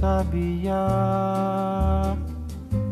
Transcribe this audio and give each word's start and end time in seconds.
Sabiá, 0.00 0.86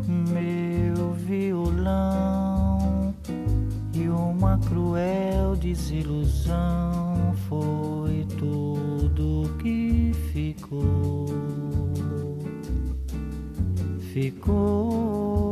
meu 0.07 1.13
violão 1.13 3.13
e 3.93 4.09
uma 4.09 4.57
cruel 4.57 5.55
desilusão 5.55 7.33
foi 7.47 8.27
tudo 8.37 9.55
que 9.59 10.11
ficou. 10.33 11.27
Ficou 14.11 15.47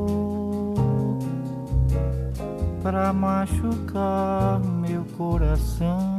pra 2.81 3.14
machucar 3.14 4.59
meu 4.59 5.06
coração. 5.17 6.15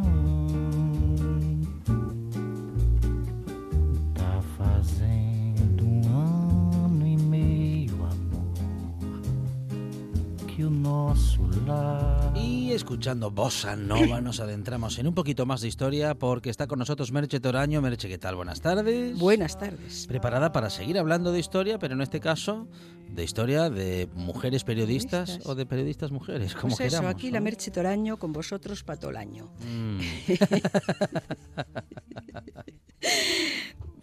Y 12.35 12.73
escuchando 12.73 13.31
Bossa 13.31 13.75
Nova 13.77 14.21
nos 14.21 14.41
adentramos 14.41 14.99
en 14.99 15.07
un 15.09 15.15
poquito 15.15 15.47
más 15.47 15.61
de 15.61 15.69
historia 15.69 16.15
porque 16.15 16.51
está 16.51 16.67
con 16.67 16.79
nosotros 16.79 17.11
Merche 17.13 17.41
Toraño. 17.41 17.81
Merche, 17.83 18.09
¿qué 18.09 18.19
tal? 18.19 18.37
Buenas 18.37 18.61
tardes. 18.61 19.19
Buenas 19.19 19.59
tardes. 19.59 20.07
Preparada 20.07 20.53
para 20.53 20.71
seguir 20.71 20.99
hablando 20.99 21.33
de 21.33 21.41
historia, 21.41 21.79
pero 21.79 21.95
en 21.95 22.03
este 22.03 22.21
caso 22.21 22.69
de 23.11 23.25
historia 23.25 23.69
de 23.71 24.09
mujeres 24.15 24.65
periodistas, 24.65 25.31
Periodistas. 25.31 25.51
o 25.51 25.55
de 25.55 25.67
periodistas 25.67 26.11
mujeres, 26.13 26.55
como 26.55 26.77
Pues 26.77 26.81
eso, 26.89 26.99
queramos. 26.99 27.15
aquí 27.17 27.29
¿no? 27.29 27.35
la 27.35 27.41
Merche 27.41 27.71
Toraño 27.71 28.19
con 28.19 28.33
vosotros 28.33 28.83
para 28.85 28.99
todo 29.01 29.11
el 29.11 29.17
año. 29.17 29.51
Mm, 29.67 30.01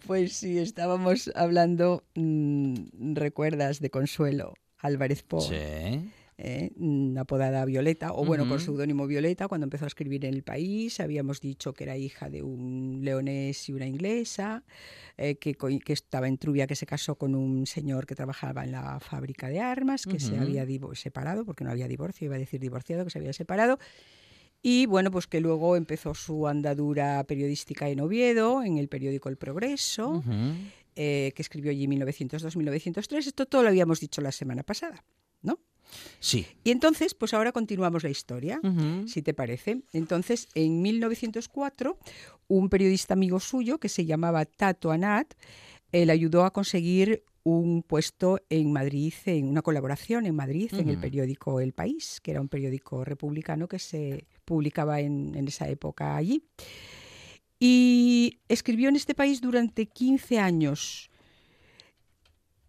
Pues 0.06 0.34
sí, 0.36 0.58
estábamos 0.58 1.30
hablando, 1.34 2.04
mm, 2.14 3.14
recuerdas, 3.14 3.80
de 3.80 3.88
Consuelo 3.88 4.52
Álvarez 4.78 5.22
Po, 5.22 5.40
sí. 5.40 6.10
Eh, 6.36 6.70
apodada 7.18 7.64
Violeta, 7.64 8.12
o 8.12 8.24
bueno, 8.24 8.44
con 8.44 8.56
Ujú. 8.56 8.64
seudónimo 8.64 9.06
Violeta, 9.06 9.48
cuando 9.48 9.64
empezó 9.64 9.84
a 9.84 9.88
escribir 9.88 10.24
en 10.24 10.34
el 10.34 10.42
país. 10.42 11.00
Habíamos 11.00 11.40
dicho 11.40 11.72
que 11.72 11.84
era 11.84 11.96
hija 11.96 12.28
de 12.28 12.42
un 12.42 13.00
leonés 13.02 13.68
y 13.68 13.72
una 13.72 13.86
inglesa, 13.86 14.64
eh, 15.16 15.36
que, 15.36 15.56
estaba 15.86 16.28
en 16.28 16.38
Trubia, 16.38 16.66
que 16.66 16.76
se 16.76 16.86
casó 16.86 17.16
con 17.16 17.34
un 17.34 17.66
señor 17.66 18.06
que 18.06 18.14
trabajaba 18.14 18.64
en 18.64 18.72
la 18.72 18.98
fábrica 19.00 19.48
de 19.48 19.60
armas, 19.60 20.06
que 20.06 20.18
se 20.18 20.38
había 20.38 20.66
separado, 20.94 21.44
porque 21.44 21.64
no 21.64 21.70
había 21.70 21.88
divorcio, 21.88 22.26
iba 22.26 22.36
a 22.36 22.38
decir 22.38 22.60
divorciado, 22.60 23.04
que 23.04 23.10
se 23.10 23.18
había 23.18 23.32
separado. 23.32 23.78
Y 24.66 24.86
bueno, 24.86 25.10
pues 25.10 25.26
que 25.26 25.40
luego 25.40 25.76
empezó 25.76 26.14
su 26.14 26.48
andadura 26.48 27.22
periodística 27.24 27.88
en 27.90 28.00
Oviedo, 28.00 28.62
en 28.62 28.78
el 28.78 28.88
periódico 28.88 29.28
El 29.28 29.36
Progreso, 29.36 30.24
eh, 30.96 31.32
que 31.36 31.42
escribió 31.42 31.70
allí 31.70 31.86
1902-1903. 31.86 33.26
Esto 33.26 33.44
todo 33.44 33.62
lo 33.62 33.68
habíamos 33.68 34.00
dicho 34.00 34.22
la 34.22 34.32
semana 34.32 34.62
pasada, 34.62 35.04
¿no? 35.42 35.60
Sí. 36.20 36.46
Y 36.64 36.70
entonces, 36.70 37.14
pues 37.14 37.34
ahora 37.34 37.52
continuamos 37.52 38.02
la 38.02 38.10
historia, 38.10 38.60
si 39.06 39.22
te 39.22 39.34
parece. 39.34 39.82
Entonces, 39.92 40.48
en 40.54 40.82
1904, 40.82 41.98
un 42.48 42.68
periodista 42.68 43.14
amigo 43.14 43.40
suyo 43.40 43.78
que 43.78 43.88
se 43.88 44.04
llamaba 44.04 44.44
Tato 44.44 44.90
Anat, 44.90 45.34
le 45.92 46.10
ayudó 46.10 46.44
a 46.44 46.52
conseguir 46.52 47.24
un 47.44 47.82
puesto 47.82 48.40
en 48.48 48.72
Madrid, 48.72 49.12
en 49.26 49.48
una 49.48 49.62
colaboración 49.62 50.24
en 50.24 50.34
Madrid, 50.34 50.72
en 50.72 50.88
el 50.88 50.98
periódico 50.98 51.60
El 51.60 51.74
País, 51.74 52.20
que 52.22 52.30
era 52.30 52.40
un 52.40 52.48
periódico 52.48 53.04
republicano 53.04 53.68
que 53.68 53.78
se 53.78 54.24
publicaba 54.46 55.00
en, 55.00 55.34
en 55.34 55.46
esa 55.46 55.68
época 55.68 56.16
allí. 56.16 56.42
Y 57.60 58.40
escribió 58.48 58.88
en 58.88 58.96
este 58.96 59.14
país 59.14 59.40
durante 59.42 59.86
15 59.86 60.38
años. 60.38 61.10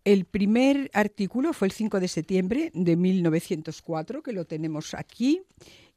El 0.05 0.25
primer 0.25 0.91
artículo 0.93 1.51
fue 1.51 1.67
el 1.67 1.71
5 1.71 1.99
de 1.99 2.07
septiembre 2.07 2.71
de 2.75 2.95
1904, 2.95 4.21
que 4.21 4.33
lo 4.33 4.45
tenemos 4.45 4.93
aquí, 4.93 5.41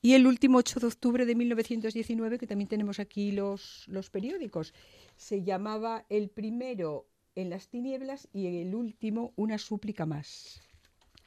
y 0.00 0.14
el 0.14 0.26
último 0.26 0.56
8 0.56 0.80
de 0.80 0.86
octubre 0.86 1.26
de 1.26 1.34
1919, 1.34 2.38
que 2.38 2.46
también 2.46 2.68
tenemos 2.68 3.00
aquí 3.00 3.32
los, 3.32 3.84
los 3.86 4.08
periódicos. 4.08 4.72
Se 5.16 5.42
llamaba 5.44 6.06
el 6.08 6.30
primero 6.30 7.06
En 7.34 7.50
las 7.50 7.68
tinieblas 7.68 8.28
y 8.32 8.46
el 8.62 8.74
último 8.74 9.32
Una 9.36 9.58
súplica 9.58 10.06
más. 10.06 10.62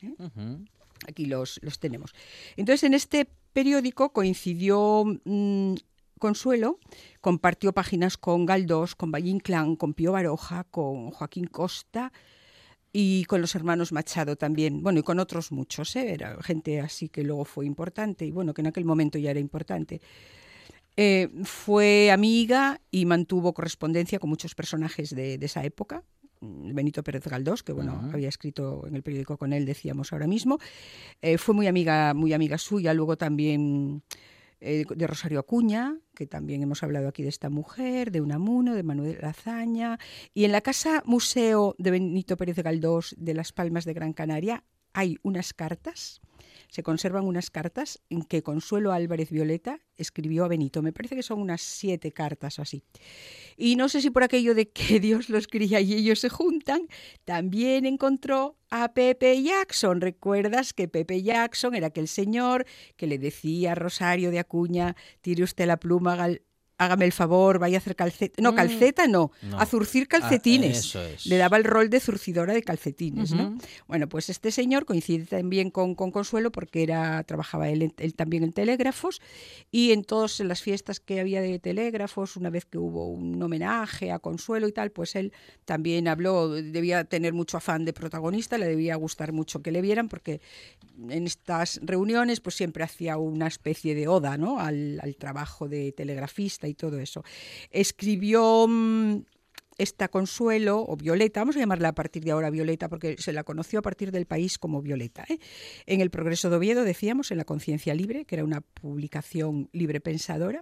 Ujú. 0.01 0.65
Aquí 1.07 1.27
los, 1.27 1.59
los 1.61 1.79
tenemos. 1.79 2.13
Entonces, 2.57 2.83
en 2.83 2.95
este 2.95 3.29
periódico 3.53 4.11
coincidió 4.11 5.05
mm, 5.23 5.75
Consuelo, 6.17 6.79
compartió 7.21 7.73
páginas 7.73 8.17
con 8.17 8.47
Galdós, 8.47 8.95
con 8.95 9.11
Valle 9.11 9.29
Inclán, 9.29 9.75
con 9.75 9.93
Pío 9.93 10.13
Baroja, 10.13 10.63
con 10.63 11.11
Joaquín 11.11 11.45
Costa 11.45 12.11
y 12.93 13.25
con 13.25 13.41
los 13.41 13.55
hermanos 13.55 13.91
Machado 13.91 14.35
también. 14.35 14.83
Bueno, 14.83 14.99
y 14.99 15.03
con 15.03 15.19
otros 15.19 15.51
muchos, 15.51 15.95
¿eh? 15.95 16.13
Era 16.13 16.41
gente 16.41 16.79
así 16.79 17.09
que 17.09 17.23
luego 17.23 17.45
fue 17.45 17.65
importante 17.65 18.25
y 18.25 18.31
bueno, 18.31 18.53
que 18.53 18.61
en 18.61 18.67
aquel 18.67 18.85
momento 18.85 19.17
ya 19.17 19.31
era 19.31 19.39
importante. 19.39 20.01
Eh, 20.97 21.29
fue 21.43 22.11
amiga 22.11 22.81
y 22.91 23.05
mantuvo 23.05 23.53
correspondencia 23.53 24.19
con 24.19 24.29
muchos 24.29 24.55
personajes 24.55 25.15
de, 25.15 25.37
de 25.37 25.45
esa 25.45 25.63
época. 25.63 26.03
Mm, 26.41 26.73
Benito 26.73 27.03
Pérez 27.03 27.25
Galdós, 27.27 27.63
que 27.63 27.71
bueno, 27.71 28.09
había 28.11 28.27
escrito 28.27 28.85
en 28.87 28.95
el 28.95 29.03
periódico 29.03 29.37
con 29.37 29.53
él, 29.53 29.65
decíamos 29.65 30.11
ahora 30.11 30.27
mismo. 30.27 30.59
Eh, 31.21 31.37
fue 31.37 31.55
muy 31.55 31.67
amiga, 31.67 32.13
muy 32.13 32.33
amiga 32.33 32.57
suya, 32.57 32.93
luego 32.93 33.17
también 33.17 34.03
eh, 34.61 34.85
de 34.87 35.07
Rosario 35.07 35.39
Acuña, 35.39 35.97
que 36.13 36.27
también 36.27 36.61
hemos 36.61 36.83
hablado 36.83 37.07
aquí 37.07 37.23
de 37.23 37.29
esta 37.29 37.49
mujer, 37.49 38.11
de 38.11 38.21
Unamuno, 38.21 38.75
de 38.75 38.83
Manuel 38.83 39.17
Lazaña. 39.21 39.99
Y 40.33 40.45
en 40.45 40.51
la 40.51 40.61
Casa 40.61 41.01
Museo 41.05 41.75
de 41.77 41.91
Benito 41.91 42.37
Pérez 42.37 42.57
Galdós 42.57 43.15
de 43.17 43.33
Las 43.33 43.51
Palmas 43.51 43.85
de 43.85 43.93
Gran 43.93 44.13
Canaria 44.13 44.63
hay 44.93 45.17
unas 45.23 45.53
cartas 45.53 46.21
se 46.71 46.83
conservan 46.83 47.25
unas 47.25 47.51
cartas 47.51 48.01
en 48.09 48.23
que 48.23 48.41
Consuelo 48.41 48.93
Álvarez 48.93 49.29
Violeta 49.29 49.81
escribió 49.97 50.45
a 50.45 50.47
Benito. 50.47 50.81
Me 50.81 50.93
parece 50.93 51.15
que 51.15 51.21
son 51.21 51.39
unas 51.39 51.61
siete 51.61 52.13
cartas 52.13 52.57
o 52.57 52.61
así. 52.61 52.83
Y 53.57 53.75
no 53.75 53.89
sé 53.89 54.01
si 54.01 54.09
por 54.09 54.23
aquello 54.23 54.55
de 54.55 54.69
que 54.69 54.99
Dios 55.01 55.29
los 55.29 55.47
cría 55.47 55.81
y 55.81 55.93
ellos 55.93 56.19
se 56.19 56.29
juntan, 56.29 56.87
también 57.25 57.85
encontró 57.85 58.57
a 58.69 58.93
Pepe 58.93 59.43
Jackson. 59.43 59.99
¿Recuerdas 59.99 60.73
que 60.73 60.87
Pepe 60.87 61.21
Jackson 61.21 61.75
era 61.75 61.87
aquel 61.87 62.07
señor 62.07 62.65
que 62.95 63.05
le 63.05 63.19
decía 63.19 63.73
a 63.73 63.75
Rosario 63.75 64.31
de 64.31 64.39
Acuña, 64.39 64.95
tire 65.19 65.43
usted 65.43 65.67
la 65.67 65.77
pluma, 65.77 66.15
hágame 66.83 67.05
el 67.05 67.11
favor, 67.11 67.59
vaya 67.59 67.77
a 67.77 67.79
hacer 67.79 67.95
calceta? 67.95 68.41
No, 68.41 68.51
Mm. 68.51 68.55
calceta 68.55 69.07
no, 69.07 69.31
No. 69.43 69.59
a 69.59 69.65
zurcir 69.65 70.03
Ah, 70.09 70.19
calcetines. 70.19 70.79
eso 70.79 71.01
es. 71.03 71.25
Le 71.25 71.37
daba 71.37 71.57
el 71.57 71.63
rol 71.63 71.89
de 71.89 71.99
zurcidora 71.99 72.53
de 72.53 72.63
calcetines, 72.63 73.31
¿no? 73.31 73.57
Bueno, 73.87 74.09
pues 74.09 74.29
este 74.29 74.51
señor 74.51 74.85
coincide 74.85 75.25
también 75.25 75.69
con, 75.71 75.95
con 75.95 76.11
Consuelo 76.11 76.51
porque 76.51 76.83
era, 76.83 77.23
trabajaba 77.23 77.69
él, 77.69 77.81
en- 77.83 77.93
él 77.97 78.15
también 78.15 78.43
en 78.43 78.51
telégrafos 78.53 79.21
y 79.71 79.91
en 79.91 80.03
todas 80.03 80.39
las 80.39 80.61
fiestas 80.61 80.99
que 80.99 81.19
había 81.19 81.41
de 81.41 81.59
telégrafos, 81.59 82.35
una 82.35 82.49
vez 82.49 82.65
que 82.65 82.77
hubo 82.77 83.07
un 83.09 83.41
homenaje 83.41 84.11
a 84.11 84.19
Consuelo 84.19 84.67
y 84.67 84.71
tal, 84.71 84.91
pues 84.91 85.15
él 85.15 85.31
también 85.65 86.07
habló, 86.07 86.49
debía 86.49 87.03
tener 87.03 87.33
mucho 87.33 87.57
afán 87.57 87.85
de 87.85 87.93
protagonista, 87.93 88.57
le 88.57 88.67
debía 88.67 88.95
gustar 88.95 89.31
mucho 89.33 89.61
que 89.61 89.71
le 89.71 89.81
vieran 89.81 90.09
porque 90.09 90.41
en 91.09 91.25
estas 91.27 91.79
reuniones 91.83 92.39
pues 92.41 92.55
siempre 92.55 92.83
hacía 92.83 93.17
una 93.17 93.47
especie 93.47 93.95
de 93.95 94.07
oda 94.07 94.37
¿no? 94.37 94.59
al, 94.59 94.99
al 95.01 95.15
trabajo 95.15 95.67
de 95.67 95.91
telegrafista 95.91 96.67
y 96.71 96.75
todo 96.75 96.99
eso. 96.99 97.23
Escribió... 97.69 98.67
mm, 98.67 99.21
esta 99.81 100.09
Consuelo, 100.09 100.85
o 100.87 100.95
Violeta, 100.95 101.41
vamos 101.41 101.55
a 101.55 101.59
llamarla 101.59 101.89
a 101.89 101.95
partir 101.95 102.23
de 102.23 102.31
ahora 102.31 102.49
Violeta, 102.49 102.87
porque 102.87 103.15
se 103.17 103.33
la 103.33 103.43
conoció 103.43 103.79
a 103.79 103.81
partir 103.81 104.11
del 104.11 104.25
país 104.25 104.59
como 104.59 104.81
Violeta. 104.81 105.25
¿eh? 105.27 105.39
En 105.85 106.01
el 106.01 106.09
Progreso 106.11 106.49
de 106.49 106.57
Oviedo, 106.57 106.83
decíamos, 106.83 107.31
en 107.31 107.37
la 107.37 107.45
Conciencia 107.45 107.95
Libre, 107.95 108.25
que 108.25 108.35
era 108.35 108.43
una 108.43 108.61
publicación 108.61 109.69
libre 109.73 109.99
pensadora, 109.99 110.61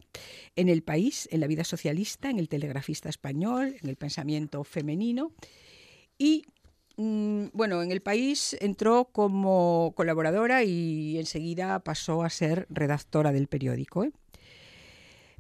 en 0.56 0.70
el 0.70 0.84
país, 0.84 1.28
en 1.32 1.42
la 1.42 1.48
vida 1.48 1.64
socialista, 1.64 2.30
en 2.30 2.40
el 2.40 2.48
Telegrafista 2.48 3.10
Español, 3.10 3.76
en 3.82 3.90
el 3.90 3.98
pensamiento 3.98 4.64
femenino. 4.64 5.34
Y 6.18 6.46
mm, 6.96 7.48
bueno, 7.54 7.82
en 7.82 7.92
el 7.92 8.02
país 8.02 8.56
entró 8.62 9.10
como 9.12 9.94
colaboradora 9.96 10.64
y 10.64 11.18
enseguida 11.18 11.80
pasó 11.80 12.24
a 12.24 12.30
ser 12.30 12.68
redactora 12.70 13.34
del 13.34 13.48
periódico. 13.48 14.06
¿eh? 14.06 14.12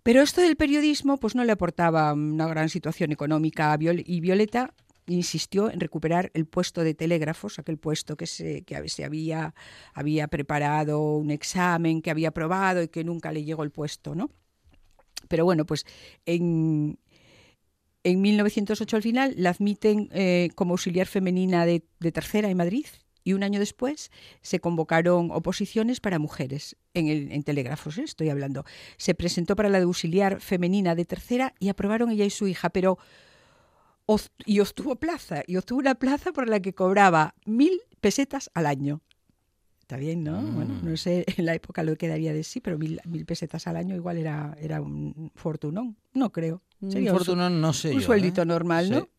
Pero 0.03 0.21
esto 0.21 0.41
del 0.41 0.55
periodismo 0.55 1.17
pues 1.17 1.35
no 1.35 1.43
le 1.43 1.51
aportaba 1.51 2.13
una 2.13 2.47
gran 2.47 2.69
situación 2.69 3.11
económica 3.11 3.73
a 3.73 3.77
Viol 3.77 4.03
y 4.05 4.21
Violeta 4.21 4.73
insistió 5.07 5.71
en 5.71 5.79
recuperar 5.79 6.31
el 6.33 6.45
puesto 6.45 6.83
de 6.83 6.93
telégrafos, 6.93 7.59
aquel 7.59 7.77
puesto 7.77 8.15
que 8.15 8.27
se, 8.27 8.63
que 8.63 8.87
se 8.89 9.03
había, 9.03 9.55
había 9.93 10.27
preparado 10.27 11.15
un 11.15 11.31
examen, 11.31 12.01
que 12.01 12.11
había 12.11 12.29
aprobado 12.29 12.83
y 12.83 12.87
que 12.89 13.03
nunca 13.03 13.31
le 13.31 13.43
llegó 13.43 13.63
el 13.63 13.71
puesto, 13.71 14.15
¿no? 14.15 14.29
Pero 15.27 15.45
bueno, 15.45 15.65
pues 15.65 15.85
en, 16.25 16.99
en 18.03 18.21
1908 18.21 18.95
al 18.95 19.03
final 19.03 19.33
la 19.37 19.49
admiten 19.49 20.09
eh, 20.11 20.49
como 20.55 20.73
auxiliar 20.73 21.07
femenina 21.07 21.65
de, 21.65 21.83
de 21.99 22.11
tercera 22.11 22.49
en 22.49 22.57
Madrid 22.57 22.85
y 23.23 23.33
un 23.33 23.43
año 23.43 23.59
después 23.59 24.11
se 24.41 24.59
convocaron 24.59 25.31
oposiciones 25.31 25.99
para 25.99 26.19
mujeres 26.19 26.75
en, 26.93 27.07
el, 27.07 27.31
en 27.31 27.43
telégrafos, 27.43 27.97
¿eh? 27.97 28.03
estoy 28.03 28.29
hablando. 28.29 28.65
Se 28.97 29.15
presentó 29.15 29.55
para 29.55 29.69
la 29.69 29.77
de 29.79 29.83
auxiliar 29.85 30.41
femenina 30.41 30.95
de 30.95 31.05
tercera 31.05 31.53
y 31.59 31.69
aprobaron 31.69 32.11
ella 32.11 32.25
y 32.25 32.29
su 32.29 32.47
hija, 32.47 32.69
pero 32.69 32.97
y 34.45 34.59
obtuvo 34.59 34.95
plaza, 34.95 35.43
y 35.45 35.57
obtuvo 35.57 35.79
una 35.79 35.95
plaza 35.95 36.31
por 36.31 36.47
la 36.47 36.59
que 36.59 36.73
cobraba 36.73 37.35
mil 37.45 37.81
pesetas 38.01 38.49
al 38.53 38.65
año. 38.65 39.01
Está 39.79 39.97
bien, 39.97 40.23
¿no? 40.23 40.41
Mm. 40.41 40.55
Bueno, 40.55 40.79
no 40.83 40.97
sé 40.97 41.25
en 41.37 41.45
la 41.45 41.53
época 41.55 41.83
lo 41.83 41.95
que 41.95 42.07
daría 42.07 42.33
de 42.33 42.43
sí, 42.43 42.59
pero 42.59 42.77
mil, 42.77 42.99
mil 43.05 43.25
pesetas 43.25 43.67
al 43.67 43.75
año 43.75 43.95
igual 43.95 44.17
era, 44.17 44.55
era 44.59 44.81
un 44.81 45.31
fortunón. 45.35 45.97
No 46.13 46.31
creo. 46.31 46.61
Sería 46.87 47.11
Un 47.11 47.17
fortunón, 47.17 47.61
no 47.61 47.73
sé 47.73 47.89
un 47.89 47.99
yo, 47.99 48.05
sueldito 48.05 48.41
¿eh? 48.43 48.45
normal, 48.45 48.85
Sí. 48.85 48.91
¿no? 48.91 49.09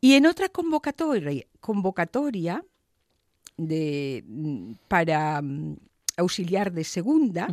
Y 0.00 0.14
en 0.14 0.26
otra 0.26 0.48
convocatoria, 0.48 1.44
convocatoria 1.60 2.64
de, 3.56 4.24
para 4.88 5.40
mm, 5.42 5.76
auxiliar 6.16 6.72
de 6.72 6.84
segunda, 6.84 7.48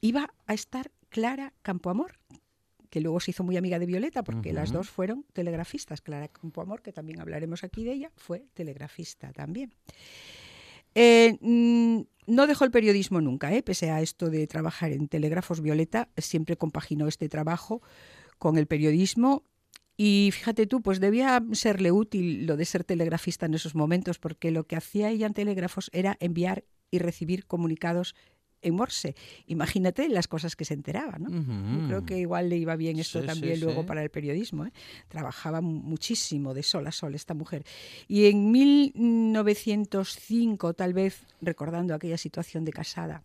iba 0.00 0.32
a 0.46 0.54
estar 0.54 0.90
Clara 1.08 1.52
Campoamor, 1.62 2.18
que 2.90 3.00
luego 3.00 3.20
se 3.20 3.32
hizo 3.32 3.44
muy 3.44 3.56
amiga 3.56 3.78
de 3.78 3.86
Violeta, 3.86 4.22
porque 4.22 4.52
las 4.52 4.72
dos 4.72 4.88
fueron 4.88 5.24
telegrafistas. 5.32 6.00
Clara 6.00 6.28
Campoamor, 6.28 6.82
que 6.82 6.92
también 6.92 7.20
hablaremos 7.20 7.64
aquí 7.64 7.84
de 7.84 7.92
ella, 7.92 8.10
fue 8.16 8.46
telegrafista 8.54 9.32
también. 9.32 9.74
Eh, 10.94 11.36
mm, 11.40 12.02
no 12.26 12.46
dejó 12.46 12.64
el 12.64 12.70
periodismo 12.70 13.20
nunca, 13.20 13.52
¿eh? 13.52 13.62
pese 13.62 13.90
a 13.90 14.00
esto 14.00 14.30
de 14.30 14.46
trabajar 14.46 14.92
en 14.92 15.08
telégrafos. 15.08 15.60
Violeta 15.60 16.08
siempre 16.16 16.56
compaginó 16.56 17.08
este 17.08 17.28
trabajo 17.28 17.82
con 18.38 18.58
el 18.58 18.66
periodismo. 18.66 19.42
Y 19.96 20.30
fíjate 20.32 20.66
tú, 20.66 20.82
pues 20.82 20.98
debía 21.00 21.42
serle 21.52 21.92
útil 21.92 22.46
lo 22.46 22.56
de 22.56 22.64
ser 22.64 22.84
telegrafista 22.84 23.46
en 23.46 23.54
esos 23.54 23.74
momentos, 23.74 24.18
porque 24.18 24.50
lo 24.50 24.64
que 24.66 24.76
hacía 24.76 25.10
ella 25.10 25.26
en 25.26 25.34
telégrafos 25.34 25.90
era 25.92 26.16
enviar 26.20 26.64
y 26.90 26.98
recibir 26.98 27.46
comunicados 27.46 28.14
en 28.62 28.74
Morse. 28.76 29.14
Imagínate 29.46 30.08
las 30.08 30.26
cosas 30.26 30.56
que 30.56 30.64
se 30.64 30.72
enteraba, 30.74 31.18
¿no? 31.18 31.28
Yo 31.30 31.86
creo 31.86 32.06
que 32.06 32.18
igual 32.18 32.48
le 32.48 32.56
iba 32.56 32.74
bien 32.76 32.98
esto 32.98 33.20
Sí, 33.20 33.26
también 33.26 33.56
sí, 33.56 33.60
luego 33.60 33.82
sí. 33.82 33.86
para 33.86 34.02
el 34.02 34.10
periodismo. 34.10 34.64
¿eh? 34.64 34.72
Trabajaba 35.08 35.60
mu- 35.60 35.82
muchísimo 35.82 36.54
de 36.54 36.62
sol 36.62 36.86
a 36.86 36.92
sol 36.92 37.14
esta 37.14 37.34
mujer. 37.34 37.64
Y 38.08 38.24
en 38.26 38.50
1905, 38.50 40.72
tal 40.74 40.94
vez 40.94 41.26
recordando 41.40 41.94
aquella 41.94 42.18
situación 42.18 42.64
de 42.64 42.72
casada 42.72 43.22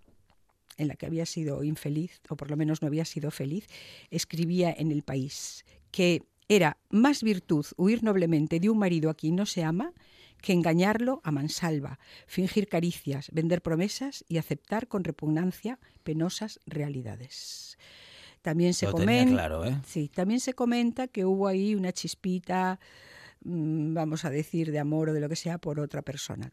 en 0.78 0.88
la 0.88 0.96
que 0.96 1.06
había 1.06 1.26
sido 1.26 1.64
infeliz, 1.64 2.22
o 2.30 2.36
por 2.38 2.50
lo 2.50 2.58
menos 2.58 2.82
no 2.82 2.88
había 2.88 3.06
sido 3.06 3.32
feliz, 3.32 3.68
escribía 4.12 4.74
en 4.78 4.92
El 4.92 5.04
País 5.04 5.66
que 5.92 6.24
era 6.50 6.78
más 6.90 7.24
virtud 7.24 7.66
huir 7.78 8.04
noblemente 8.04 8.60
de 8.60 8.70
un 8.70 8.80
marido 8.80 9.10
a 9.10 9.14
quien 9.14 9.36
no 9.36 9.46
se 9.46 9.64
ama 9.64 9.94
que 10.42 10.54
engañarlo 10.54 11.22
a 11.24 11.32
mansalva, 11.32 12.00
fingir 12.26 12.68
caricias, 12.68 13.30
vender 13.32 13.62
promesas 13.62 14.26
y 14.28 14.38
aceptar 14.38 14.88
con 14.88 15.04
repugnancia 15.04 15.80
penosas 16.04 16.60
realidades. 16.66 17.78
También 18.42 18.74
se 18.74 18.88
comenta, 18.88 19.34
claro, 19.34 19.66
¿eh? 19.66 19.78
sí, 19.86 20.08
también 20.08 20.40
se 20.40 20.54
comenta 20.54 21.08
que 21.08 21.26
hubo 21.26 21.48
ahí 21.48 21.76
una 21.76 21.92
chispita, 21.92 22.80
mm, 23.44 23.94
vamos 23.94 24.24
a 24.24 24.30
decir, 24.30 24.72
de 24.72 24.80
amor 24.80 25.10
o 25.10 25.14
de 25.14 25.20
lo 25.20 25.30
que 25.30 25.36
sea 25.36 25.58
por 25.58 25.80
otra 25.80 26.02
persona. 26.02 26.50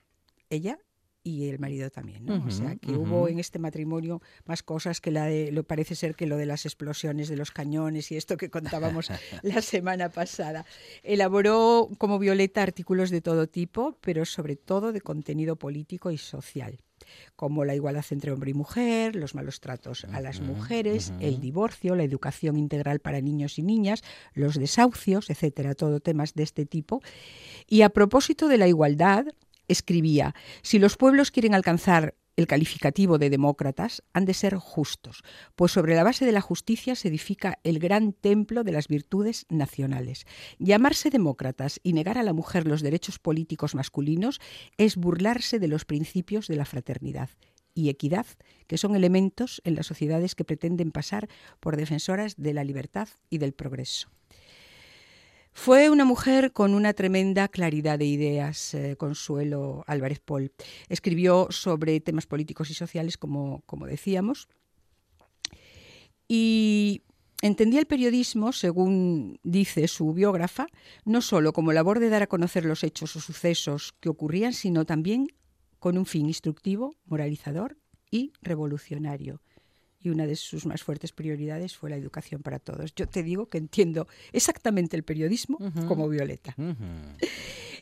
Ella 0.50 0.78
y 1.26 1.48
el 1.48 1.58
marido 1.58 1.90
también, 1.90 2.24
¿no? 2.24 2.44
o 2.46 2.50
sea, 2.52 2.76
que 2.76 2.92
hubo 2.92 3.26
en 3.26 3.40
este 3.40 3.58
matrimonio 3.58 4.22
más 4.44 4.62
cosas 4.62 5.00
que 5.00 5.10
la 5.10 5.24
de, 5.24 5.50
lo 5.50 5.64
parece 5.64 5.96
ser 5.96 6.14
que 6.14 6.24
lo 6.24 6.36
de 6.36 6.46
las 6.46 6.66
explosiones 6.66 7.28
de 7.28 7.36
los 7.36 7.50
cañones 7.50 8.12
y 8.12 8.16
esto 8.16 8.36
que 8.36 8.48
contábamos 8.48 9.10
la 9.42 9.60
semana 9.60 10.08
pasada. 10.08 10.64
Elaboró 11.02 11.90
como 11.98 12.20
Violeta 12.20 12.62
artículos 12.62 13.10
de 13.10 13.22
todo 13.22 13.48
tipo, 13.48 13.98
pero 14.02 14.24
sobre 14.24 14.54
todo 14.54 14.92
de 14.92 15.00
contenido 15.00 15.56
político 15.56 16.12
y 16.12 16.18
social, 16.18 16.78
como 17.34 17.64
la 17.64 17.74
igualdad 17.74 18.04
entre 18.10 18.30
hombre 18.30 18.52
y 18.52 18.54
mujer, 18.54 19.16
los 19.16 19.34
malos 19.34 19.58
tratos 19.58 20.04
a 20.04 20.20
las 20.20 20.40
mujeres, 20.40 21.12
el 21.18 21.40
divorcio, 21.40 21.96
la 21.96 22.04
educación 22.04 22.56
integral 22.56 23.00
para 23.00 23.20
niños 23.20 23.58
y 23.58 23.62
niñas, 23.62 24.04
los 24.32 24.54
desahucios, 24.54 25.28
etcétera, 25.28 25.74
todo 25.74 25.98
temas 25.98 26.34
de 26.34 26.44
este 26.44 26.66
tipo. 26.66 27.02
Y 27.66 27.82
a 27.82 27.88
propósito 27.88 28.46
de 28.46 28.58
la 28.58 28.68
igualdad, 28.68 29.26
escribía, 29.68 30.34
si 30.62 30.78
los 30.78 30.96
pueblos 30.96 31.30
quieren 31.30 31.54
alcanzar 31.54 32.14
el 32.36 32.46
calificativo 32.46 33.18
de 33.18 33.30
demócratas, 33.30 34.02
han 34.12 34.26
de 34.26 34.34
ser 34.34 34.56
justos, 34.56 35.22
pues 35.54 35.72
sobre 35.72 35.94
la 35.94 36.04
base 36.04 36.26
de 36.26 36.32
la 36.32 36.42
justicia 36.42 36.94
se 36.94 37.08
edifica 37.08 37.58
el 37.64 37.78
gran 37.78 38.12
templo 38.12 38.62
de 38.62 38.72
las 38.72 38.88
virtudes 38.88 39.46
nacionales. 39.48 40.26
Llamarse 40.58 41.10
demócratas 41.10 41.80
y 41.82 41.94
negar 41.94 42.18
a 42.18 42.22
la 42.22 42.34
mujer 42.34 42.66
los 42.66 42.82
derechos 42.82 43.18
políticos 43.18 43.74
masculinos 43.74 44.40
es 44.76 44.96
burlarse 44.96 45.58
de 45.58 45.68
los 45.68 45.84
principios 45.84 46.46
de 46.46 46.56
la 46.56 46.66
fraternidad 46.66 47.30
y 47.74 47.90
equidad, 47.90 48.26
que 48.66 48.78
son 48.78 48.96
elementos 48.96 49.60
en 49.64 49.74
las 49.74 49.86
sociedades 49.86 50.34
que 50.34 50.44
pretenden 50.44 50.92
pasar 50.92 51.28
por 51.60 51.76
defensoras 51.76 52.34
de 52.36 52.54
la 52.54 52.64
libertad 52.64 53.08
y 53.28 53.38
del 53.38 53.52
progreso. 53.52 54.08
Fue 55.58 55.88
una 55.88 56.04
mujer 56.04 56.52
con 56.52 56.74
una 56.74 56.92
tremenda 56.92 57.48
claridad 57.48 57.98
de 57.98 58.04
ideas, 58.04 58.74
eh, 58.74 58.94
Consuelo 58.96 59.84
Álvarez 59.88 60.20
Pol. 60.20 60.52
Escribió 60.90 61.48
sobre 61.50 61.98
temas 61.98 62.26
políticos 62.26 62.70
y 62.70 62.74
sociales, 62.74 63.16
como, 63.16 63.62
como 63.64 63.86
decíamos, 63.86 64.48
y 66.28 67.02
entendía 67.40 67.80
el 67.80 67.86
periodismo, 67.86 68.52
según 68.52 69.40
dice 69.42 69.88
su 69.88 70.12
biógrafa, 70.12 70.66
no 71.06 71.22
solo 71.22 71.54
como 71.54 71.72
labor 71.72 72.00
de 72.00 72.10
dar 72.10 72.22
a 72.22 72.28
conocer 72.28 72.66
los 72.66 72.84
hechos 72.84 73.16
o 73.16 73.20
sucesos 73.20 73.94
que 73.98 74.10
ocurrían, 74.10 74.52
sino 74.52 74.84
también 74.84 75.26
con 75.80 75.96
un 75.96 76.04
fin 76.04 76.26
instructivo, 76.26 76.96
moralizador 77.06 77.78
y 78.10 78.30
revolucionario 78.42 79.40
y 80.06 80.10
una 80.10 80.26
de 80.26 80.36
sus 80.36 80.66
más 80.66 80.84
fuertes 80.84 81.10
prioridades 81.10 81.76
fue 81.76 81.90
la 81.90 81.96
educación 81.96 82.40
para 82.40 82.60
todos. 82.60 82.94
Yo 82.94 83.08
te 83.08 83.24
digo 83.24 83.48
que 83.48 83.58
entiendo 83.58 84.06
exactamente 84.32 84.96
el 84.96 85.02
periodismo 85.02 85.58
como 85.88 86.08
Violeta. 86.08 86.54
Ujú. 86.56 86.84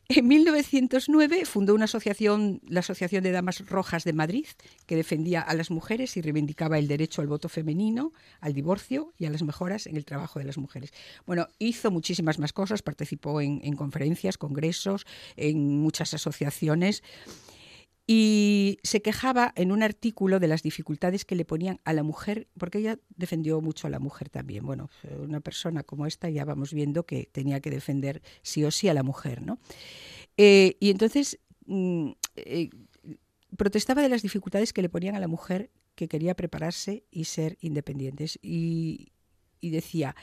En 0.08 0.28
1909 0.28 1.46
fundó 1.46 1.74
una 1.74 1.84
asociación, 1.84 2.60
la 2.66 2.80
Asociación 2.80 3.22
de 3.24 3.30
Damas 3.30 3.66
Rojas 3.66 4.04
de 4.04 4.12
Madrid, 4.12 4.46
que 4.86 4.96
defendía 4.96 5.40
a 5.40 5.54
las 5.54 5.70
mujeres 5.70 6.16
y 6.16 6.20
reivindicaba 6.20 6.78
el 6.78 6.88
derecho 6.88 7.22
al 7.22 7.28
voto 7.28 7.48
femenino, 7.48 8.12
al 8.40 8.52
divorcio 8.52 9.14
y 9.18 9.24
a 9.24 9.30
las 9.30 9.42
mejoras 9.42 9.86
en 9.86 9.96
el 9.96 10.04
trabajo 10.04 10.38
de 10.38 10.44
las 10.44 10.58
mujeres. 10.58 10.92
Bueno, 11.26 11.48
hizo 11.58 11.90
muchísimas 11.90 12.38
más 12.38 12.52
cosas, 12.52 12.82
participó 12.82 13.40
en, 13.40 13.60
en 13.64 13.76
conferencias, 13.76 14.36
congresos, 14.36 15.06
en 15.36 15.80
muchas 15.80 16.12
asociaciones 16.12 17.02
y 18.06 18.78
se 18.82 19.00
quejaba 19.00 19.52
en 19.56 19.72
un 19.72 19.82
artículo 19.82 20.38
de 20.38 20.48
las 20.48 20.62
dificultades 20.62 21.24
que 21.24 21.36
le 21.36 21.44
ponían 21.44 21.80
a 21.84 21.92
la 21.94 22.02
mujer, 22.02 22.48
porque 22.58 22.78
ella 22.78 22.98
defendió 23.16 23.60
mucho 23.62 23.86
a 23.86 23.90
la 23.90 23.98
mujer 23.98 24.28
también. 24.28 24.66
Bueno, 24.66 24.90
una 25.18 25.40
persona 25.40 25.82
como 25.82 26.06
esta 26.06 26.28
ya 26.28 26.44
vamos 26.44 26.74
viendo 26.74 27.06
que 27.06 27.30
tenía 27.32 27.60
que 27.60 27.70
defender 27.70 28.22
sí 28.42 28.62
o 28.64 28.70
sí 28.70 28.88
a 28.88 28.94
la 28.94 29.02
mujer, 29.02 29.42
¿no? 29.42 29.58
Eh, 30.36 30.76
y 30.80 30.90
entonces 30.90 31.38
mm, 31.66 32.10
eh, 32.36 32.70
protestaba 33.56 34.02
de 34.02 34.10
las 34.10 34.22
dificultades 34.22 34.72
que 34.72 34.82
le 34.82 34.90
ponían 34.90 35.14
a 35.14 35.20
la 35.20 35.28
mujer 35.28 35.70
que 35.94 36.08
quería 36.08 36.34
prepararse 36.34 37.04
y 37.10 37.24
ser 37.24 37.56
independientes. 37.60 38.38
Y, 38.42 39.12
y 39.64 39.70
decía, 39.70 40.14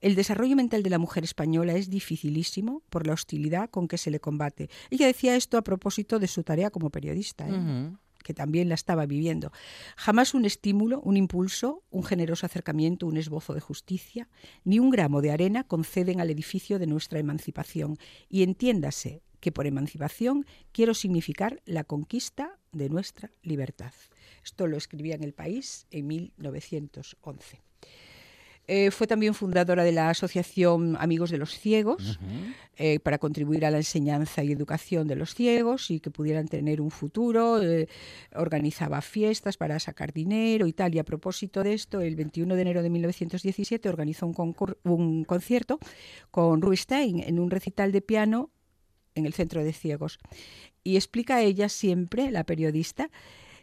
el 0.00 0.14
desarrollo 0.14 0.56
mental 0.56 0.82
de 0.82 0.90
la 0.90 0.98
mujer 0.98 1.24
española 1.24 1.74
es 1.74 1.88
dificilísimo 1.88 2.82
por 2.90 3.06
la 3.06 3.14
hostilidad 3.14 3.70
con 3.70 3.88
que 3.88 3.98
se 3.98 4.10
le 4.10 4.20
combate. 4.20 4.68
Ella 4.90 5.06
decía 5.06 5.36
esto 5.36 5.56
a 5.56 5.62
propósito 5.62 6.18
de 6.18 6.28
su 6.28 6.42
tarea 6.42 6.70
como 6.70 6.90
periodista. 6.90 7.48
¿eh? 7.48 7.90
Que 8.22 8.34
también 8.34 8.68
la 8.68 8.74
estaba 8.74 9.06
viviendo. 9.06 9.50
Jamás 9.96 10.34
un 10.34 10.44
estímulo, 10.44 11.00
un 11.00 11.16
impulso, 11.16 11.82
un 11.90 12.04
generoso 12.04 12.44
acercamiento, 12.44 13.06
un 13.06 13.16
esbozo 13.16 13.54
de 13.54 13.60
justicia, 13.60 14.28
ni 14.62 14.78
un 14.78 14.90
gramo 14.90 15.22
de 15.22 15.30
arena 15.30 15.64
conceden 15.64 16.20
al 16.20 16.28
edificio 16.28 16.78
de 16.78 16.86
nuestra 16.86 17.18
emancipación. 17.18 17.96
Y 18.28 18.42
entiéndase 18.42 19.22
que 19.40 19.52
por 19.52 19.66
emancipación 19.66 20.44
quiero 20.72 20.92
significar 20.92 21.62
la 21.64 21.84
conquista 21.84 22.58
de 22.72 22.90
nuestra 22.90 23.32
libertad. 23.42 23.94
Esto 24.44 24.66
lo 24.66 24.76
escribía 24.76 25.14
en 25.14 25.24
El 25.24 25.32
País 25.32 25.86
en 25.90 26.06
1911. 26.06 27.69
Eh, 28.72 28.92
fue 28.92 29.08
también 29.08 29.34
fundadora 29.34 29.82
de 29.82 29.90
la 29.90 30.10
Asociación 30.10 30.96
Amigos 31.00 31.30
de 31.30 31.38
los 31.38 31.58
Ciegos 31.58 32.20
eh, 32.76 33.00
para 33.00 33.18
contribuir 33.18 33.66
a 33.66 33.70
la 33.72 33.78
enseñanza 33.78 34.44
y 34.44 34.52
educación 34.52 35.08
de 35.08 35.16
los 35.16 35.34
ciegos 35.34 35.90
y 35.90 35.98
que 35.98 36.12
pudieran 36.12 36.46
tener 36.46 36.80
un 36.80 36.92
futuro. 36.92 37.60
Eh, 37.60 37.88
organizaba 38.32 39.00
fiestas 39.00 39.56
para 39.56 39.80
sacar 39.80 40.12
dinero 40.12 40.68
y 40.68 40.72
tal. 40.72 40.94
Y 40.94 41.00
a 41.00 41.04
propósito 41.04 41.64
de 41.64 41.72
esto, 41.72 42.00
el 42.00 42.14
21 42.14 42.54
de 42.54 42.62
enero 42.62 42.84
de 42.84 42.90
1917 42.90 43.88
organizó 43.88 44.26
un, 44.28 45.24
concierto 45.24 45.80
con 46.30 46.62
Rubinstein 46.62 47.24
en 47.26 47.40
un 47.40 47.50
recital 47.50 47.90
de 47.90 48.02
piano 48.02 48.50
en 49.16 49.26
el 49.26 49.32
Centro 49.32 49.64
de 49.64 49.72
Ciegos. 49.72 50.20
Y 50.84 50.94
explica 50.94 51.42
ella 51.42 51.68
siempre, 51.68 52.30
la 52.30 52.44
periodista, 52.44 53.10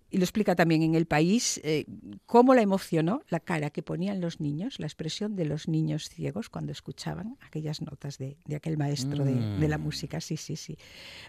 y 0.09 0.17
lo 0.17 0.23
explica 0.23 0.55
también 0.55 0.83
en 0.83 0.95
El 0.95 1.05
País, 1.05 1.59
eh, 1.63 1.85
cómo 2.25 2.53
la 2.53 2.61
emocionó 2.61 3.21
la 3.27 3.39
cara 3.39 3.69
que 3.69 3.83
ponían 3.83 4.21
los 4.21 4.39
niños, 4.39 4.79
la 4.79 4.85
expresión 4.87 5.35
de 5.35 5.45
los 5.45 5.67
niños 5.67 6.09
ciegos 6.09 6.49
cuando 6.49 6.71
escuchaban 6.71 7.37
aquellas 7.41 7.81
notas 7.81 8.17
de, 8.17 8.37
de 8.45 8.55
aquel 8.55 8.77
maestro 8.77 9.25
de, 9.25 9.33
de 9.59 9.67
la 9.67 9.77
Mm. 9.77 9.81
música. 9.83 10.21
Sí, 10.21 10.37
sí, 10.37 10.55
sí. 10.55 10.77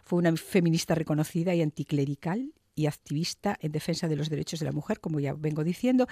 Fue 0.05 0.19
una 0.19 0.35
feminista 0.37 0.95
reconocida 0.95 1.55
y 1.55 1.63
anticlerical 1.63 2.53
y 2.75 2.87
activista 2.87 3.59
en 3.61 3.73
defensa 3.73 4.07
de 4.07 4.15
los 4.17 4.29
derechos 4.31 4.61
de 4.61 4.67
la 4.67 4.73
mujer, 4.73 5.01
como 5.01 5.19
ya 5.19 5.35
vengo 5.35 5.65
diciendo. 5.65 6.07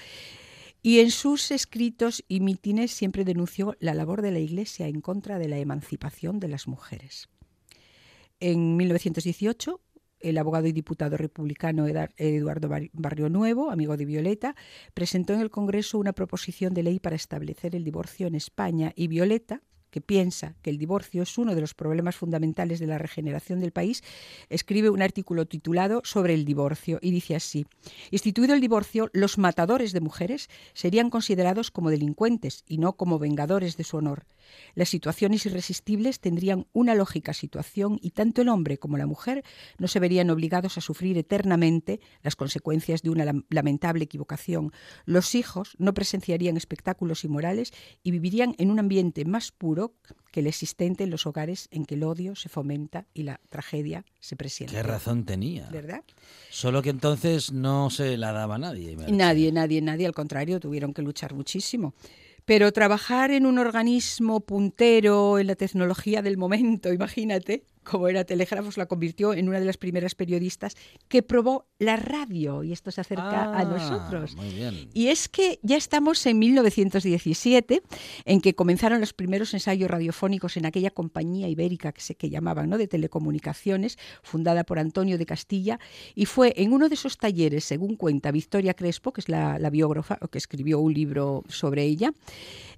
Y 0.82 0.98
en 1.00 1.10
sus 1.10 1.50
escritos 1.52 2.24
y 2.28 2.40
mítines 2.40 2.90
siempre 2.90 3.24
denunció 3.24 3.76
la 3.80 3.94
labor 3.94 4.22
de 4.22 4.32
la 4.32 4.38
Iglesia 4.40 4.88
en 4.88 5.00
contra 5.00 5.38
de 5.38 5.48
la 5.48 5.58
emancipación 5.58 6.40
de 6.40 6.48
las 6.48 6.66
mujeres. 6.68 7.28
En 8.40 8.76
1918, 8.76 9.80
el 10.28 10.38
abogado 10.38 10.66
y 10.66 10.72
diputado 10.72 11.16
republicano 11.16 11.86
Eduardo 12.16 12.68
Bar- 12.68 12.90
Barrio 12.92 13.28
Nuevo, 13.28 13.70
amigo 13.70 13.96
de 13.96 14.04
Violeta, 14.04 14.56
presentó 14.94 15.32
en 15.34 15.40
el 15.40 15.50
Congreso 15.50 15.98
una 15.98 16.12
proposición 16.12 16.74
de 16.74 16.82
ley 16.82 16.98
para 16.98 17.16
establecer 17.16 17.74
el 17.74 17.84
divorcio 17.84 18.26
en 18.26 18.34
España 18.34 18.92
y 18.96 19.08
Violeta, 19.08 19.62
que 19.90 20.00
piensa 20.00 20.54
que 20.60 20.68
el 20.68 20.76
divorcio 20.78 21.22
es 21.22 21.38
uno 21.38 21.54
de 21.54 21.60
los 21.60 21.72
problemas 21.72 22.16
fundamentales 22.16 22.80
de 22.80 22.86
la 22.86 22.98
regeneración 22.98 23.60
del 23.60 23.72
país, 23.72 24.02
escribe 24.50 24.90
un 24.90 25.00
artículo 25.00 25.46
titulado 25.46 26.02
Sobre 26.04 26.34
el 26.34 26.44
divorcio 26.44 26.98
y 27.00 27.12
dice 27.12 27.34
así: 27.36 27.66
Instituido 28.10 28.52
el 28.52 28.60
divorcio, 28.60 29.08
los 29.14 29.38
matadores 29.38 29.92
de 29.92 30.00
mujeres 30.00 30.50
serían 30.74 31.08
considerados 31.08 31.70
como 31.70 31.88
delincuentes 31.90 32.64
y 32.66 32.76
no 32.78 32.94
como 32.94 33.18
vengadores 33.18 33.76
de 33.78 33.84
su 33.84 33.96
honor. 33.96 34.26
Las 34.74 34.88
situaciones 34.88 35.46
irresistibles 35.46 36.20
tendrían 36.20 36.66
una 36.72 36.94
lógica 36.94 37.32
situación 37.32 37.98
y 38.02 38.10
tanto 38.10 38.42
el 38.42 38.48
hombre 38.48 38.78
como 38.78 38.96
la 38.98 39.06
mujer 39.06 39.42
no 39.78 39.88
se 39.88 40.00
verían 40.00 40.30
obligados 40.30 40.78
a 40.78 40.80
sufrir 40.80 41.18
eternamente 41.18 42.00
las 42.22 42.36
consecuencias 42.36 43.02
de 43.02 43.10
una 43.10 43.24
lam- 43.24 43.44
lamentable 43.50 44.04
equivocación. 44.04 44.72
Los 45.04 45.34
hijos 45.34 45.74
no 45.78 45.94
presenciarían 45.94 46.56
espectáculos 46.56 47.24
inmorales 47.24 47.72
y 48.02 48.10
vivirían 48.10 48.54
en 48.58 48.70
un 48.70 48.78
ambiente 48.78 49.24
más 49.24 49.52
puro 49.52 49.94
que 50.32 50.40
el 50.40 50.46
existente 50.46 51.04
en 51.04 51.10
los 51.10 51.26
hogares 51.26 51.68
en 51.70 51.84
que 51.86 51.94
el 51.94 52.02
odio 52.04 52.34
se 52.36 52.48
fomenta 52.48 53.06
y 53.14 53.22
la 53.22 53.40
tragedia 53.48 54.04
se 54.20 54.36
presiente. 54.36 54.74
Qué 54.74 54.82
razón 54.82 55.24
tenía. 55.24 55.68
¿Verdad? 55.70 56.04
Solo 56.50 56.82
que 56.82 56.90
entonces 56.90 57.52
no 57.52 57.88
se 57.90 58.16
la 58.16 58.32
daba 58.32 58.58
nadie. 58.58 58.96
Nadie, 58.96 59.50
nadie, 59.52 59.80
nadie, 59.80 60.06
al 60.06 60.14
contrario, 60.14 60.60
tuvieron 60.60 60.92
que 60.92 61.02
luchar 61.02 61.32
muchísimo. 61.34 61.94
Pero 62.46 62.72
trabajar 62.72 63.32
en 63.32 63.44
un 63.44 63.58
organismo 63.58 64.40
puntero 64.40 65.38
en 65.38 65.48
la 65.48 65.56
tecnología 65.56 66.22
del 66.22 66.38
momento, 66.38 66.92
imagínate, 66.94 67.64
como 67.90 68.08
era 68.08 68.24
Telégrafos, 68.24 68.76
la 68.76 68.86
convirtió 68.86 69.32
en 69.32 69.48
una 69.48 69.60
de 69.60 69.66
las 69.66 69.76
primeras 69.76 70.14
periodistas 70.14 70.76
que 71.08 71.22
probó 71.22 71.66
la 71.78 71.96
radio, 71.96 72.64
y 72.64 72.72
esto 72.72 72.90
se 72.90 73.00
acerca 73.00 73.44
a 73.44 73.60
Ah, 73.60 73.64
nosotros. 73.64 74.34
Muy 74.36 74.50
bien. 74.50 74.90
Y 74.92 75.08
es 75.08 75.28
que 75.28 75.58
ya 75.62 75.76
estamos 75.76 76.24
en 76.26 76.38
1917, 76.38 77.82
en 78.24 78.40
que 78.40 78.54
comenzaron 78.54 79.00
los 79.00 79.12
primeros 79.12 79.54
ensayos 79.54 79.90
radiofónicos 79.90 80.56
en 80.56 80.66
aquella 80.66 80.90
compañía 80.90 81.48
ibérica 81.48 81.92
que 81.92 82.00
se 82.00 82.14
que 82.14 82.28
llamaban, 82.28 82.68
¿no? 82.68 82.78
de 82.78 82.88
telecomunicaciones, 82.88 83.98
fundada 84.22 84.64
por 84.64 84.78
Antonio 84.78 85.16
de 85.18 85.26
Castilla, 85.26 85.78
y 86.14 86.26
fue 86.26 86.52
en 86.56 86.72
uno 86.72 86.88
de 86.88 86.94
esos 86.94 87.18
talleres, 87.18 87.64
según 87.64 87.96
cuenta 87.96 88.30
Victoria 88.30 88.74
Crespo, 88.74 89.12
que 89.12 89.20
es 89.20 89.28
la, 89.28 89.58
la 89.58 89.70
biógrafa, 89.70 90.18
o 90.20 90.28
que 90.28 90.38
escribió 90.38 90.80
un 90.80 90.92
libro 90.92 91.44
sobre 91.48 91.84
ella, 91.84 92.12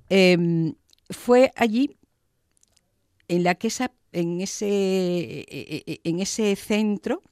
em, 0.08 0.74
fue 1.10 1.52
allí 1.56 1.96
en 3.28 3.44
la 3.44 3.54
que 3.54 3.68
esa, 3.68 3.92
en 4.12 4.40
ese 4.40 4.66
e- 4.66 5.84
e- 5.86 6.00
en 6.04 6.20
ese 6.20 6.54
centro 6.56 7.22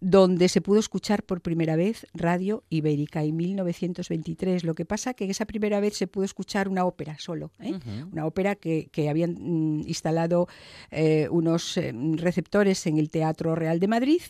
donde 0.00 0.48
se 0.48 0.60
pudo 0.60 0.78
escuchar 0.78 1.22
por 1.22 1.40
primera 1.40 1.74
vez 1.74 2.06
Radio 2.12 2.64
Ibérica 2.68 3.24
en 3.24 3.36
1923. 3.36 4.64
Lo 4.64 4.74
que 4.74 4.84
pasa 4.84 5.14
que 5.14 5.28
esa 5.28 5.46
primera 5.46 5.80
vez 5.80 5.96
se 5.96 6.06
pudo 6.06 6.24
escuchar 6.24 6.68
una 6.68 6.84
ópera 6.84 7.16
solo, 7.18 7.50
¿eh? 7.60 7.78
Una 8.12 8.26
ópera 8.26 8.56
que, 8.56 8.88
que 8.92 9.08
habían 9.08 9.36
mm, 9.38 9.88
instalado 9.88 10.48
eh, 10.90 11.28
unos 11.30 11.76
eh, 11.76 11.92
receptores 12.16 12.86
en 12.86 12.98
el 12.98 13.10
Teatro 13.10 13.54
Real 13.54 13.80
de 13.80 13.88
Madrid. 13.88 14.20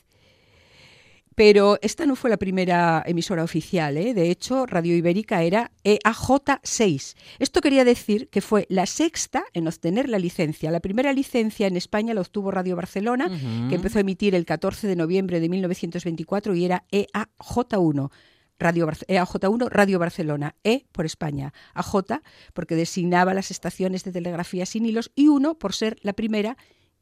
Pero 1.37 1.79
esta 1.83 2.07
no 2.07 2.17
fue 2.17 2.31
la 2.31 2.39
primera 2.39 3.03
emisora 3.07 3.45
oficial, 3.45 3.99
¿eh? 3.99 4.15
de 4.15 4.31
hecho 4.31 4.65
Radio 4.67 4.97
Ibérica 4.97 5.43
era 5.43 5.71
E 5.85 5.99
EAJ6. 6.03 7.15
Esto 7.39 7.61
quería 7.61 7.85
decir 7.85 8.29
que 8.31 8.41
fue 8.41 8.67
la 8.71 8.87
sexta 8.87 9.45
en 9.53 9.69
obtener 9.69 10.09
la 10.09 10.19
licencia. 10.19 10.71
La 10.71 10.81
primera 10.81 11.13
licencia 11.13 11.67
en 11.67 11.77
España 11.77 12.15
la 12.15 12.23
obtuvo 12.23 12.51
Radio 12.51 12.75
Barcelona, 12.75 13.29
que 13.69 13.75
empezó 13.75 13.99
a 13.99 14.01
emitir 14.01 14.35
el 14.35 14.47
14 14.47 14.87
de 14.89 14.97
noviembre 14.97 15.39
de 15.39 15.49
1924 15.51 16.55
y 16.55 16.65
era 16.65 16.85
E 16.91 17.07
EAJ1. 17.13 18.11
Radio 18.59 18.87
Bar- 18.87 18.97
EAJ1 19.07 19.69
Radio 19.69 19.99
Barcelona, 19.99 20.55
E 20.65 20.87
por 20.93 21.05
España, 21.05 21.53
AJ 21.75 22.23
porque 22.55 22.75
designaba 22.75 23.35
las 23.35 23.51
estaciones 23.51 24.03
de 24.05 24.13
telegrafía 24.13 24.65
sin 24.65 24.87
hilos 24.87 25.13
y 25.15 25.29
1 25.29 25.59
por 25.59 25.75
ser 25.75 25.99
la 26.01 26.15
primera 26.15 26.57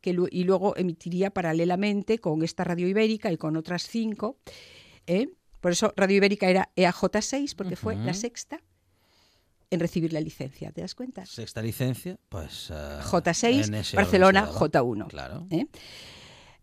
que 0.04 0.14
y 0.30 0.44
luego 0.44 0.76
emitiría 0.76 1.30
paralelamente 1.30 2.18
con 2.18 2.42
esta 2.44 2.62
Radio 2.62 2.86
Ibérica 2.86 3.32
y 3.32 3.38
con 3.38 3.56
otras 3.56 3.88
cinco. 3.88 4.36
¿eh? 5.06 5.28
Por 5.60 5.72
eso 5.72 5.92
Radio 5.96 6.18
Ibérica 6.18 6.48
era 6.48 6.70
EAJ6 6.76 7.54
porque 7.56 7.74
fue 7.76 7.96
la 7.96 8.12
sexta 8.14 8.60
en 9.70 9.80
recibir 9.80 10.12
la 10.12 10.20
licencia, 10.20 10.70
¿te 10.72 10.82
das 10.82 10.94
cuenta? 10.94 11.24
Sexta 11.26 11.62
licencia, 11.62 12.18
pues. 12.28 12.70
ah, 12.70 13.00
J6, 13.02 13.66
en 13.68 13.74
ese 13.74 13.96
Barcelona, 13.96 14.42
orden 14.42 14.52
se 14.52 14.68
daba. 14.68 14.86
J1. 14.86 15.08
Claro. 15.08 15.46
¿eh? 15.50 15.66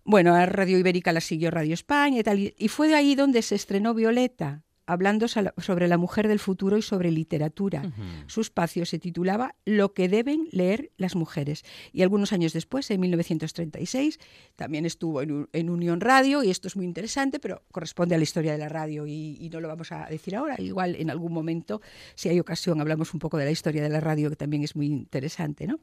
Bueno, 0.04 0.34
a 0.36 0.46
Radio 0.46 0.78
Ibérica 0.78 1.12
la 1.12 1.20
siguió 1.22 1.52
Radio 1.52 1.74
España 1.74 2.20
y 2.20 2.24
tal. 2.24 2.40
y- 2.40 2.56
Y 2.58 2.68
fue 2.70 2.88
de 2.88 2.96
ahí 2.96 3.16
donde 3.16 3.42
se 3.42 3.56
estrenó 3.56 3.94
Violeta, 3.94 4.64
hablando 4.92 5.28
sobre 5.28 5.88
la 5.88 5.98
mujer 5.98 6.28
del 6.28 6.40
futuro 6.40 6.78
y 6.78 6.82
sobre 6.82 7.12
literatura. 7.12 7.92
Su 8.28 8.42
espacio 8.42 8.86
se 8.86 9.00
titulaba 9.00 9.56
Lo 9.66 9.94
que 9.94 10.10
deben 10.10 10.48
leer 10.52 10.92
las 10.98 11.16
mujeres. 11.16 11.64
Y 11.94 12.02
algunos 12.02 12.34
años 12.34 12.54
después, 12.54 12.90
en 12.92 13.00
1936, 13.02 14.20
también 14.56 14.86
estuvo 14.86 15.22
en, 15.22 15.48
en 15.54 15.70
Unión 15.70 16.02
Radio, 16.02 16.44
y 16.44 16.50
esto 16.50 16.68
es 16.68 16.76
muy 16.76 16.86
interesante, 16.86 17.40
pero 17.40 17.64
corresponde 17.72 18.16
a 18.16 18.18
la 18.18 18.24
historia 18.24 18.52
de 18.52 18.58
la 18.58 18.70
radio 18.70 19.08
y, 19.08 19.38
y 19.40 19.50
no 19.50 19.60
lo 19.60 19.68
vamos 19.68 19.92
a 19.92 20.08
decir 20.08 20.36
ahora. 20.36 20.56
Igual 20.60 20.96
en 20.96 21.10
algún 21.10 21.34
momento, 21.34 21.82
si 22.16 22.30
hay 22.30 22.40
ocasión, 22.40 22.82
hablamos 22.82 23.14
un 23.14 23.20
poco 23.20 23.38
de 23.38 23.46
la 23.46 23.52
historia 23.52 23.82
de 23.82 23.90
la 23.90 24.00
radio, 24.00 24.30
que 24.30 24.36
también 24.36 24.64
es 24.64 24.76
muy 24.76 24.88
interesante. 24.88 25.68
¿no? 25.68 25.80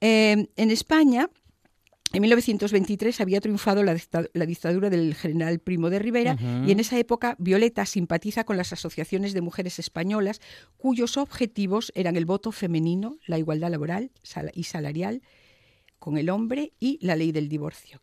Eh, 0.00 0.48
en 0.56 0.70
España, 0.70 1.30
en 2.12 2.22
1923 2.22 3.20
había 3.20 3.40
triunfado 3.40 3.82
la, 3.82 3.94
dicta- 3.94 4.28
la 4.32 4.46
dictadura 4.46 4.90
del 4.90 5.14
general 5.14 5.58
Primo 5.58 5.90
de 5.90 5.98
Rivera 5.98 6.36
y 6.66 6.70
en 6.70 6.80
esa 6.80 6.98
época 6.98 7.36
Violeta 7.38 7.84
simpatiza 7.86 8.44
con 8.44 8.56
las 8.56 8.72
asociaciones 8.72 9.32
de 9.34 9.40
mujeres 9.40 9.78
españolas 9.78 10.40
cuyos 10.76 11.16
objetivos 11.16 11.92
eran 11.94 12.16
el 12.16 12.24
voto 12.24 12.52
femenino, 12.52 13.18
la 13.26 13.38
igualdad 13.38 13.70
laboral 13.70 14.10
sal- 14.22 14.52
y 14.54 14.64
salarial 14.64 15.22
con 15.98 16.16
el 16.18 16.30
hombre 16.30 16.72
y 16.78 16.98
la 17.04 17.16
ley 17.16 17.32
del 17.32 17.48
divorcio. 17.48 18.00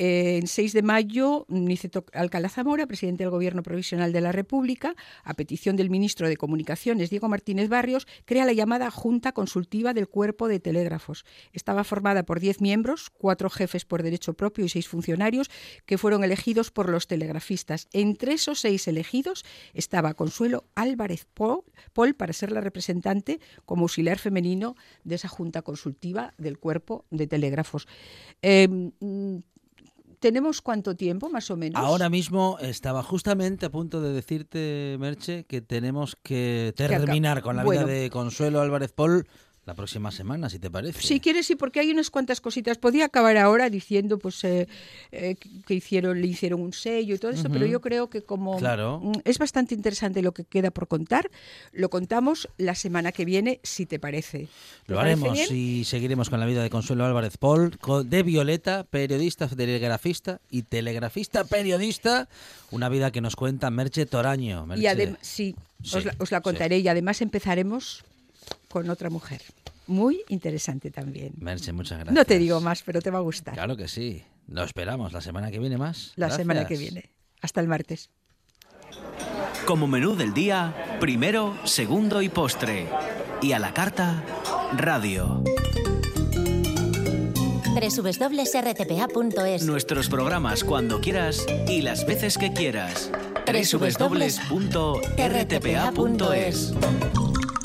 En 0.00 0.46
6 0.46 0.74
de 0.74 0.82
mayo, 0.82 1.44
Niceto 1.48 2.04
Alcalá 2.12 2.48
Zamora, 2.48 2.86
presidente 2.86 3.24
del 3.24 3.32
Gobierno 3.32 3.64
Provisional 3.64 4.12
de 4.12 4.20
la 4.20 4.30
República, 4.30 4.94
a 5.24 5.34
petición 5.34 5.74
del 5.74 5.90
ministro 5.90 6.28
de 6.28 6.36
Comunicaciones, 6.36 7.10
Diego 7.10 7.28
Martínez 7.28 7.68
Barrios, 7.68 8.06
crea 8.24 8.46
la 8.46 8.52
llamada 8.52 8.92
Junta 8.92 9.32
Consultiva 9.32 9.94
del 9.94 10.06
Cuerpo 10.06 10.46
de 10.46 10.60
Telégrafos. 10.60 11.24
Estaba 11.52 11.82
formada 11.82 12.22
por 12.22 12.38
10 12.38 12.60
miembros, 12.60 13.10
cuatro 13.10 13.50
jefes 13.50 13.84
por 13.84 14.04
derecho 14.04 14.34
propio 14.34 14.64
y 14.64 14.68
seis 14.68 14.86
funcionarios, 14.86 15.50
que 15.84 15.98
fueron 15.98 16.22
elegidos 16.22 16.70
por 16.70 16.88
los 16.88 17.08
telegrafistas. 17.08 17.88
Entre 17.92 18.34
esos 18.34 18.60
seis 18.60 18.86
elegidos 18.86 19.44
estaba 19.74 20.14
Consuelo 20.14 20.62
Álvarez 20.76 21.26
Pol, 21.34 21.64
Pol 21.92 22.14
para 22.14 22.32
ser 22.32 22.52
la 22.52 22.60
representante 22.60 23.40
como 23.64 23.82
auxiliar 23.82 24.20
femenino 24.20 24.76
de 25.02 25.16
esa 25.16 25.26
Junta 25.26 25.62
Consultiva 25.62 26.34
del 26.38 26.58
Cuerpo 26.58 27.04
de 27.10 27.26
Telégrafos. 27.26 27.88
Eh, 28.42 28.68
mm, 29.00 29.38
¿Tenemos 30.20 30.60
cuánto 30.60 30.96
tiempo, 30.96 31.28
más 31.28 31.50
o 31.50 31.56
menos? 31.56 31.80
Ahora 31.82 32.08
mismo 32.08 32.58
estaba 32.60 33.02
justamente 33.02 33.66
a 33.66 33.70
punto 33.70 34.00
de 34.00 34.12
decirte, 34.12 34.96
Merche, 34.98 35.44
que 35.44 35.60
tenemos 35.60 36.16
que 36.22 36.72
terminar 36.76 37.42
con 37.42 37.56
la 37.56 37.64
Bueno. 37.64 37.86
vida 37.86 37.92
de 37.92 38.10
Consuelo 38.10 38.60
Álvarez 38.60 38.92
Pol 38.92 39.26
la 39.68 39.74
próxima 39.74 40.10
semana, 40.10 40.48
si 40.48 40.58
te 40.58 40.70
parece. 40.70 41.00
Si 41.02 41.20
quieres, 41.20 41.46
sí, 41.46 41.54
porque 41.54 41.78
hay 41.80 41.90
unas 41.90 42.08
cuantas 42.10 42.40
cositas. 42.40 42.78
Podía 42.78 43.04
acabar 43.04 43.36
ahora 43.36 43.68
diciendo 43.68 44.18
pues 44.18 44.42
eh, 44.44 44.66
eh, 45.12 45.36
que 45.66 45.74
hicieron, 45.74 46.20
le 46.20 46.26
hicieron 46.26 46.60
un 46.62 46.72
sello 46.72 47.14
y 47.14 47.18
todo 47.18 47.30
eso, 47.30 47.48
pero 47.50 47.66
yo 47.66 47.80
creo 47.82 48.08
que 48.08 48.22
como 48.22 48.56
Claro. 48.58 49.00
mm, 49.04 49.12
es 49.24 49.38
bastante 49.38 49.74
interesante 49.74 50.22
lo 50.22 50.32
que 50.32 50.44
queda 50.44 50.70
por 50.70 50.88
contar, 50.88 51.30
lo 51.72 51.90
contamos 51.90 52.48
la 52.56 52.74
semana 52.74 53.12
que 53.12 53.24
viene, 53.26 53.60
si 53.62 53.84
te 53.84 53.98
parece. 53.98 54.48
¿Te 54.86 54.92
Lo 54.92 54.96
parece 54.96 55.12
haremos 55.22 55.32
bien? 55.34 55.48
y 55.54 55.84
seguiremos 55.84 56.30
con 56.30 56.40
la 56.40 56.46
vida 56.46 56.62
de 56.62 56.70
Consuelo 56.70 57.04
Álvarez 57.04 57.36
Paul, 57.36 57.78
de 58.06 58.22
Violeta, 58.22 58.84
periodista, 58.84 59.48
telegrafista 59.48 60.40
y 60.50 60.62
telegrafista 60.62 61.44
periodista. 61.44 62.28
Una 62.70 62.88
vida 62.88 63.10
que 63.10 63.20
nos 63.20 63.36
cuenta 63.36 63.70
Merche 63.70 64.06
Toraño. 64.06 64.64
Y 64.64 64.66
Merche. 64.66 65.16
sí, 65.20 65.54
Sí, 65.82 65.96
os, 65.98 66.04
la, 66.06 66.14
os 66.18 66.30
la 66.32 66.38
sí. 66.38 66.42
contaré 66.42 66.78
y 66.78 66.88
además 66.88 67.20
empezaremos 67.22 68.02
con 68.68 68.88
otra 68.90 69.10
mujer. 69.10 69.42
Muy 69.88 70.22
interesante 70.28 70.90
también. 70.90 71.32
Merche, 71.38 71.72
muchas 71.72 71.98
gracias. 71.98 72.14
No 72.14 72.24
te 72.24 72.38
digo 72.38 72.60
más, 72.60 72.82
pero 72.82 73.00
te 73.00 73.10
va 73.10 73.18
a 73.18 73.22
gustar. 73.22 73.54
Claro 73.54 73.76
que 73.76 73.88
sí. 73.88 74.22
Lo 74.46 74.62
esperamos 74.62 75.12
la 75.12 75.20
semana 75.20 75.50
que 75.50 75.58
viene 75.58 75.76
más. 75.76 76.12
La 76.16 76.30
semana 76.30 76.66
que 76.66 76.76
viene. 76.76 77.10
Hasta 77.40 77.60
el 77.60 77.68
martes. 77.68 78.10
Como 79.66 79.86
menú 79.86 80.14
del 80.14 80.32
día, 80.34 80.98
primero, 81.00 81.56
segundo 81.64 82.22
y 82.22 82.28
postre. 82.28 82.86
Y 83.42 83.52
a 83.52 83.58
la 83.58 83.72
carta, 83.74 84.22
radio. 84.76 85.42
www.rtpa.es 87.74 89.64
Nuestros 89.66 90.08
programas 90.08 90.64
cuando 90.64 91.00
quieras 91.00 91.46
y 91.66 91.82
las 91.82 92.06
veces 92.06 92.36
que 92.38 92.52
quieras. 92.52 93.10
www.rtpa.es 93.46 94.34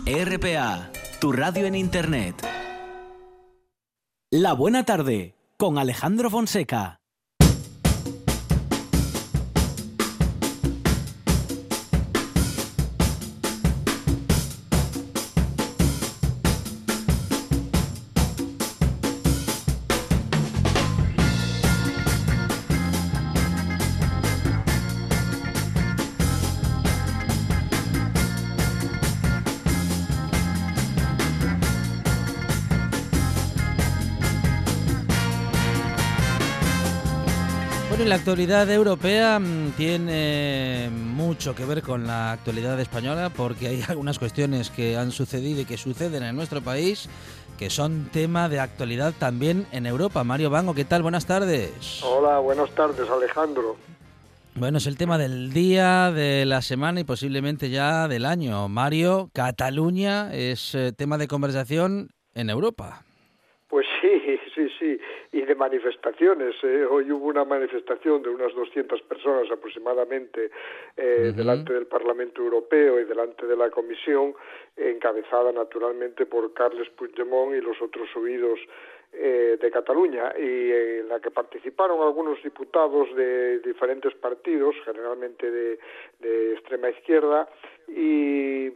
RPA, 0.05 0.91
tu 1.23 1.31
radio 1.31 1.65
en 1.67 1.75
Internet. 1.75 2.35
La 4.29 4.51
buena 4.51 4.83
tarde, 4.83 5.37
con 5.57 5.77
Alejandro 5.77 6.29
Fonseca. 6.29 7.02
Actualidad 38.23 38.71
europea 38.71 39.37
mm, 39.37 39.71
tiene 39.75 40.89
mucho 40.89 41.53
que 41.53 41.65
ver 41.65 41.81
con 41.81 42.07
la 42.07 42.31
actualidad 42.31 42.79
española 42.79 43.29
porque 43.35 43.67
hay 43.67 43.83
algunas 43.89 44.17
cuestiones 44.17 44.69
que 44.69 44.95
han 44.95 45.11
sucedido 45.11 45.59
y 45.59 45.65
que 45.65 45.75
suceden 45.75 46.23
en 46.23 46.33
nuestro 46.33 46.61
país 46.61 47.09
que 47.59 47.69
son 47.69 48.07
tema 48.13 48.47
de 48.47 48.61
actualidad 48.61 49.13
también 49.19 49.67
en 49.73 49.85
Europa. 49.85 50.23
Mario 50.23 50.49
Bango, 50.49 50.73
¿qué 50.73 50.85
tal? 50.85 51.01
Buenas 51.01 51.25
tardes. 51.25 52.01
Hola, 52.01 52.39
buenas 52.39 52.73
tardes, 52.73 53.09
Alejandro. 53.09 53.75
Bueno, 54.55 54.77
es 54.77 54.87
el 54.87 54.95
tema 54.95 55.17
del 55.17 55.51
día, 55.51 56.09
de 56.13 56.45
la 56.45 56.61
semana 56.61 57.01
y 57.01 57.03
posiblemente 57.03 57.69
ya 57.69 58.07
del 58.07 58.23
año. 58.23 58.69
Mario, 58.69 59.31
Cataluña 59.33 60.33
es 60.33 60.73
eh, 60.75 60.93
tema 60.93 61.17
de 61.17 61.27
conversación 61.27 62.13
en 62.35 62.49
Europa. 62.49 63.03
Sí, 64.03 64.37
sí, 64.53 64.67
sí, 64.79 64.99
y 65.31 65.41
de 65.43 65.55
manifestaciones. 65.55 66.55
eh. 66.61 66.85
Hoy 66.85 67.09
hubo 67.09 67.27
una 67.27 67.45
manifestación 67.45 68.21
de 68.21 68.31
unas 68.31 68.53
200 68.53 69.01
personas 69.03 69.49
aproximadamente 69.49 70.51
eh, 70.97 71.31
delante 71.33 71.71
del 71.71 71.85
Parlamento 71.85 72.41
Europeo 72.41 72.99
y 72.99 73.05
delante 73.05 73.47
de 73.47 73.55
la 73.55 73.69
Comisión, 73.69 74.35
encabezada 74.75 75.53
naturalmente 75.53 76.25
por 76.25 76.53
Carles 76.53 76.89
Puigdemont 76.89 77.55
y 77.55 77.61
los 77.61 77.81
otros 77.81 78.09
subidos 78.11 78.59
eh, 79.13 79.57
de 79.61 79.71
Cataluña, 79.71 80.33
y 80.37 80.71
en 80.99 81.07
la 81.07 81.21
que 81.21 81.31
participaron 81.31 82.01
algunos 82.01 82.43
diputados 82.43 83.07
de 83.15 83.59
diferentes 83.59 84.13
partidos, 84.15 84.75
generalmente 84.83 85.49
de, 85.49 85.79
de 86.19 86.53
extrema 86.55 86.89
izquierda, 86.89 87.47
y 87.87 88.69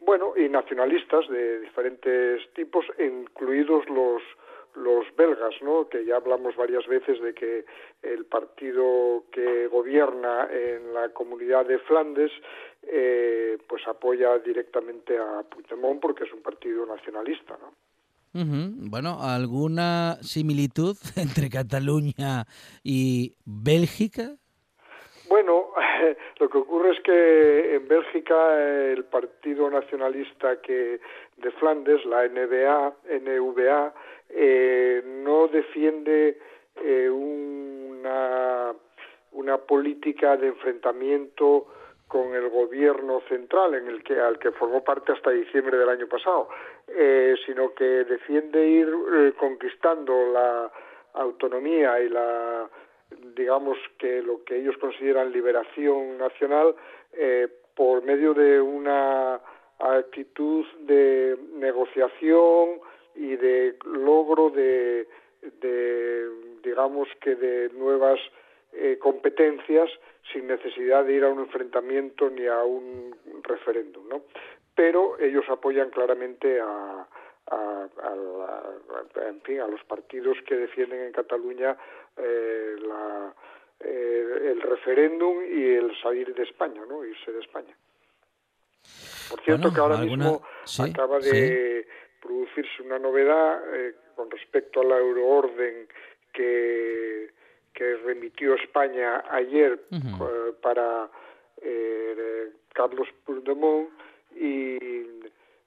bueno, 0.00 0.32
y 0.38 0.48
nacionalistas 0.48 1.28
de 1.28 1.60
diferentes 1.60 2.48
tipos, 2.54 2.86
incluidos 2.98 3.86
los 3.90 4.22
los 4.74 5.04
belgas, 5.16 5.54
¿no? 5.62 5.88
Que 5.88 6.04
ya 6.04 6.16
hablamos 6.16 6.56
varias 6.56 6.86
veces 6.86 7.20
de 7.20 7.34
que 7.34 7.64
el 8.02 8.24
partido 8.26 9.24
que 9.32 9.66
gobierna 9.68 10.48
en 10.50 10.94
la 10.94 11.08
comunidad 11.10 11.66
de 11.66 11.78
Flandes, 11.80 12.32
eh, 12.82 13.58
pues 13.68 13.86
apoya 13.86 14.38
directamente 14.38 15.18
a 15.18 15.42
Puigdemont 15.42 16.00
porque 16.00 16.24
es 16.24 16.32
un 16.32 16.42
partido 16.42 16.86
nacionalista, 16.86 17.56
¿no? 17.60 17.74
Ujú. 18.32 18.88
Bueno, 18.88 19.18
¿alguna 19.20 20.18
similitud 20.22 20.96
entre 21.16 21.50
Cataluña 21.50 22.46
y 22.84 23.34
Bélgica? 23.44 24.36
Bueno, 25.28 25.68
lo 26.40 26.48
que 26.48 26.58
ocurre 26.58 26.90
es 26.92 27.00
que 27.00 27.74
en 27.76 27.88
Bélgica 27.88 28.60
el 28.92 29.04
Partido 29.04 29.70
Nacionalista 29.70 30.60
que 30.60 31.00
de 31.36 31.50
Flandes, 31.52 32.04
la 32.04 32.26
NBA, 32.28 32.94
NVA, 33.20 33.94
eh, 34.32 35.02
no 35.04 35.48
defiende 35.48 36.38
eh, 36.76 37.08
una, 37.10 38.74
una 39.32 39.58
política 39.58 40.36
de 40.36 40.48
enfrentamiento 40.48 41.66
con 42.10 42.34
el 42.34 42.48
gobierno 42.48 43.20
central 43.28 43.74
en 43.74 43.86
el 43.86 44.02
que 44.02 44.18
al 44.20 44.36
que 44.40 44.50
formó 44.50 44.82
parte 44.82 45.12
hasta 45.12 45.30
diciembre 45.30 45.78
del 45.78 45.88
año 45.88 46.08
pasado, 46.08 46.48
eh, 46.88 47.36
sino 47.46 47.72
que 47.72 47.84
defiende 47.84 48.66
ir 48.66 48.88
eh, 48.88 49.32
conquistando 49.38 50.32
la 50.32 50.72
autonomía 51.14 52.00
y 52.00 52.08
la 52.08 52.68
digamos 53.36 53.78
que 53.98 54.22
lo 54.22 54.42
que 54.42 54.56
ellos 54.56 54.76
consideran 54.78 55.30
liberación 55.30 56.18
nacional 56.18 56.74
eh, 57.12 57.46
por 57.76 58.02
medio 58.02 58.34
de 58.34 58.60
una 58.60 59.40
actitud 59.78 60.66
de 60.80 61.38
negociación 61.54 62.80
y 63.14 63.36
de 63.36 63.76
logro 63.84 64.50
de, 64.50 65.06
de 65.60 66.28
digamos 66.62 67.08
que 67.20 67.34
de 67.34 67.70
nuevas 67.70 68.18
eh, 68.72 68.98
competencias 69.00 69.90
sin 70.32 70.46
necesidad 70.46 71.04
de 71.04 71.14
ir 71.14 71.24
a 71.24 71.28
un 71.28 71.40
enfrentamiento 71.40 72.30
ni 72.30 72.46
a 72.46 72.62
un 72.62 73.14
referéndum, 73.42 74.08
¿no? 74.08 74.22
Pero 74.74 75.18
ellos 75.18 75.44
apoyan 75.48 75.90
claramente 75.90 76.60
a, 76.60 77.06
a, 77.46 77.88
a 78.02 78.14
la- 78.14 79.28
en 79.28 79.40
fin, 79.42 79.60
a 79.60 79.66
los 79.66 79.82
partidos 79.84 80.36
que 80.46 80.54
defienden 80.56 81.00
en 81.02 81.12
Cataluña 81.12 81.76
eh, 82.16 82.76
la, 82.80 83.34
eh, 83.80 84.52
el 84.52 84.60
referéndum 84.60 85.42
y 85.44 85.64
el 85.74 86.00
salir 86.00 86.32
de 86.34 86.44
España, 86.44 86.82
¿no? 86.88 87.04
Irse 87.04 87.32
de 87.32 87.40
España. 87.40 87.74
Por 89.30 89.40
cierto 89.42 89.62
Bueno, 89.62 89.74
que 89.74 89.80
ahora 89.80 89.98
alguna- 89.98 90.24
mismo 90.24 90.42
sí, 90.64 90.82
acaba 90.90 91.18
de 91.18 91.86
producirse 92.20 92.82
una 92.82 92.98
novedad 92.98 93.62
eh, 93.74 93.94
con 94.16 94.30
respecto 94.30 94.80
a 94.80 94.84
la 94.84 94.98
euroorden 94.98 95.88
que, 96.32 97.30
que 97.72 97.96
remitió 97.96 98.54
España 98.54 99.24
ayer 99.30 99.80
eh, 99.90 100.52
para 100.60 101.08
eh, 101.62 102.50
Carlos 102.72 103.08
Puigdemont 103.24 103.88
y 104.36 104.76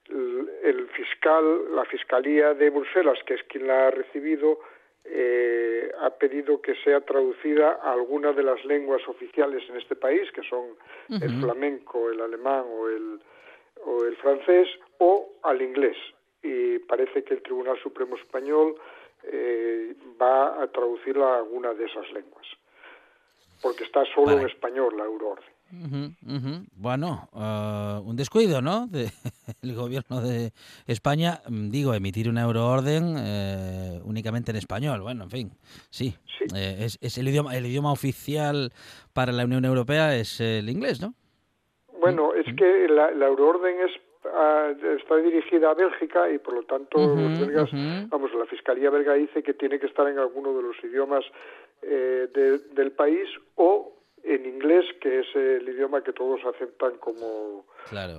el, 0.08 0.50
el 0.62 0.88
fiscal, 0.90 1.74
la 1.74 1.84
Fiscalía 1.84 2.54
de 2.54 2.70
Bruselas, 2.70 3.18
que 3.26 3.34
es 3.34 3.42
quien 3.44 3.66
la 3.66 3.88
ha 3.88 3.90
recibido, 3.90 4.60
eh, 5.04 5.92
ha 6.00 6.10
pedido 6.10 6.62
que 6.62 6.74
sea 6.76 7.00
traducida 7.02 7.78
a 7.82 7.92
alguna 7.92 8.32
de 8.32 8.42
las 8.42 8.64
lenguas 8.64 9.06
oficiales 9.06 9.62
en 9.68 9.76
este 9.76 9.96
país, 9.96 10.30
que 10.32 10.42
son 10.42 10.76
el 11.10 11.40
flamenco, 11.42 12.10
el 12.10 12.20
alemán 12.20 12.64
o 12.70 12.88
el, 12.88 13.20
o 13.84 14.04
el 14.04 14.16
francés, 14.16 14.68
o 14.98 15.30
al 15.42 15.60
inglés. 15.60 15.96
Y 16.44 16.78
parece 16.80 17.24
que 17.24 17.34
el 17.34 17.42
Tribunal 17.42 17.78
Supremo 17.82 18.16
Español 18.16 18.76
eh, 19.24 19.96
va 20.20 20.62
a 20.62 20.66
traducirla 20.68 21.26
a 21.26 21.38
alguna 21.38 21.72
de 21.72 21.86
esas 21.86 22.10
lenguas, 22.12 22.46
porque 23.62 23.84
está 23.84 24.04
solo 24.14 24.38
en 24.38 24.46
español 24.46 24.96
la 24.96 25.04
euroorden. 25.04 25.54
Bueno, 26.76 27.28
eh, 27.34 28.00
un 28.04 28.16
descuido, 28.16 28.60
¿no? 28.62 28.86
De, 28.86 29.06
el 29.62 29.74
gobierno 29.74 30.20
de 30.20 30.52
España, 30.86 31.40
mm, 31.48 31.70
digo, 31.70 31.94
emitir 31.94 32.28
una 32.28 32.42
euroorden 32.42 33.14
eh, 33.18 34.00
únicamente 34.04 34.50
en 34.50 34.58
español. 34.58 35.00
Bueno, 35.00 35.24
en 35.24 35.30
fin, 35.30 35.50
sí. 35.90 36.14
Sí. 36.38 36.44
Eh, 36.54 36.76
es, 36.80 36.98
es 37.00 37.18
el 37.18 37.28
idioma 37.28 37.56
el 37.56 37.66
idioma 37.66 37.92
oficial 37.92 38.72
para 39.12 39.32
la 39.32 39.44
Unión 39.44 39.64
Europea 39.64 40.16
es 40.16 40.40
el 40.40 40.68
inglés, 40.68 41.00
¿no? 41.00 41.14
Bueno, 42.00 42.34
es 42.34 42.44
que 42.56 42.86
la, 42.88 43.10
la 43.12 43.26
euroorden 43.26 43.76
es 43.80 43.92
está 44.96 45.16
dirigida 45.16 45.70
a 45.70 45.74
Bélgica 45.74 46.30
y 46.30 46.38
por 46.38 46.54
lo 46.54 46.62
tanto 46.64 46.98
los 46.98 47.38
belgas, 47.38 47.70
vamos, 48.08 48.32
la 48.34 48.46
Fiscalía 48.46 48.90
belga 48.90 49.14
dice 49.14 49.42
que 49.42 49.54
tiene 49.54 49.78
que 49.78 49.86
estar 49.86 50.08
en 50.08 50.18
alguno 50.18 50.56
de 50.56 50.62
los 50.62 50.76
idiomas 50.82 51.24
eh, 51.82 52.28
del 52.72 52.92
país 52.92 53.28
o 53.56 53.94
en 54.24 54.46
inglés, 54.46 54.86
que 55.02 55.20
es 55.20 55.26
el 55.36 55.68
idioma 55.68 56.02
que 56.02 56.14
todos 56.14 56.40
aceptan 56.46 56.96
como, 56.96 57.66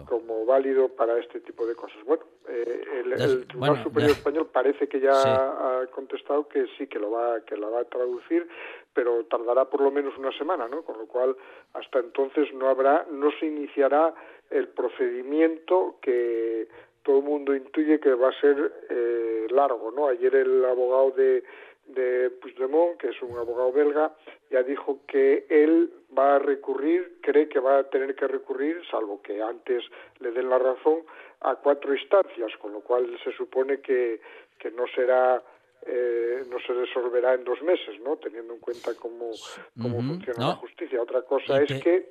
como 0.08 0.46
válido 0.46 0.90
para 0.90 1.18
este 1.18 1.40
tipo 1.40 1.66
de 1.66 1.74
cosas. 1.74 1.98
Bueno, 2.06 2.24
eh, 2.48 2.84
el, 3.04 3.48
Tribunal 3.48 3.82
Superior 3.82 4.12
Español 4.12 4.50
parece 4.54 4.88
que 4.88 5.00
ya 5.00 5.12
ha 5.12 5.88
contestado 5.88 6.48
que 6.48 6.68
sí, 6.78 6.86
que 6.86 7.00
lo 7.00 7.10
va, 7.10 7.42
que 7.42 7.58
la 7.58 7.70
va 7.70 7.80
a 7.80 7.86
traducir, 7.86 8.48
pero 8.94 9.26
tardará 9.26 9.66
por 9.66 9.82
lo 9.82 9.90
menos 9.90 10.16
una 10.18 10.32
semana, 10.38 10.68
¿no? 10.68 10.84
Con 10.84 11.00
lo 11.00 11.08
cual, 11.08 11.36
hasta 11.74 11.98
entonces 11.98 12.54
no 12.54 12.70
habrá, 12.70 13.08
no 13.12 13.32
se 13.40 13.48
iniciará 13.48 14.14
el 14.50 14.68
procedimiento 14.70 15.98
que 16.02 16.68
todo 17.04 17.20
el 17.20 17.24
mundo 17.24 17.56
intuye 17.56 18.00
que 18.00 18.14
va 18.14 18.30
a 18.30 18.42
ser 18.42 18.74
eh, 18.90 19.48
largo, 19.50 19.92
¿no? 19.92 20.08
Ayer 20.08 20.36
el 20.36 20.66
abogado 20.66 21.12
de 21.12 21.44
de 21.88 22.32
Puigdemont, 22.42 22.98
que 22.98 23.10
es 23.10 23.22
un 23.22 23.38
abogado 23.38 23.72
belga, 23.72 24.12
ya 24.50 24.64
dijo 24.64 25.02
que 25.08 25.46
él 25.50 25.92
va 26.18 26.36
a 26.36 26.40
recurrir, 26.40 27.18
cree 27.22 27.48
que 27.48 27.60
va 27.60 27.80
a 27.80 27.84
tener 27.90 28.16
que 28.16 28.28
recurrir, 28.28 28.82
salvo 28.90 29.22
que 29.22 29.42
antes 29.42 29.84
le 30.20 30.32
den 30.32 30.50
la 30.50 30.58
razón, 30.58 31.04
a 31.42 31.56
cuatro 31.56 31.94
instancias, 31.94 32.52
con 32.60 32.74
lo 32.74 32.82
cual 32.82 33.18
se 33.24 33.32
supone 33.34 33.82
que, 33.82 34.20
que 34.58 34.72
no 34.72 34.86
será 34.88 35.44
eh, 35.88 36.44
no 36.50 36.58
se 36.60 36.74
resolverá 36.74 37.36
en 37.36 37.44
dos 37.44 37.62
meses, 37.62 38.00
¿no? 38.02 38.18
Teniendo 38.18 38.54
en 38.54 38.60
cuenta 38.60 38.96
cómo, 39.00 39.32
cómo 39.80 39.98
funciona 39.98 40.48
la 40.48 40.56
justicia. 40.56 41.00
Otra 41.00 41.22
cosa 41.22 41.62
es 41.62 41.84
que, 41.84 42.10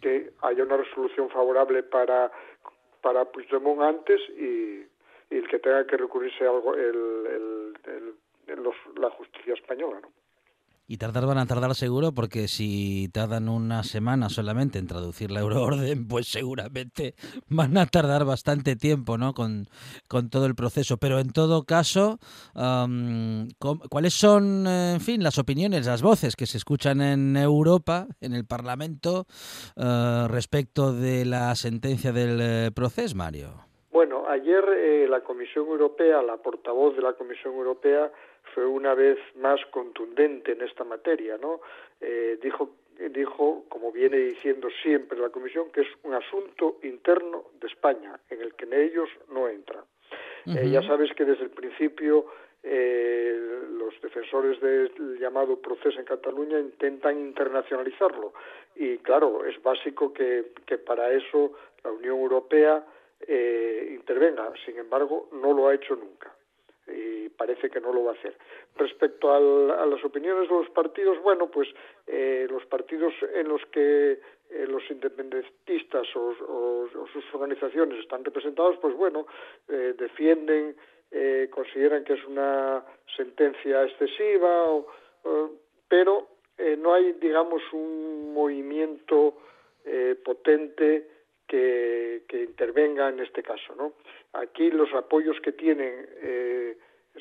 que 0.00 0.32
haya 0.42 0.62
una 0.62 0.76
resolución 0.76 1.28
favorable 1.30 1.82
para, 1.82 2.30
para 3.02 3.24
Puigdemont 3.26 3.82
antes 3.82 4.20
y, 4.30 4.86
el 5.30 5.46
que 5.48 5.58
tenga 5.58 5.86
que 5.86 5.96
recurrirse 5.98 6.44
algo 6.46 6.74
el, 6.74 7.74
la 8.96 9.10
justicia 9.10 9.54
española. 9.54 10.00
¿no? 10.00 10.08
Y 10.90 10.96
tardar 10.96 11.26
van 11.26 11.36
a 11.36 11.44
tardar 11.44 11.74
seguro 11.74 12.12
porque 12.12 12.48
si 12.48 13.10
tardan 13.12 13.50
una 13.50 13.82
semana 13.82 14.30
solamente 14.30 14.78
en 14.78 14.86
traducir 14.86 15.30
la 15.30 15.40
euroorden, 15.40 16.08
pues 16.08 16.28
seguramente 16.28 17.14
van 17.46 17.76
a 17.76 17.84
tardar 17.84 18.24
bastante 18.24 18.74
tiempo 18.74 19.18
¿no? 19.18 19.34
con, 19.34 19.66
con 20.08 20.30
todo 20.30 20.46
el 20.46 20.54
proceso. 20.54 20.96
Pero 20.96 21.18
en 21.18 21.30
todo 21.30 21.64
caso, 21.64 22.18
¿cuáles 23.90 24.14
son, 24.14 24.66
en 24.66 25.00
fin, 25.02 25.22
las 25.22 25.36
opiniones, 25.36 25.84
las 25.84 26.00
voces 26.00 26.36
que 26.36 26.46
se 26.46 26.56
escuchan 26.56 27.02
en 27.02 27.36
Europa, 27.36 28.06
en 28.22 28.32
el 28.32 28.46
Parlamento, 28.46 29.26
uh, 29.76 30.26
respecto 30.28 30.94
de 30.94 31.26
la 31.26 31.54
sentencia 31.54 32.12
del 32.12 32.38
eh, 32.40 32.70
proceso, 32.74 33.14
Mario? 33.14 33.68
Bueno, 33.90 34.26
ayer 34.26 34.64
eh, 34.74 35.06
la 35.06 35.20
Comisión 35.20 35.66
Europea, 35.66 36.22
la 36.22 36.38
portavoz 36.38 36.96
de 36.96 37.02
la 37.02 37.12
Comisión 37.12 37.54
Europea, 37.54 38.10
fue 38.58 38.66
una 38.66 38.92
vez 38.92 39.18
más 39.36 39.64
contundente 39.66 40.50
en 40.50 40.62
esta 40.62 40.82
materia, 40.82 41.38
¿no? 41.40 41.60
Eh, 42.00 42.40
dijo, 42.42 42.70
dijo, 43.10 43.64
como 43.68 43.92
viene 43.92 44.16
diciendo 44.16 44.68
siempre 44.82 45.16
la 45.16 45.28
Comisión, 45.28 45.70
que 45.70 45.82
es 45.82 45.86
un 46.02 46.14
asunto 46.14 46.78
interno 46.82 47.44
de 47.60 47.68
España, 47.68 48.18
en 48.28 48.40
el 48.40 48.54
que 48.54 48.66
ellos 48.84 49.08
no 49.32 49.48
entran. 49.48 49.84
Eh, 50.46 50.70
ya 50.70 50.82
sabes 50.82 51.14
que 51.14 51.24
desde 51.24 51.44
el 51.44 51.50
principio 51.50 52.26
eh, 52.64 53.38
los 53.78 53.94
defensores 54.02 54.60
del 54.60 55.16
llamado 55.20 55.60
proceso 55.60 56.00
en 56.00 56.04
Cataluña 56.04 56.58
intentan 56.58 57.16
internacionalizarlo. 57.16 58.32
Y 58.74 58.98
claro, 58.98 59.44
es 59.44 59.62
básico 59.62 60.12
que, 60.12 60.46
que 60.66 60.78
para 60.78 61.12
eso 61.12 61.52
la 61.84 61.92
Unión 61.92 62.18
Europea 62.18 62.84
intervenga. 63.20 64.52
Sin 64.64 64.78
embargo, 64.78 65.28
no 65.30 65.52
lo 65.52 65.68
ha 65.68 65.74
hecho 65.76 65.94
nunca 65.94 66.34
y 66.88 67.28
parece 67.30 67.70
que 67.70 67.80
no 67.80 67.92
lo 67.92 68.04
va 68.04 68.12
a 68.12 68.14
hacer. 68.14 68.36
Respecto 68.76 69.32
a 69.32 69.86
las 69.86 70.04
opiniones 70.04 70.48
de 70.48 70.54
los 70.54 70.70
partidos, 70.70 71.20
bueno, 71.22 71.50
pues 71.50 71.68
eh, 72.06 72.46
los 72.50 72.64
partidos 72.66 73.12
en 73.34 73.48
los 73.48 73.64
que 73.66 74.12
eh, 74.50 74.66
los 74.66 74.82
independentistas 74.90 76.06
o, 76.14 76.88
sus 77.12 77.34
organizaciones 77.34 77.98
están 78.00 78.24
representados, 78.24 78.76
pues 78.78 78.94
bueno, 78.94 79.26
eh, 79.68 79.94
defienden, 79.98 80.76
consideran 81.50 82.04
que 82.04 82.12
es 82.12 82.24
una 82.26 82.84
sentencia 83.16 83.82
excesiva, 83.84 84.66
pero 85.88 86.28
no 86.76 86.92
hay, 86.92 87.12
digamos, 87.14 87.62
un 87.72 88.34
movimiento 88.34 89.38
potente 90.22 91.17
que, 91.48 92.22
que, 92.28 92.44
intervenga 92.44 93.08
en 93.08 93.20
este 93.20 93.42
caso. 93.42 93.74
¿no? 93.76 93.94
Aquí 94.34 94.70
los 94.70 94.92
apoyos 94.94 95.40
que 95.40 95.52
tienen 95.52 96.06
eh, 96.22 96.76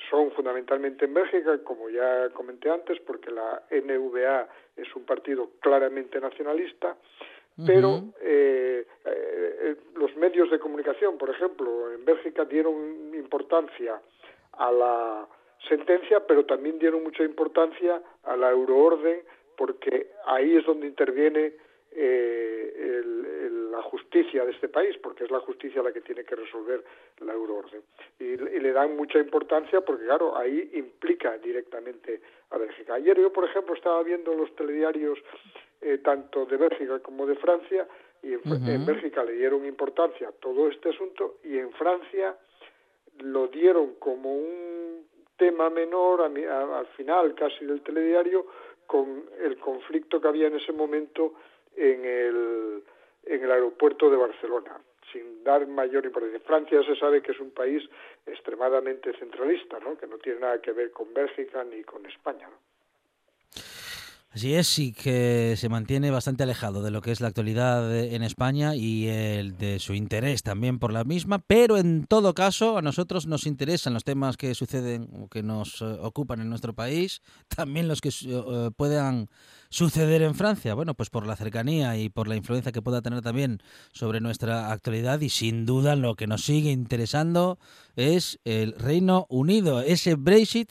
son 0.10 0.32
fundamentalmente 0.32 1.06
en 1.06 1.14
Bélgica, 1.14 1.58
como 1.64 1.90
ya 1.90 2.30
comenté 2.30 2.70
antes, 2.70 3.00
porque 3.02 3.32
la 3.32 3.64
NVA 3.72 4.48
es 4.76 4.96
un 4.96 5.06
partido 5.06 5.52
claramente 5.60 6.20
nacionalista, 6.20 6.96
pero 7.66 8.04
eh, 8.22 8.86
eh, 9.06 9.76
los 9.96 10.16
medios 10.16 10.52
de 10.52 10.60
comunicación, 10.60 11.18
por 11.18 11.32
ejemplo, 11.32 11.92
en 11.92 12.06
Bélgica 12.06 12.46
dieron 12.46 13.16
importancia 13.16 14.00
a 14.52 14.72
la 14.72 15.28
sentencia, 15.68 16.20
pero 16.28 16.46
también 16.46 16.78
dieron 16.78 17.02
mucha 17.02 17.24
importancia 17.24 18.00
a 18.24 18.36
la 18.36 18.52
euroorden, 18.52 19.22
porque 19.56 20.12
ahí 20.28 20.56
es 20.56 20.66
donde 20.68 20.86
interviene 20.86 21.54
eh, 22.00 23.02
la 23.72 23.82
justicia 23.82 24.46
de 24.46 24.52
este 24.52 24.70
país, 24.70 24.96
porque 25.02 25.24
es 25.24 25.32
la 25.32 25.40
justicia 25.40 25.82
la 25.82 25.92
que 25.92 26.02
tiene 26.02 26.24
que 26.24 26.36
resolver 26.36 26.84
la 27.22 27.34
euroorden. 27.34 27.82
Y, 28.20 28.38
le 28.38 28.72
dan 28.72 28.96
mucha 28.96 29.18
importancia 29.18 29.82
porque, 29.82 30.06
claro, 30.06 30.38
ahí 30.38 30.72
implica 30.74 31.38
directamente 31.40 32.22
a 32.52 32.58
Bélgica. 32.58 32.94
Ayer 32.94 33.20
yo, 33.20 33.34
por 33.34 33.46
ejemplo, 33.46 33.74
estaba 33.74 34.04
viendo 34.04 34.34
los 34.36 34.56
telediarios 34.56 35.18
eh, 35.82 35.98
tanto 36.04 36.46
de 36.46 36.58
Bélgica 36.58 37.00
como 37.00 37.26
de 37.26 37.36
Francia, 37.36 37.88
y 38.22 38.34
en, 38.34 38.86
Bélgica 38.86 39.24
le 39.24 39.34
dieron 39.34 39.66
importancia 39.66 40.30
a 40.30 40.32
todo 40.34 40.68
este 40.68 40.90
asunto, 40.90 41.38
y 41.44 41.58
en 41.58 41.72
Francia 41.72 42.36
lo 43.20 43.48
dieron 43.48 43.96
como 43.96 44.36
un 44.36 45.06
tema 45.36 45.70
menor 45.70 46.22
al 46.22 46.88
final 46.96 47.34
casi 47.36 47.66
del 47.66 47.82
telediario 47.82 48.46
con 48.86 49.26
el 49.40 49.58
conflicto 49.58 50.20
que 50.20 50.28
había 50.28 50.48
en 50.48 50.56
ese 50.56 50.72
momento 50.72 51.34
en 51.78 52.04
el, 52.04 52.84
en 53.26 53.44
el 53.44 53.52
aeropuerto 53.52 54.10
de 54.10 54.18
Barcelona, 54.18 54.78
sin 55.12 55.44
dar 55.44 55.66
mayor 55.68 56.06
importancia. 56.06 56.40
Francia 56.42 56.84
se 56.84 56.96
sabe 57.00 57.22
que 57.22 57.32
es 57.32 57.40
un 57.40 57.52
país 57.52 57.84
extremadamente 58.26 59.14
centralista, 59.14 59.80
¿no? 59.80 59.98
que 59.98 60.08
no 60.08 60.18
tiene 60.18 60.40
nada 60.40 60.62
que 60.62 60.72
ver 60.72 60.92
con 60.92 61.14
Bélgica 61.14 61.64
ni 61.64 61.84
con 61.84 62.06
España. 62.06 62.50
¿no? 62.50 62.58
Así 64.38 64.54
es, 64.54 64.68
sí 64.68 64.92
que 64.92 65.56
se 65.58 65.68
mantiene 65.68 66.12
bastante 66.12 66.44
alejado 66.44 66.84
de 66.84 66.92
lo 66.92 67.02
que 67.02 67.12
es 67.12 67.22
la 67.22 67.28
actualidad 67.30 67.98
en 67.98 68.22
España 68.22 68.76
y 68.76 69.08
el 69.08 69.58
de 69.58 69.80
su 69.80 69.96
interés 69.96 70.44
también 70.44 70.78
por 70.78 70.94
la 70.94 71.04
misma, 71.04 71.40
pero 71.40 71.76
en 71.80 72.06
todo 72.06 72.36
caso 72.36 72.78
a 72.78 72.84
nosotros 72.84 73.26
nos 73.26 73.48
interesan 73.48 73.96
los 73.96 74.04
temas 74.04 74.38
que 74.38 74.54
suceden 74.54 75.28
que 75.32 75.42
nos 75.42 75.82
eh, 75.82 75.86
ocupan 75.86 76.40
en 76.40 76.50
nuestro 76.50 76.74
país, 76.74 77.24
también 77.48 77.88
los 77.88 78.00
que 78.00 78.10
eh, 78.10 78.70
puedan 78.78 79.28
suceder 79.70 80.22
en 80.22 80.36
Francia, 80.36 80.76
bueno, 80.76 80.94
pues 80.94 81.10
por 81.10 81.26
la 81.26 81.36
cercanía 81.36 81.98
y 81.98 82.10
por 82.10 82.28
la 82.28 82.36
influencia 82.36 82.72
que 82.72 82.84
pueda 82.84 83.02
tener 83.02 83.24
también 83.24 83.64
sobre 83.92 84.22
nuestra 84.22 84.72
actualidad 84.72 85.20
y 85.22 85.30
sin 85.30 85.66
duda 85.66 85.96
lo 85.96 86.14
que 86.14 86.28
nos 86.28 86.44
sigue 86.44 86.70
interesando 86.70 87.58
es 87.96 88.40
el 88.46 88.74
Reino 88.74 89.26
Unido, 89.30 89.82
ese 89.82 90.14
Brexit 90.14 90.70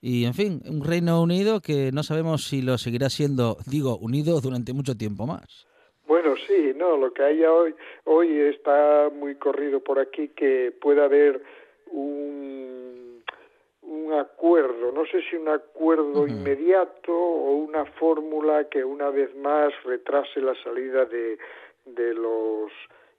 y 0.00 0.24
en 0.24 0.34
fin, 0.34 0.62
un 0.66 0.84
Reino 0.84 1.22
Unido 1.22 1.60
que 1.60 1.90
no 1.92 2.02
sabemos 2.02 2.44
si 2.44 2.62
lo 2.62 2.78
seguirá 2.78 3.10
siendo, 3.10 3.58
digo, 3.66 3.98
unido 3.98 4.40
durante 4.40 4.72
mucho 4.72 4.96
tiempo 4.96 5.26
más. 5.26 5.66
Bueno, 6.06 6.34
sí, 6.46 6.72
no, 6.74 6.96
lo 6.96 7.12
que 7.12 7.22
hay 7.22 7.44
hoy, 7.44 7.74
hoy 8.04 8.40
está 8.54 9.10
muy 9.14 9.36
corrido 9.36 9.80
por 9.80 9.98
aquí 9.98 10.28
que 10.28 10.72
puede 10.80 11.04
haber 11.04 11.42
un, 11.92 13.22
un 13.82 14.12
acuerdo, 14.14 14.90
no 14.92 15.04
sé 15.06 15.22
si 15.28 15.36
un 15.36 15.48
acuerdo 15.48 16.26
inmediato 16.26 17.12
o 17.12 17.52
una 17.56 17.84
fórmula 17.84 18.68
que 18.68 18.84
una 18.84 19.10
vez 19.10 19.34
más 19.36 19.72
retrase 19.84 20.40
la 20.40 20.54
salida 20.62 21.04
de, 21.04 21.38
de 21.84 22.14
los 22.14 22.72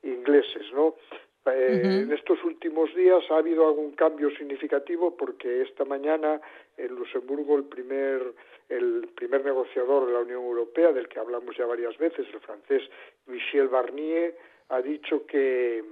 ingleses, 0.04 0.64
¿no? 0.74 0.96
Eh, 1.44 2.04
en 2.04 2.12
estos 2.12 2.44
últimos 2.44 2.94
días 2.94 3.24
ha 3.32 3.38
habido 3.38 3.68
algún 3.68 3.94
cambio 3.94 4.30
significativo 4.38 5.18
porque 5.18 5.64
esta 5.64 5.86
mañana 5.86 6.40
en 6.78 6.94
Luxemburgo 6.94 7.58
el 7.58 7.64
primer 7.64 8.22
el 8.70 9.10
primer 9.16 9.44
negociador 9.44 10.06
de 10.06 10.14
la 10.14 10.20
Unión 10.20 10.44
Europea 10.44 10.92
del 10.92 11.08
que 11.08 11.20
hablamos 11.20 11.58
ya 11.58 11.66
varias 11.66 11.98
veces 11.98 12.28
el 12.32 12.40
francés 12.42 12.84
Michel 13.26 13.70
Barnier 13.70 14.38
ha 14.70 14.84
dicho 14.84 15.26
que 15.26 15.84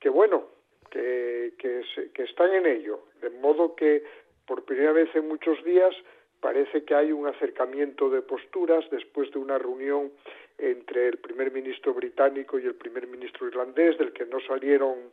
que 0.00 0.08
bueno 0.08 0.46
que 0.90 1.52
que, 1.58 1.82
que 2.14 2.22
están 2.22 2.54
en 2.54 2.64
ello. 2.64 3.08
De 3.20 3.28
modo 3.28 3.74
que 3.74 4.02
por 4.46 4.64
primera 4.64 4.92
vez 4.92 5.14
en 5.14 5.28
muchos 5.28 5.62
días 5.64 5.94
parece 6.40 6.84
que 6.84 6.94
hay 6.94 7.12
un 7.12 7.26
acercamiento 7.26 8.08
de 8.08 8.22
posturas 8.22 8.88
después 8.90 9.30
de 9.32 9.38
una 9.38 9.58
reunión 9.58 10.12
entre 10.58 11.08
el 11.08 11.18
primer 11.18 11.52
ministro 11.52 11.94
británico 11.94 12.58
y 12.58 12.66
el 12.66 12.74
primer 12.74 13.06
ministro 13.06 13.46
irlandés, 13.46 13.96
del 13.96 14.12
que 14.12 14.26
no 14.26 14.40
salieron, 14.40 15.12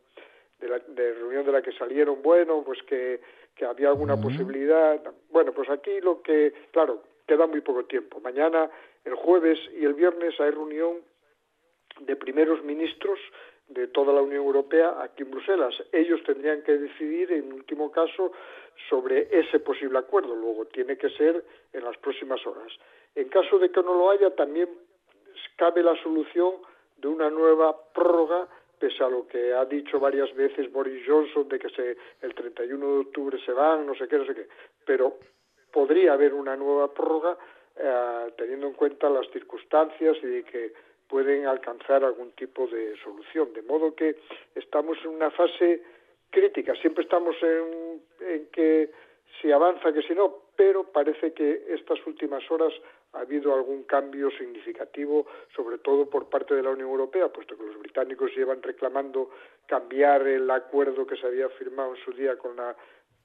de 0.59 0.67
la 0.67 0.79
de 0.79 1.13
reunión 1.13 1.45
de 1.45 1.51
la 1.51 1.61
que 1.61 1.71
salieron, 1.73 2.21
bueno, 2.23 2.63
pues 2.65 2.81
que, 2.83 3.21
que 3.55 3.65
había 3.65 3.89
alguna 3.89 4.19
posibilidad. 4.19 5.01
Bueno, 5.29 5.53
pues 5.53 5.69
aquí 5.69 6.01
lo 6.01 6.21
que, 6.21 6.53
claro, 6.71 7.03
queda 7.27 7.45
muy 7.45 7.61
poco 7.61 7.85
tiempo. 7.85 8.19
Mañana, 8.19 8.69
el 9.03 9.15
jueves 9.15 9.59
y 9.79 9.85
el 9.85 9.93
viernes 9.93 10.39
hay 10.39 10.51
reunión 10.51 11.01
de 11.99 12.15
primeros 12.15 12.63
ministros 12.63 13.19
de 13.67 13.87
toda 13.87 14.13
la 14.13 14.21
Unión 14.21 14.43
Europea 14.43 15.01
aquí 15.01 15.23
en 15.23 15.31
Bruselas. 15.31 15.75
Ellos 15.91 16.21
tendrían 16.23 16.61
que 16.63 16.77
decidir, 16.77 17.31
en 17.31 17.53
último 17.53 17.91
caso, 17.91 18.31
sobre 18.89 19.27
ese 19.31 19.59
posible 19.59 19.97
acuerdo. 19.97 20.35
Luego 20.35 20.65
tiene 20.65 20.97
que 20.97 21.09
ser 21.11 21.43
en 21.73 21.83
las 21.83 21.97
próximas 21.97 22.45
horas. 22.45 22.71
En 23.15 23.29
caso 23.29 23.57
de 23.57 23.71
que 23.71 23.81
no 23.81 23.93
lo 23.93 24.11
haya, 24.11 24.29
también 24.31 24.69
cabe 25.55 25.83
la 25.83 25.95
solución 26.01 26.53
de 26.97 27.07
una 27.07 27.29
nueva 27.29 27.75
prórroga 27.93 28.47
pese 28.79 29.03
a 29.03 29.09
lo 29.09 29.27
que 29.27 29.53
ha 29.53 29.65
dicho 29.65 29.99
varias 29.99 30.33
veces 30.35 30.71
Boris 30.71 31.03
Johnson 31.07 31.47
de 31.47 31.59
que 31.59 31.69
se, 31.69 31.97
el 32.21 32.33
31 32.33 32.85
de 32.85 32.99
octubre 32.99 33.39
se 33.45 33.51
van, 33.51 33.85
no 33.85 33.95
sé 33.95 34.07
qué, 34.07 34.17
no 34.17 34.25
sé 34.25 34.35
qué. 34.35 34.47
Pero 34.85 35.17
podría 35.71 36.13
haber 36.13 36.33
una 36.33 36.55
nueva 36.55 36.93
prórroga 36.93 37.37
eh, 37.77 38.33
teniendo 38.37 38.67
en 38.67 38.73
cuenta 38.73 39.09
las 39.09 39.29
circunstancias 39.31 40.17
y 40.23 40.43
que 40.43 40.73
pueden 41.07 41.45
alcanzar 41.45 42.03
algún 42.03 42.31
tipo 42.31 42.67
de 42.67 42.95
solución. 42.97 43.53
De 43.53 43.61
modo 43.61 43.95
que 43.95 44.17
estamos 44.55 44.97
en 45.03 45.11
una 45.11 45.31
fase 45.31 45.83
crítica. 46.29 46.73
Siempre 46.75 47.03
estamos 47.03 47.35
en, 47.41 48.01
en 48.21 48.47
que 48.47 48.91
si 49.41 49.51
avanza, 49.51 49.93
que 49.93 50.01
si 50.03 50.13
no, 50.13 50.45
pero 50.55 50.83
parece 50.83 51.33
que 51.33 51.65
estas 51.69 52.05
últimas 52.07 52.49
horas 52.49 52.73
ha 53.15 53.21
habido 53.21 53.53
algún 53.53 53.83
cambio 53.83 54.29
significativo, 54.31 55.25
sobre 55.55 55.77
todo 55.77 56.09
por 56.09 56.29
parte 56.29 56.53
de 56.53 56.61
la 56.61 56.71
Unión 56.71 56.89
Europea, 56.89 57.29
puesto 57.29 57.57
que 57.57 57.63
los 57.63 57.79
británicos 57.79 58.31
llevan 58.35 58.61
reclamando 58.61 59.29
cambiar 59.65 60.27
el 60.27 60.49
acuerdo 60.51 61.07
que 61.07 61.15
se 61.15 61.25
había 61.25 61.49
firmado 61.49 61.95
en 61.95 62.03
su 62.03 62.11
día 62.11 62.37
con 62.37 62.55
la 62.55 62.75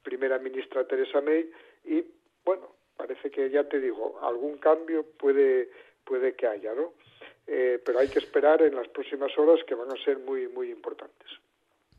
primera 0.01 0.39
ministra 0.39 0.87
Theresa 0.87 1.21
May 1.21 1.51
y, 1.83 2.05
bueno, 2.45 2.75
parece 2.95 3.29
que 3.29 3.49
ya 3.49 3.67
te 3.67 3.79
digo, 3.79 4.19
algún 4.21 4.57
cambio 4.57 5.05
puede, 5.17 5.69
puede 6.05 6.35
que 6.35 6.47
haya, 6.47 6.73
¿no? 6.73 6.93
Eh, 7.47 7.81
pero 7.83 7.99
hay 7.99 8.07
que 8.07 8.19
esperar 8.19 8.61
en 8.61 8.75
las 8.75 8.87
próximas 8.87 9.37
horas 9.37 9.59
que 9.67 9.75
van 9.75 9.91
a 9.91 10.03
ser 10.03 10.19
muy, 10.19 10.47
muy 10.47 10.71
importantes. 10.71 11.27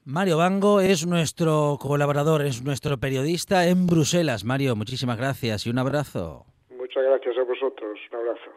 Mario 0.05 0.39
Bango 0.39 0.81
es 0.81 1.07
nuestro 1.07 1.79
colaborador, 1.81 2.43
es 2.43 2.63
nuestro 2.63 2.99
periodista 2.99 3.69
en 3.69 3.87
Bruselas. 3.87 4.45
Mario, 4.45 4.75
muchísimas 4.75 5.19
gracias 5.19 5.67
y 5.67 5.71
un 5.71 5.79
abrazo. 5.79 6.52
Muchas 6.95 7.09
gracias 7.09 7.37
a 7.39 7.43
vosotros. 7.45 7.99
Un 8.11 8.19
abrazo. 8.19 8.51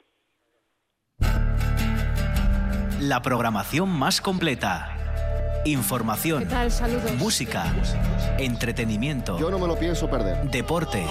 La 3.00 3.22
programación 3.22 3.88
más 3.90 4.20
completa. 4.20 5.62
Información, 5.66 6.44
¿Qué 6.44 6.50
tal? 6.50 6.70
Saludos. 6.72 7.14
música, 7.16 7.74
entretenimiento, 8.38 9.40
Yo 9.40 9.50
no 9.50 9.58
me 9.58 9.68
lo 9.68 9.78
pienso 9.80 10.10
perder. 10.10 10.50
deporte. 10.52 11.06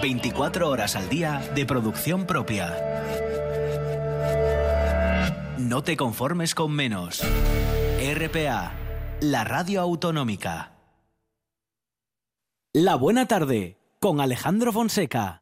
24 0.00 0.68
horas 0.70 0.94
al 0.96 1.08
día 1.08 1.42
de 1.54 1.66
producción 1.66 2.26
propia. 2.26 2.74
No 5.58 5.82
te 5.82 5.96
conformes 5.96 6.54
con 6.54 6.72
menos. 6.72 7.22
RPA, 8.00 8.72
la 9.20 9.44
radio 9.44 9.80
autonómica. 9.82 10.72
La 12.72 12.94
buena 12.94 13.26
tarde 13.26 13.76
con 13.98 14.20
Alejandro 14.20 14.72
Fonseca. 14.72 15.39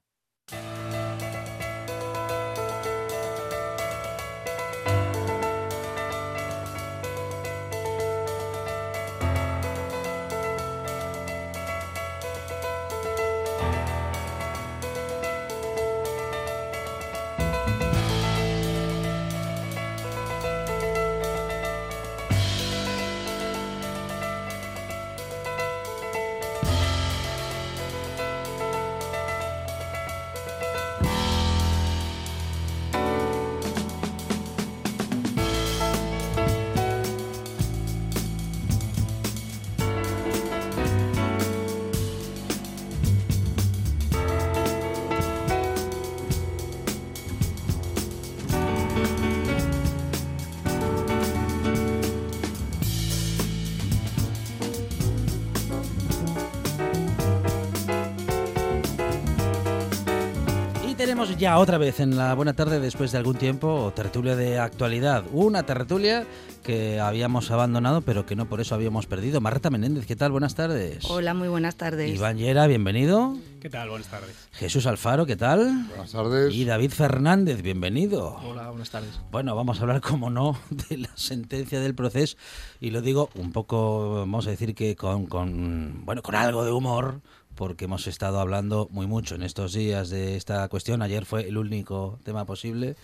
Tenemos 61.29 61.43
ya 61.43 61.59
otra 61.59 61.77
vez 61.77 62.01
en 62.01 62.17
la 62.17 62.33
buena 62.33 62.55
tarde, 62.55 62.81
después 62.81 63.13
de 63.13 63.19
algún 63.19 63.37
tiempo, 63.37 63.93
tertulia 63.95 64.35
de 64.35 64.59
actualidad. 64.59 65.25
Una 65.31 65.65
tertulia 65.65 66.27
que 66.63 67.01
habíamos 67.01 67.51
abandonado, 67.51 68.01
pero 68.01 68.25
que 68.25 68.35
no 68.35 68.49
por 68.49 68.63
eso 68.63 68.75
habíamos 68.75 69.07
perdido. 69.07 69.39
Marta 69.43 69.69
Menéndez, 69.69 70.07
¿qué 70.07 70.17
tal? 70.17 70.33
Buenas 70.33 70.55
tardes. 70.55 71.05
Hola, 71.05 71.35
muy 71.35 71.49
buenas 71.49 71.77
tardes. 71.77 72.15
Iván 72.15 72.39
Llera, 72.39 72.67
bienvenido. 72.67 73.37
¿Qué 73.61 73.69
tal? 73.69 73.91
Buenas 73.91 74.09
tardes. 74.09 74.49
Jesús 74.53 74.87
Alfaro, 74.87 75.27
¿qué 75.27 75.37
tal? 75.37 75.87
Buenas 75.89 76.13
tardes. 76.13 76.55
Y 76.55 76.65
David 76.65 76.93
Fernández, 76.93 77.61
bienvenido. 77.61 78.39
Hola, 78.43 78.71
buenas 78.71 78.89
tardes. 78.89 79.21
Bueno, 79.31 79.55
vamos 79.55 79.79
a 79.79 79.83
hablar, 79.83 80.01
como 80.01 80.31
no, 80.31 80.59
de 80.89 80.97
la 80.97 81.11
sentencia 81.15 81.79
del 81.81 81.95
proceso 81.95 82.39
y 82.81 82.91
lo 82.91 83.03
digo 83.03 83.29
un 83.35 83.53
poco, 83.53 84.21
vamos 84.21 84.47
a 84.47 84.51
decir 84.51 84.75
que 84.75 84.97
con, 84.97 85.27
con, 85.27 86.07
bueno, 86.07 86.23
con 86.23 86.35
algo 86.35 86.65
de 86.65 86.73
humor, 86.73 87.21
porque 87.59 87.87
hemos 87.87 88.07
estado 88.07 88.39
hablando 88.39 88.87
muy 88.93 89.09
mucho 89.09 89.35
en 89.35 89.43
estos 89.43 89.73
días 89.73 90.11
de 90.11 90.37
esta 90.37 90.69
cuestión. 90.69 91.03
Ayer 91.03 91.25
fue 91.25 91.49
el 91.49 91.59
único 91.59 92.21
tema 92.23 92.45
posible 92.47 92.95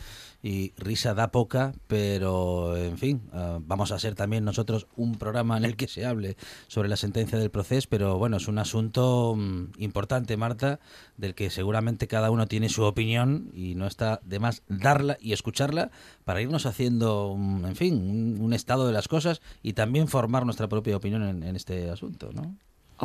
y 0.44 0.72
risa 0.76 1.12
da 1.12 1.32
poca, 1.32 1.72
pero 1.88 2.76
en 2.76 2.96
fin, 2.96 3.22
eh, 3.34 3.58
vamos 3.62 3.90
a 3.90 3.96
hacer 3.96 4.14
también 4.14 4.44
nosotros 4.44 4.86
un 4.94 5.16
programa 5.16 5.56
en 5.56 5.64
el 5.64 5.74
que 5.74 5.88
se 5.88 6.06
hable 6.06 6.36
sobre 6.68 6.88
la 6.88 6.96
sentencia 6.96 7.36
del 7.36 7.50
proceso, 7.50 7.88
pero 7.90 8.16
bueno, 8.16 8.36
es 8.36 8.46
un 8.46 8.58
asunto 8.58 9.34
mm, 9.36 9.72
importante, 9.78 10.36
Marta, 10.36 10.78
del 11.16 11.34
que 11.34 11.50
seguramente 11.50 12.06
cada 12.06 12.30
uno 12.30 12.46
tiene 12.46 12.68
su 12.68 12.84
opinión 12.84 13.50
y 13.54 13.74
no 13.74 13.88
está 13.88 14.20
de 14.24 14.38
más 14.38 14.62
darla 14.68 15.16
y 15.20 15.32
escucharla 15.32 15.90
para 16.24 16.40
irnos 16.40 16.64
haciendo, 16.64 17.32
un- 17.32 17.64
en 17.66 17.74
fin, 17.74 18.38
un, 18.40 18.52
estado 18.52 18.86
de 18.86 18.92
las 18.92 19.08
cosas 19.08 19.42
y 19.64 19.72
también 19.72 20.06
formar 20.06 20.44
nuestra 20.44 20.68
propia 20.68 20.96
opinión 20.96 21.42
en 21.42 21.56
este 21.56 21.90
asunto, 21.90 22.30
¿no? 22.32 22.54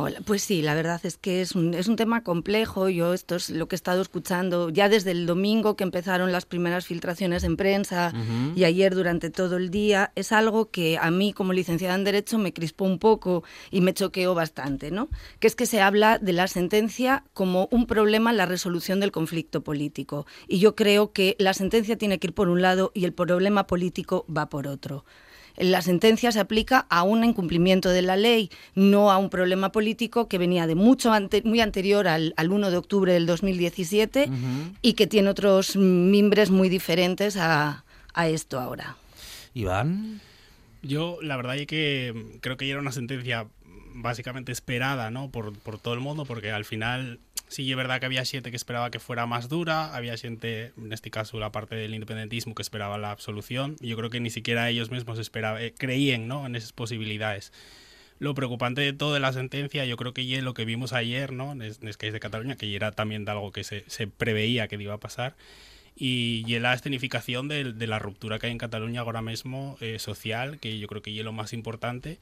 Hola, 0.02 0.20
pues 0.24 0.42
sí, 0.42 0.62
la 0.62 0.74
verdad 0.74 0.98
es 1.04 1.18
que 1.18 1.42
es 1.42 1.54
un, 1.54 1.74
es 1.74 1.86
un 1.86 1.96
tema 1.96 2.22
complejo. 2.24 2.88
Yo 2.88 3.12
esto 3.12 3.36
es 3.36 3.50
lo 3.50 3.68
que 3.68 3.74
he 3.74 3.76
estado 3.76 4.00
escuchando 4.00 4.70
ya 4.70 4.88
desde 4.88 5.10
el 5.10 5.26
domingo 5.26 5.76
que 5.76 5.84
empezaron 5.84 6.32
las 6.32 6.46
primeras 6.46 6.86
filtraciones 6.86 7.44
en 7.44 7.58
prensa 7.58 8.14
y 8.54 8.64
ayer 8.64 8.94
durante 8.94 9.28
todo 9.28 9.58
el 9.58 9.70
día. 9.70 10.10
Es 10.14 10.32
algo 10.32 10.70
que 10.70 10.96
a 10.96 11.10
mí 11.10 11.34
como 11.34 11.52
licenciada 11.52 11.94
en 11.96 12.04
Derecho 12.04 12.38
me 12.38 12.54
crispó 12.54 12.86
un 12.86 12.98
poco 12.98 13.44
y 13.70 13.82
me 13.82 13.92
choqueó 13.92 14.34
bastante, 14.34 14.90
¿no? 14.90 15.10
Que 15.38 15.46
es 15.46 15.54
que 15.54 15.66
se 15.66 15.82
habla 15.82 16.18
de 16.18 16.32
la 16.32 16.48
sentencia 16.48 17.24
como 17.34 17.68
un 17.70 17.86
problema 17.86 18.30
en 18.30 18.38
la 18.38 18.46
resolución 18.46 19.00
del 19.00 19.12
conflicto 19.12 19.62
político. 19.62 20.26
Y 20.48 20.60
yo 20.60 20.74
creo 20.74 21.12
que 21.12 21.36
la 21.38 21.52
sentencia 21.52 21.98
tiene 21.98 22.18
que 22.18 22.28
ir 22.28 22.34
por 22.34 22.48
un 22.48 22.62
lado 22.62 22.90
y 22.94 23.04
el 23.04 23.12
problema 23.12 23.66
político 23.66 24.24
va 24.34 24.48
por 24.48 24.66
otro. 24.66 25.04
La 25.56 25.82
sentencia 25.82 26.32
se 26.32 26.40
aplica 26.40 26.86
a 26.90 27.02
un 27.02 27.24
incumplimiento 27.24 27.88
de 27.90 28.02
la 28.02 28.16
ley, 28.16 28.50
no 28.74 29.10
a 29.10 29.18
un 29.18 29.30
problema 29.30 29.72
político 29.72 30.28
que 30.28 30.38
venía 30.38 30.66
de 30.66 30.74
mucho 30.74 31.12
ante- 31.12 31.42
muy 31.42 31.60
anterior 31.60 32.08
al, 32.08 32.32
al 32.36 32.50
1 32.50 32.70
de 32.70 32.76
octubre 32.76 33.12
del 33.12 33.26
2017 33.26 34.28
y 34.82 34.92
que 34.94 35.06
tiene 35.06 35.28
otros 35.30 35.76
mimbres 35.76 36.50
muy 36.50 36.68
diferentes 36.68 37.36
a, 37.36 37.84
a 38.14 38.28
esto 38.28 38.58
ahora. 38.58 38.96
Iván. 39.54 40.20
Yo, 40.82 41.18
la 41.22 41.36
verdad 41.36 41.56
es 41.56 41.66
que 41.66 42.38
creo 42.40 42.56
que 42.56 42.66
ya 42.66 42.72
era 42.72 42.80
una 42.80 42.92
sentencia 42.92 43.46
básicamente 43.92 44.52
esperada, 44.52 45.10
¿no? 45.10 45.30
Por, 45.30 45.52
por 45.58 45.78
todo 45.78 45.92
el 45.94 46.00
mundo, 46.00 46.24
porque 46.24 46.52
al 46.52 46.64
final 46.64 47.18
sí 47.50 47.68
es 47.70 47.76
verdad 47.76 48.00
que 48.00 48.06
había 48.06 48.24
gente 48.24 48.50
que 48.50 48.56
esperaba 48.56 48.90
que 48.90 49.00
fuera 49.00 49.26
más 49.26 49.48
dura, 49.48 49.94
había 49.94 50.16
gente, 50.16 50.72
en 50.78 50.92
este 50.92 51.10
caso 51.10 51.38
la 51.38 51.52
parte 51.52 51.74
del 51.74 51.92
independentismo, 51.94 52.54
que 52.54 52.62
esperaba 52.62 52.96
la 52.96 53.10
absolución, 53.10 53.76
yo 53.80 53.96
creo 53.96 54.08
que 54.08 54.20
ni 54.20 54.30
siquiera 54.30 54.70
ellos 54.70 54.90
mismos 54.90 55.18
esperaba, 55.18 55.60
eh, 55.62 55.74
creían, 55.76 56.28
¿no? 56.28 56.46
En 56.46 56.56
esas 56.56 56.72
posibilidades. 56.72 57.52
lo 58.20 58.34
preocupante 58.34 58.82
de 58.82 58.92
todo 58.92 59.14
de 59.14 59.20
la 59.20 59.32
sentencia, 59.32 59.84
yo 59.86 59.96
creo 59.96 60.12
que 60.14 60.26
ya 60.26 60.40
lo 60.42 60.54
que 60.54 60.64
vimos 60.66 60.92
ayer, 60.92 61.32
¿no? 61.32 61.52
En 61.52 61.62
es 61.62 61.96
que 61.96 62.06
es 62.06 62.12
de 62.12 62.20
Cataluña, 62.20 62.56
que 62.56 62.74
era 62.74 62.92
también 62.92 63.24
de 63.24 63.32
algo 63.32 63.50
que 63.52 63.64
se, 63.64 63.84
se 63.88 64.06
preveía 64.06 64.68
que 64.68 64.76
iba 64.76 64.94
a 64.94 64.98
pasar, 64.98 65.36
y, 65.96 66.44
y 66.46 66.58
la 66.60 66.74
escenificación 66.74 67.48
de, 67.48 67.72
de, 67.72 67.86
la 67.86 67.98
ruptura 67.98 68.38
que 68.38 68.46
hay 68.46 68.52
en 68.52 68.58
Cataluña 68.58 69.00
ahora 69.00 69.22
mismo 69.22 69.76
eh, 69.80 69.98
social, 69.98 70.58
que 70.60 70.78
yo 70.78 70.86
creo 70.88 71.02
que 71.02 71.18
es 71.18 71.24
lo 71.24 71.32
más 71.32 71.52
importante, 71.52 72.18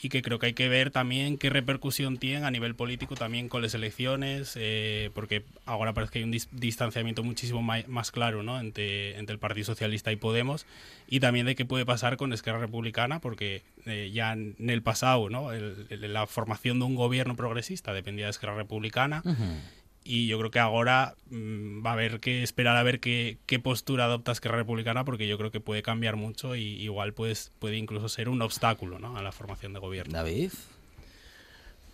y 0.00 0.08
que 0.08 0.22
creo 0.22 0.38
que 0.38 0.46
hay 0.46 0.52
que 0.52 0.68
ver 0.68 0.90
también 0.90 1.38
qué 1.38 1.50
repercusión 1.50 2.18
tiene 2.18 2.44
a 2.44 2.50
nivel 2.50 2.74
político 2.74 3.14
también 3.14 3.48
con 3.48 3.62
las 3.62 3.74
elecciones, 3.74 4.52
eh, 4.56 5.10
porque 5.14 5.44
ahora 5.64 5.94
parece 5.94 6.12
que 6.12 6.18
hay 6.18 6.24
un 6.24 6.30
dis 6.30 6.48
distanciamiento 6.52 7.22
muchísimo 7.22 7.62
más 7.62 8.10
claro 8.10 8.42
¿no? 8.42 8.60
entre, 8.60 9.18
entre 9.18 9.32
el 9.32 9.38
Partido 9.38 9.64
Socialista 9.64 10.12
y 10.12 10.16
Podemos, 10.16 10.66
y 11.08 11.20
también 11.20 11.46
de 11.46 11.54
qué 11.54 11.64
puede 11.64 11.86
pasar 11.86 12.16
con 12.16 12.32
Esquerra 12.32 12.58
Republicana, 12.58 13.20
porque 13.20 13.62
eh, 13.86 14.10
ya 14.12 14.32
en 14.32 14.54
el 14.58 14.82
pasado 14.82 15.30
¿no? 15.30 15.52
El, 15.52 15.86
el, 15.88 16.12
la 16.12 16.26
formación 16.26 16.78
de 16.78 16.84
un 16.84 16.94
gobierno 16.94 17.36
progresista 17.36 17.92
dependía 17.92 18.26
de 18.26 18.30
Esquerra 18.30 18.56
Republicana, 18.56 19.22
uh 19.24 19.30
-huh 19.30 19.75
y 20.06 20.28
yo 20.28 20.38
creo 20.38 20.50
que 20.50 20.60
ahora 20.60 21.16
mmm, 21.30 21.84
va 21.84 21.90
a 21.90 21.92
haber 21.94 22.20
que 22.20 22.42
esperar 22.42 22.76
a 22.76 22.82
ver 22.82 23.00
qué, 23.00 23.38
qué, 23.46 23.58
postura 23.58 24.04
adopta 24.04 24.32
Esquerra 24.32 24.56
Republicana 24.56 25.04
porque 25.04 25.26
yo 25.26 25.36
creo 25.36 25.50
que 25.50 25.60
puede 25.60 25.82
cambiar 25.82 26.16
mucho 26.16 26.54
y 26.54 26.82
igual 26.82 27.12
pues, 27.12 27.50
puede 27.58 27.76
incluso 27.76 28.08
ser 28.08 28.28
un 28.28 28.40
obstáculo 28.40 28.98
¿no? 28.98 29.16
a 29.16 29.22
la 29.22 29.32
formación 29.32 29.72
de 29.72 29.80
gobierno. 29.80 30.12
David. 30.12 30.52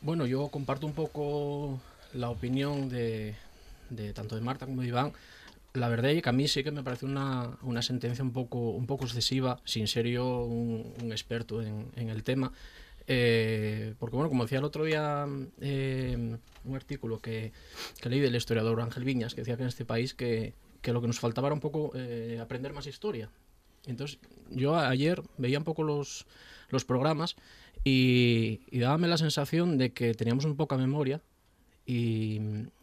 Bueno, 0.03 0.27
yo 0.27 0.49
comparto 0.49 0.87
un 0.87 0.93
poco 0.93 1.81
la 2.13 2.29
opinión 2.29 2.89
de, 2.89 3.35
de 3.89 4.13
tanto 4.13 4.35
de 4.35 4.43
Marta 4.43 4.67
como 4.67 4.83
de 4.83 4.89
Iván. 4.89 5.13
La 5.75 5.89
verdad 5.89 6.11
es 6.11 6.23
que 6.23 6.29
a 6.29 6.33
mí 6.33 6.49
sí 6.49 6.63
que 6.63 6.71
me 6.71 6.83
parece 6.83 7.07
una, 7.07 7.57
una 7.63 7.81
sentencia 7.81 8.23
un 8.23 8.33
poco, 8.33 8.59
un 8.59 8.87
poco 8.87 9.05
excesiva, 9.05 9.61
sin 9.65 9.87
ser 9.89 10.07
yo 10.07 10.45
un, 10.45 10.93
un 11.03 11.13
experto 11.13 11.63
en, 11.63 11.87
en 11.97 12.11
el 12.11 12.25
tema. 12.25 12.53
Eh, 13.07 13.95
porque 13.99 14.17
bueno, 14.17 14.29
como 14.29 14.45
decía 14.45 14.59
el 14.59 14.65
otro 14.65 14.85
día 14.85 15.27
eh, 15.61 16.37
un 16.65 16.77
artículo 16.77 17.19
que, 17.19 17.53
que, 18.01 18.09
leí 18.09 18.21
del 18.21 18.37
historiador 18.37 18.81
Ángel 18.81 19.05
Viñas, 19.05 19.35
que 19.35 19.41
decía 19.41 19.57
que 19.57 19.63
en 19.63 19.69
este 19.69 19.85
país 19.85 20.15
que, 20.15 20.55
que 20.81 20.93
lo 20.93 21.01
que 21.01 21.09
nos 21.09 21.19
faltaba 21.21 21.49
era 21.49 21.55
un 21.55 21.61
poco 21.61 21.93
eh, 21.95 22.39
aprender 22.41 22.73
más 22.73 22.87
historia. 22.87 23.31
Entonces 23.87 24.19
yo 24.51 24.77
ayer 24.77 25.23
veía 25.39 25.59
un 25.59 25.65
poco 25.65 25.83
los, 25.83 26.27
los 26.69 26.85
programas 26.85 27.37
y, 27.85 28.61
y 28.71 28.79
dábame 28.79 29.09
la 29.09 29.19
sensación 29.19 29.79
de 29.79 29.93
que 29.93 30.15
teníamos 30.15 30.45
un 30.45 30.57
poca 30.57 30.77
memoria 30.77 31.21
y 31.85 32.39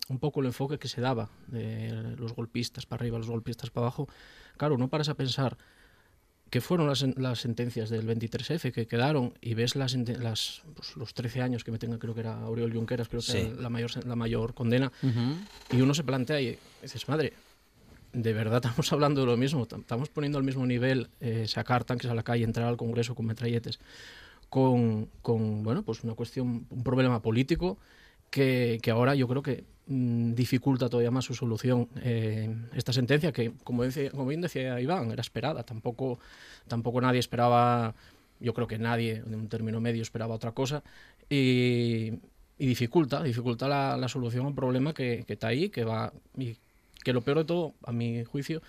un 0.10 0.20
poco 0.20 0.42
el 0.42 0.48
enfoque 0.48 0.80
que 0.80 0.90
se 0.90 1.00
daba 1.00 1.30
de 1.48 2.16
los 2.18 2.34
golpistas 2.34 2.86
para 2.86 3.02
arriba, 3.02 3.18
los 3.18 3.30
golpistas 3.30 3.70
para 3.70 3.86
abajo. 3.86 4.10
Claro, 4.58 4.78
no 4.78 4.90
paras 4.90 5.08
a 5.08 5.14
pensar 5.14 5.58
que 6.50 6.62
fueron 6.62 6.88
las, 6.88 7.06
las, 7.18 7.40
sentencias 7.40 7.90
del 7.90 8.08
23F 8.08 8.72
que 8.72 8.88
quedaron 8.88 9.34
y 9.42 9.54
ves 9.54 9.76
las, 9.76 9.94
las 9.96 10.64
pues, 10.76 10.96
los 10.96 11.14
13 11.14 11.42
años 11.42 11.64
que 11.64 11.72
me 11.72 11.78
tenga, 11.78 12.00
creo 12.00 12.14
que 12.14 12.22
era 12.22 12.42
Aurel 12.42 12.74
Junqueras, 12.74 13.08
creo 13.08 13.22
que 13.22 13.32
sí. 13.32 13.38
era 13.38 13.62
la 13.62 13.70
mayor, 13.70 14.06
la 14.06 14.16
mayor 14.16 14.54
condena, 14.54 14.92
uh 15.04 15.08
-huh. 15.08 15.36
y 15.72 15.82
uno 15.82 15.94
se 15.94 16.04
plantea 16.04 16.42
y 16.42 16.58
dices, 16.82 17.08
madre, 17.08 17.34
de 18.14 18.34
verdad 18.34 18.62
estamos 18.64 18.92
hablando 18.94 19.22
de 19.22 19.28
lo 19.28 19.38
mismo, 19.38 19.64
estamos 19.64 20.10
poniendo 20.10 20.38
al 20.38 20.44
mismo 20.44 20.66
nivel 20.66 21.10
eh, 21.20 21.46
sacar 21.48 21.84
tanques 21.84 22.10
a 22.10 22.16
la 22.16 22.24
calle, 22.24 22.44
entrar 22.44 22.68
al 22.68 22.78
Congreso 22.78 23.16
con 23.16 23.26
metralletes, 23.26 23.80
con, 24.50 25.10
con 25.22 25.64
bueno, 25.64 25.84
pues 25.84 26.04
una 26.04 26.16
cuestión, 26.16 26.66
un 26.70 26.84
problema 26.84 27.22
político 27.22 27.78
que, 28.32 28.80
que 28.82 28.92
ahora 28.92 29.14
yo 29.14 29.28
creo 29.28 29.44
que 29.44 29.64
dificulta 29.90 30.88
todavía 30.88 31.10
más 31.10 31.26
su 31.26 31.34
solución. 31.34 31.90
Eh, 32.04 32.56
esta 32.76 32.94
sentencia 32.94 33.32
que, 33.32 33.54
como, 33.64 33.84
decía, 33.84 34.12
como 34.12 34.28
bien 34.28 34.42
decía 34.42 34.80
Iván, 34.80 35.12
era 35.12 35.22
esperada. 35.22 35.64
Tampoco, 35.64 36.20
tampoco 36.68 37.02
nadie 37.02 37.20
esperaba, 37.20 37.96
yo 38.40 38.54
creo 38.54 38.68
que 38.68 38.78
nadie, 38.78 39.24
en 39.26 39.34
un 39.34 39.50
término 39.50 39.82
medio, 39.82 40.04
esperaba 40.04 40.36
otra 40.36 40.52
cosa. 40.52 40.84
Y, 41.30 42.14
y 42.60 42.68
dificulta, 42.68 43.24
dificulta 43.24 43.68
la, 43.68 43.98
la, 43.98 44.08
solución 44.08 44.46
a 44.46 44.50
un 44.50 44.56
problema 44.56 44.94
que, 44.94 45.24
que 45.26 45.34
está 45.34 45.48
ahí, 45.48 45.70
que 45.70 45.84
va... 45.84 46.14
Y 46.38 46.56
que 47.04 47.14
lo 47.14 47.22
peor 47.22 47.40
de 47.40 47.46
todo, 47.46 47.74
a 47.86 47.92
mi 47.94 48.26
juicio, 48.26 48.62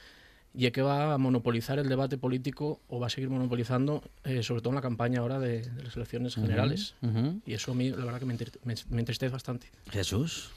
y 0.55 0.67
es 0.67 0.73
que 0.73 0.83
va 0.83 1.15
a 1.15 1.19
monopolizar 1.19 1.79
el 1.79 1.89
debate 1.89 2.17
político 2.17 2.81
o 2.89 2.99
va 2.99 3.09
a 3.09 3.11
seguir 3.11 3.29
monopolizando, 3.29 4.03
eh, 4.25 4.43
sobre 4.43 4.63
todo 4.63 4.71
en 4.71 4.77
la 4.77 4.83
campaña 4.83 5.21
ahora 5.21 5.39
de, 5.39 5.63
de 5.63 5.83
las 5.83 5.97
elecciones 5.97 6.35
generales. 6.35 6.95
Uh 7.03 7.07
-huh. 7.07 7.41
Y 7.45 7.55
eso 7.55 7.73
a 7.73 7.75
mí, 7.75 7.91
la 7.91 8.05
verdad, 8.05 8.19
que 8.21 8.27
me, 8.27 8.37
me, 8.65 8.75
me 8.91 9.01
entristece 9.01 9.33
bastante. 9.33 9.69
Jesús. 9.91 10.51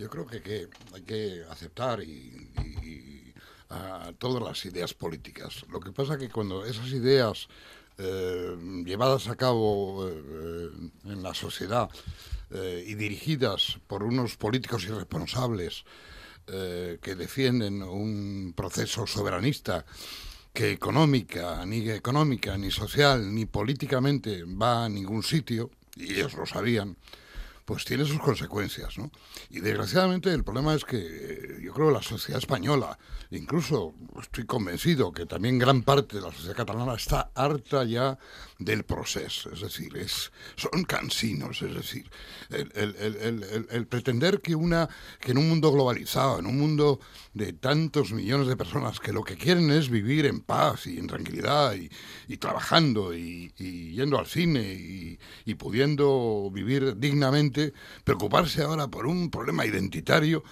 Yo 0.00 0.08
creo 0.08 0.26
que, 0.26 0.66
hay 0.94 1.02
que 1.02 1.44
aceptar 1.50 2.02
y, 2.02 3.34
a 3.68 4.12
todas 4.18 4.42
las 4.42 4.64
ideas 4.64 4.94
políticas. 4.94 5.66
Lo 5.68 5.78
que 5.78 5.92
pasa 5.92 6.16
que 6.16 6.30
cuando 6.30 6.64
esas 6.64 6.88
ideas 6.88 7.48
eh, 7.98 8.56
llevadas 8.86 9.28
a 9.28 9.36
cabo 9.36 10.08
eh, 10.08 10.70
en 11.04 11.22
la 11.22 11.34
sociedad 11.34 11.90
eh, 12.50 12.82
y 12.86 12.94
dirigidas 12.94 13.78
por 13.86 14.02
unos 14.02 14.38
políticos 14.38 14.84
irresponsables 14.84 15.84
que 16.46 17.14
defienden 17.14 17.80
un 17.80 18.54
proceso 18.56 19.06
soberanista 19.06 19.84
que 20.52 20.72
económica, 20.72 21.64
ni 21.64 21.88
económica, 21.90 22.58
ni 22.58 22.72
social, 22.72 23.32
ni 23.32 23.46
políticamente 23.46 24.42
va 24.42 24.86
a 24.86 24.88
ningún 24.88 25.22
sitio, 25.22 25.70
y 25.94 26.14
ellos 26.14 26.34
lo 26.34 26.46
sabían, 26.46 26.96
pues 27.70 27.84
tiene 27.84 28.04
sus 28.04 28.18
consecuencias, 28.18 28.98
¿no? 28.98 29.12
Y 29.48 29.60
desgraciadamente 29.60 30.34
el 30.34 30.42
problema 30.42 30.74
es 30.74 30.84
que 30.84 30.98
eh, 30.98 31.60
yo 31.62 31.72
creo 31.72 31.86
que 31.86 31.92
la 31.92 32.02
sociedad 32.02 32.40
española, 32.40 32.98
incluso 33.30 33.94
estoy 34.20 34.44
convencido 34.44 35.12
que 35.12 35.24
también 35.24 35.56
gran 35.56 35.82
parte 35.82 36.16
de 36.16 36.22
la 36.22 36.32
sociedad 36.32 36.56
catalana 36.56 36.94
está 36.94 37.30
harta 37.32 37.84
ya 37.84 38.18
del 38.60 38.84
proceso, 38.84 39.50
es 39.52 39.62
decir, 39.62 39.96
es, 39.96 40.30
son 40.54 40.84
cansinos, 40.84 41.62
es 41.62 41.74
decir, 41.74 42.10
el, 42.50 42.70
el, 42.74 42.94
el, 43.16 43.66
el, 43.70 43.86
pretender 43.86 44.42
que 44.42 44.54
una 44.54 44.88
que 45.18 45.32
en 45.32 45.38
un 45.38 45.48
mundo 45.48 45.72
globalizado, 45.72 46.38
en 46.38 46.46
un 46.46 46.58
mundo 46.58 47.00
de 47.32 47.54
tantos 47.54 48.12
millones 48.12 48.48
de 48.48 48.58
personas 48.58 49.00
que 49.00 49.14
lo 49.14 49.24
que 49.24 49.36
quieren 49.36 49.70
es 49.70 49.88
vivir 49.88 50.26
en 50.26 50.40
paz 50.40 50.86
y 50.86 50.98
en 50.98 51.06
tranquilidad 51.06 51.74
y, 51.74 51.90
y 52.28 52.36
trabajando 52.36 53.14
y, 53.14 53.52
y, 53.58 53.92
yendo 53.92 54.18
al 54.18 54.26
cine 54.26 54.74
y, 54.74 55.18
y 55.46 55.54
pudiendo 55.54 56.50
vivir 56.52 56.98
dignamente, 56.98 57.72
preocuparse 58.04 58.62
ahora 58.62 58.88
por 58.88 59.06
un 59.06 59.30
problema 59.30 59.64
identitario, 59.64 60.44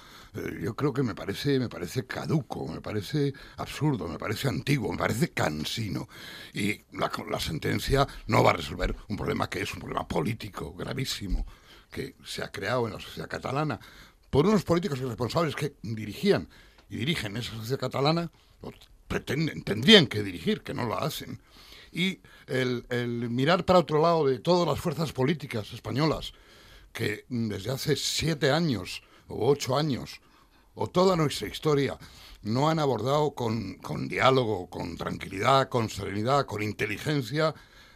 yo 0.61 0.75
creo 0.75 0.93
que 0.93 1.03
me 1.03 1.15
parece, 1.15 1.59
me 1.59 1.69
parece 1.69 2.07
caduco, 2.07 2.67
me 2.67 2.81
parece 2.81 3.33
absurdo, 3.57 4.09
me 4.09 4.19
parece 4.19 4.49
antiguo, 4.49 4.91
me 4.93 4.99
parece 4.99 5.31
cansino. 5.31 6.09
Y 6.53 6.81
la, 6.93 7.41
sentencia 7.41 8.07
no 8.27 8.43
va 8.43 8.51
a 8.51 8.55
resolver 8.55 8.95
un 9.09 9.17
problema 9.17 9.49
que 9.49 9.63
es 9.63 9.73
un 9.73 9.81
problema 9.81 10.07
político 10.07 10.75
gravísimo 10.75 11.47
que 11.91 12.17
se 12.25 12.43
ha 12.43 12.51
creado 12.51 12.87
en 12.87 12.95
la 12.95 13.01
sociedad 13.01 13.29
catalana 13.29 13.81
por 14.31 14.47
unos 14.47 14.65
políticos 14.65 14.99
irresponsables 14.99 15.55
que 15.55 15.75
dirigían 15.83 16.49
y 16.91 16.97
dirigen 16.97 17.37
esa 17.37 17.53
sociedad 17.53 17.81
catalana, 17.81 18.31
o 18.61 18.73
pretenden, 19.07 19.63
tendrían 19.63 20.07
que 20.07 20.23
dirigir, 20.23 20.63
que 20.63 20.75
no 20.75 20.85
lo 20.85 20.99
hacen. 20.99 21.41
Y 21.93 22.21
el 22.47 22.85
mirar 23.31 23.65
para 23.65 23.79
otro 23.79 24.01
lado 24.03 24.27
de 24.27 24.39
todas 24.39 24.69
las 24.69 24.79
fuerzas 24.79 25.13
políticas 25.13 25.73
españolas, 25.73 26.33
que 26.93 27.25
desde 27.29 27.71
hace 27.71 27.97
siete 27.97 28.51
años 28.51 29.03
o 29.29 29.49
ocho 29.49 29.77
años, 29.77 30.21
o 30.79 30.89
toda 30.89 31.17
nuestra 31.17 31.49
historia, 31.49 31.99
no 32.43 32.71
han 32.71 32.79
abordado 32.79 33.33
con, 33.33 33.75
con 33.79 34.07
diálogo, 34.07 34.71
con 34.71 34.97
tranquilidad, 34.97 35.69
con 35.69 35.91
serenidad, 35.91 36.47
con 36.47 36.63
inteligencia, 36.63 37.53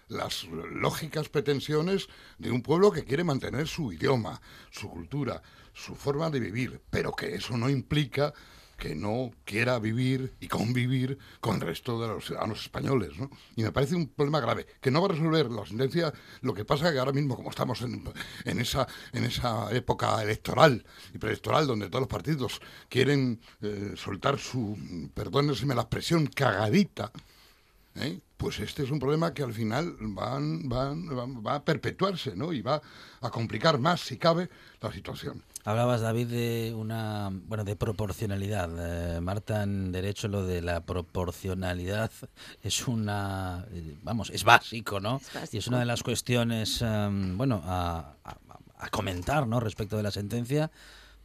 las 0.09 0.45
lógicas 0.45 1.29
pretensiones 1.29 2.09
de 2.39 2.51
un 2.51 2.61
pueblo 2.61 2.91
que 2.91 3.05
quiere 3.05 3.23
mantener 3.23 3.69
su 3.69 3.93
idioma, 3.93 4.43
su 4.71 4.91
cultura, 4.91 5.43
su 5.73 5.95
forma 5.95 6.29
de 6.29 6.41
vivir, 6.41 6.81
pero 6.91 7.13
que 7.13 7.37
eso 7.37 7.57
no 7.57 7.71
implica 7.71 8.35
que 8.83 8.97
no 8.97 9.31
quiera 9.45 9.79
vivir 9.79 10.35
y 10.41 10.49
convivir 10.49 11.17
con 11.39 11.55
el 11.55 11.61
resto 11.61 12.03
de 12.03 12.09
los 12.09 12.27
ciudadanos 12.27 12.63
españoles. 12.63 13.17
¿no? 13.17 13.31
Y 13.55 13.63
me 13.63 13.71
parece 13.71 13.95
un 13.95 14.09
problema 14.09 14.41
grave, 14.41 14.67
que 14.81 14.91
no 14.91 15.01
va 15.01 15.07
a 15.07 15.11
resolver 15.13 15.49
la 15.53 15.65
sentencia. 15.65 16.13
Lo 16.41 16.53
que 16.53 16.65
pasa 16.65 16.89
es 16.89 16.93
que 16.93 16.99
ahora 16.99 17.13
mismo, 17.13 17.37
como 17.37 17.51
estamos 17.51 17.81
en, 17.83 18.59
esa, 18.59 18.89
en 19.13 19.23
esa 19.23 19.73
época 19.73 20.21
electoral 20.21 20.85
y 21.15 21.19
preelectoral, 21.19 21.69
donde 21.69 21.91
todos 21.91 22.01
los 22.01 22.09
partidos 22.09 22.61
quieren 22.89 23.41
eh, 23.61 23.93
soltar 23.95 24.41
su, 24.41 24.77
perdóneseme 25.15 25.77
la 25.77 25.83
expresión, 25.83 26.27
cagadita, 26.27 27.13
¿eh? 27.95 28.19
Pues 28.43 28.59
este 28.59 28.83
es 28.83 28.91
un 28.91 28.99
problema 28.99 29.33
que 29.33 29.45
al 29.45 29.55
final 29.55 29.95
van, 30.01 30.69
van, 30.69 31.07
van, 31.07 31.47
va 31.47 31.55
a 31.55 31.65
perpetuarse 31.65 32.35
¿no? 32.35 32.53
y 32.53 32.61
va 32.61 32.83
a 33.21 33.31
complicar 33.31 33.79
más, 33.79 34.01
si 34.01 34.19
cabe, 34.19 34.51
la 34.81 34.93
situación. 34.93 35.45
Hablabas, 35.63 36.01
David, 36.01 36.27
de 36.27 36.75
una 36.77 37.31
bueno 37.31 37.63
de 37.63 37.77
proporcionalidad. 37.77 38.69
Eh, 39.17 39.21
Marta, 39.21 39.63
en 39.63 39.93
derecho 39.93 40.27
lo 40.27 40.45
de 40.45 40.61
la 40.61 40.81
proporcionalidad 40.81 42.11
es 42.65 42.89
una 42.89 43.65
vamos 44.03 44.31
es 44.31 44.43
básico, 44.43 44.99
¿no? 44.99 45.19
Es 45.19 45.33
básico. 45.33 45.57
Y 45.57 45.59
es 45.59 45.69
una 45.69 45.79
de 45.79 45.85
las 45.85 46.03
cuestiones 46.03 46.83
um, 46.83 47.39
bueno 47.39 47.63
a, 47.65 48.17
a, 48.25 48.37
a, 48.77 48.89
comentar, 48.89 49.47
¿no? 49.47 49.61
Respecto 49.61 49.97
de 49.97 50.03
la 50.03 50.11
sentencia, 50.11 50.73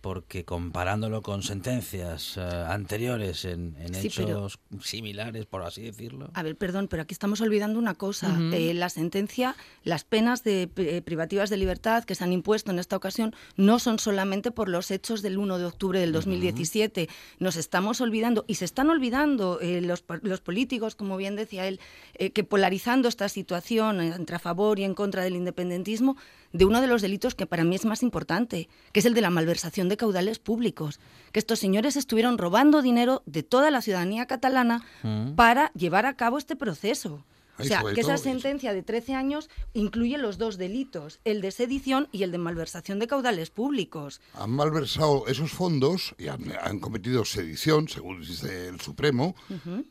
porque 0.02 0.46
comparándolo 0.46 1.22
con 1.22 1.42
sentencias 1.44 2.38
eh, 2.38 2.42
anteriores 2.42 3.46
en, 3.46 3.76
en 3.80 3.94
Sí, 3.96 4.10
pero- 4.16 4.28
hechos 4.48 4.60
similares, 4.82 5.46
por 5.46 5.64
así 5.64 5.82
decirlo. 5.82 6.30
A 6.34 6.44
ver, 6.44 6.56
perdón, 6.56 6.88
pero 6.88 7.02
aquí 7.04 7.14
estamos 7.14 7.42
olvidando 7.42 7.80
una 7.80 7.96
cosa. 7.96 8.38
Eh, 8.54 8.74
la 8.74 8.90
sentencia, 8.90 9.56
las 9.84 10.04
penas 10.04 10.44
de, 10.44 10.70
eh, 10.78 11.02
privativas 11.02 11.50
de 11.50 11.58
libertad 11.58 12.04
que 12.04 12.16
se 12.16 12.24
han 12.24 12.32
impuesto 12.34 12.72
en 12.72 12.80
esta 12.80 12.96
ocasión 12.96 13.36
no 13.56 13.80
son 13.80 14.00
solamente 14.00 14.52
por 14.52 14.70
los 14.70 14.92
hechos 14.92 15.22
del 15.22 15.38
1 15.38 15.58
de 15.58 15.66
octubre 15.66 16.00
del 16.00 16.12
2017. 16.12 17.10
Nos 17.40 17.56
estamos 17.56 18.00
olvidando, 18.02 18.46
y 18.48 18.56
se 18.56 18.66
están 18.66 18.90
olvidando 18.90 19.60
eh, 19.62 19.82
los, 19.82 20.04
los 20.22 20.42
políticos, 20.42 20.96
como 20.96 21.18
bien 21.18 21.36
decía 21.36 21.68
él, 21.68 21.80
eh, 22.16 22.32
que 22.32 22.44
polarizando 22.44 23.08
esta 23.10 23.30
situación 23.30 24.00
entre 24.02 24.36
a 24.36 24.40
favor 24.40 24.80
y 24.80 24.84
en 24.84 24.94
contra 24.94 25.24
del 25.24 25.36
independentismo, 25.36 26.18
de 26.54 26.66
uno 26.66 26.82
de 26.82 26.88
los 26.88 27.02
delitos 27.02 27.36
que 27.36 27.46
para 27.46 27.64
mí 27.64 27.76
es 27.76 27.86
más 27.86 28.04
importante, 28.04 28.70
que 28.92 29.00
es 29.00 29.06
el 29.06 29.14
de 29.14 29.22
la 29.22 29.30
malversación 29.30 29.90
de 29.90 29.98
caudales 29.98 30.40
públicos. 30.40 31.00
Que 31.32 31.40
estos 31.40 31.60
señores 31.60 31.96
estuvieron 31.96 32.38
robando 32.38 32.82
dinero 32.82 33.24
de 33.26 33.44
toda 33.44 33.72
la 33.72 33.82
ciudadanía 33.82 34.26
catalana 34.26 34.84
Mm. 35.04 35.36
para 35.36 35.72
llevar 35.74 36.06
a 36.06 36.16
cabo 36.16 36.38
este 36.38 36.56
proceso. 36.56 37.24
O 37.60 37.64
sea, 37.64 37.82
que 37.96 38.02
esa 38.02 38.18
sentencia 38.18 38.72
de 38.72 38.84
13 38.84 39.16
años 39.16 39.50
incluye 39.74 40.20
los 40.20 40.38
dos 40.38 40.58
delitos, 40.60 41.20
el 41.26 41.42
de 41.42 41.50
sedición 41.50 42.08
y 42.12 42.22
el 42.22 42.32
de 42.32 42.38
malversación 42.38 43.00
de 43.00 43.08
caudales 43.08 43.50
públicos. 43.50 44.22
Han 44.36 44.52
malversado 44.52 45.26
esos 45.28 45.52
fondos 45.54 46.14
y 46.20 46.28
han, 46.28 46.54
han 46.62 46.80
cometido 46.80 47.26
sedición, 47.26 47.88
según 47.88 48.22
dice 48.22 48.68
el 48.68 48.80
Supremo, 48.80 49.36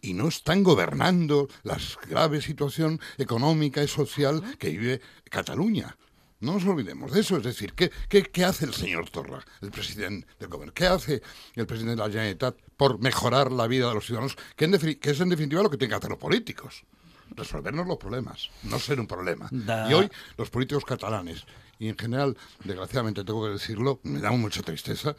y 0.01 0.15
no 0.15 0.29
están 0.29 0.63
gobernando 0.63 1.49
la 1.65 1.77
grave 2.09 2.41
situación 2.41 3.01
económica 3.19 3.83
y 3.83 3.89
social 3.89 4.43
que 4.59 4.71
vive 4.71 5.01
Cataluña. 5.29 5.97
No 6.41 6.53
nos 6.55 6.65
olvidemos 6.67 7.13
de 7.13 7.21
eso. 7.21 7.37
Es 7.39 7.43
decir, 7.45 7.73
¿qué, 7.75 7.91
qué, 8.09 8.23
qué 8.23 8.45
hace 8.45 8.67
el 8.67 8.75
señor 8.75 9.09
Torra, 9.11 9.45
el 9.63 9.71
presidente 9.71 10.27
del 10.39 10.49
gobierno? 10.49 10.75
¿Qué 10.75 10.87
hace 10.87 11.23
el 11.55 11.67
presidente 11.67 11.97
de 12.03 12.07
la 12.07 12.13
Generalitat 12.13 12.57
por 12.77 12.99
mejorar 12.99 13.51
la 13.53 13.67
vida 13.67 13.89
de 13.89 13.95
los 13.95 14.05
ciudadanos? 14.07 14.37
Que, 14.55 14.65
es 14.67 15.21
en 15.21 15.29
definitiva 15.31 15.63
lo 15.63 15.71
que 15.71 15.77
tienen 15.79 15.91
que 15.93 15.97
hacer 15.97 16.11
los 16.11 16.19
políticos. 16.19 16.85
Resolvernos 17.31 17.87
los 17.87 17.97
problemas, 17.97 18.51
no 18.65 18.79
ser 18.79 19.01
un 19.01 19.07
problema. 19.07 19.49
Da- 19.51 19.91
Y 19.91 19.95
hoy 19.95 20.09
los 20.37 20.49
políticos 20.51 20.85
catalanes, 20.85 21.45
y 21.79 21.89
en 21.89 21.99
general, 21.99 22.37
desgraciadamente 22.65 23.25
tengo 23.25 23.45
que 23.45 23.51
decirlo, 23.53 23.99
me 24.05 24.21
da 24.21 24.31
mucha 24.31 24.63
tristeza 24.63 25.17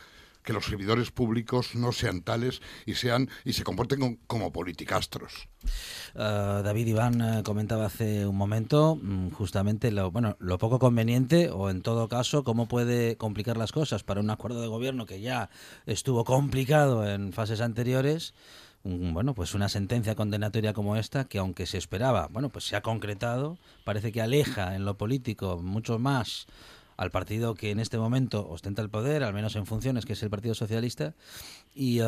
que 0.47 0.53
los 0.53 0.63
servidores 0.63 1.11
públicos 1.11 1.75
no 1.75 1.91
sean 1.91 2.21
tales 2.21 2.61
y 2.85 2.93
sean 2.93 3.29
y 3.43 3.51
se 3.51 3.65
comporten 3.65 4.17
como 4.27 4.53
politicastros. 4.53 5.49
Eh, 6.15 6.61
David 6.63 6.87
Iván 6.87 7.21
eh, 7.21 7.43
comentaba 7.43 7.87
hace 7.87 8.25
un 8.25 8.37
momento 8.37 8.95
mm, 8.95 9.31
justamente 9.31 9.91
lo 9.91 10.09
bueno 10.09 10.37
lo 10.39 10.57
poco 10.57 10.79
conveniente 10.79 11.49
o 11.49 11.69
en 11.69 11.81
todo 11.81 12.07
caso 12.07 12.45
cómo 12.45 12.69
puede 12.69 13.17
complicar 13.17 13.57
las 13.57 13.73
cosas 13.73 14.03
para 14.03 14.21
un 14.21 14.29
acuerdo 14.29 14.61
de 14.61 14.67
gobierno 14.67 15.05
que 15.05 15.19
ya 15.19 15.49
estuvo 15.85 16.23
complicado 16.23 17.05
en 17.05 17.33
fases 17.33 17.59
anteriores 17.59 18.33
Mm, 18.87 19.13
bueno 19.13 19.33
pues 19.33 19.53
una 19.53 19.69
sentencia 19.69 20.15
condenatoria 20.15 20.71
como 20.73 20.95
esta 20.95 21.25
que 21.25 21.39
aunque 21.39 21.65
se 21.65 21.77
esperaba 21.77 22.27
bueno 22.27 22.49
pues 22.49 22.65
se 22.65 22.75
ha 22.75 22.81
concretado 22.81 23.57
parece 23.83 24.11
que 24.11 24.21
aleja 24.21 24.75
en 24.75 24.85
lo 24.85 24.97
político 24.97 25.59
mucho 25.61 25.99
más 25.99 26.47
al 26.97 27.11
partido 27.11 27.53
que 27.55 27.69
en 27.71 27.79
este 27.79 27.97
momento 27.97 28.47
ostenta 28.49 28.81
el 28.81 28.89
poder, 28.89 29.23
al 29.23 29.33
menos 29.33 29.55
en 29.55 29.65
funciones, 29.65 30.05
que 30.05 30.13
es 30.13 30.23
el 30.23 30.29
Partido 30.31 30.55
Socialista, 30.55 31.13
y, 31.73 32.01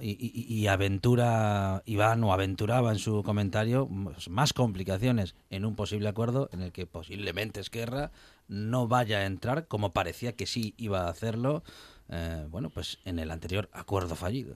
y- 0.00 0.46
y 0.48 0.66
aventura, 0.68 1.82
Iván 1.84 2.22
o 2.22 2.32
aventuraba 2.32 2.92
en 2.92 2.98
su 2.98 3.22
comentario 3.24 3.88
pues, 4.04 4.28
más 4.28 4.52
complicaciones 4.52 5.34
en 5.50 5.64
un 5.64 5.74
posible 5.74 6.08
acuerdo 6.08 6.48
en 6.52 6.62
el 6.62 6.70
que 6.72 6.86
posiblemente 6.86 7.58
Esquerra 7.60 8.12
no 8.46 8.86
vaya 8.86 9.18
a 9.18 9.26
entrar, 9.26 9.66
como 9.66 9.92
parecía 9.92 10.34
que 10.36 10.46
sí 10.46 10.74
iba 10.76 11.02
a 11.06 11.10
hacerlo, 11.10 11.64
eh, 12.08 12.46
bueno, 12.48 12.70
pues 12.70 12.98
en 13.04 13.18
el 13.18 13.32
anterior 13.32 13.68
acuerdo 13.72 14.14
fallido. 14.14 14.54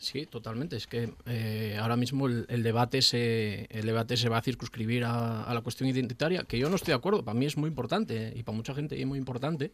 Sí, 0.00 0.24
totalmente. 0.24 0.76
Es 0.76 0.86
que 0.86 1.12
eh, 1.26 1.76
ahora 1.78 1.94
mismo 1.94 2.26
el, 2.26 2.62
debate 2.62 3.02
se, 3.02 3.66
el 3.70 3.84
debate 3.84 4.16
se 4.16 4.30
va 4.30 4.38
a 4.38 4.42
circunscribir 4.42 5.04
a, 5.04 5.52
la 5.52 5.60
cuestión 5.60 5.90
identitaria, 5.90 6.44
que 6.44 6.58
yo 6.58 6.70
no 6.70 6.76
estoy 6.76 6.92
de 6.92 6.96
acuerdo. 6.96 7.22
Para 7.22 7.38
mí 7.38 7.44
es 7.44 7.58
muy 7.58 7.68
importante 7.68 8.28
eh, 8.28 8.32
y 8.34 8.42
para 8.42 8.56
mucha 8.56 8.74
gente 8.74 8.98
es 8.98 9.06
muy 9.06 9.18
importante. 9.18 9.72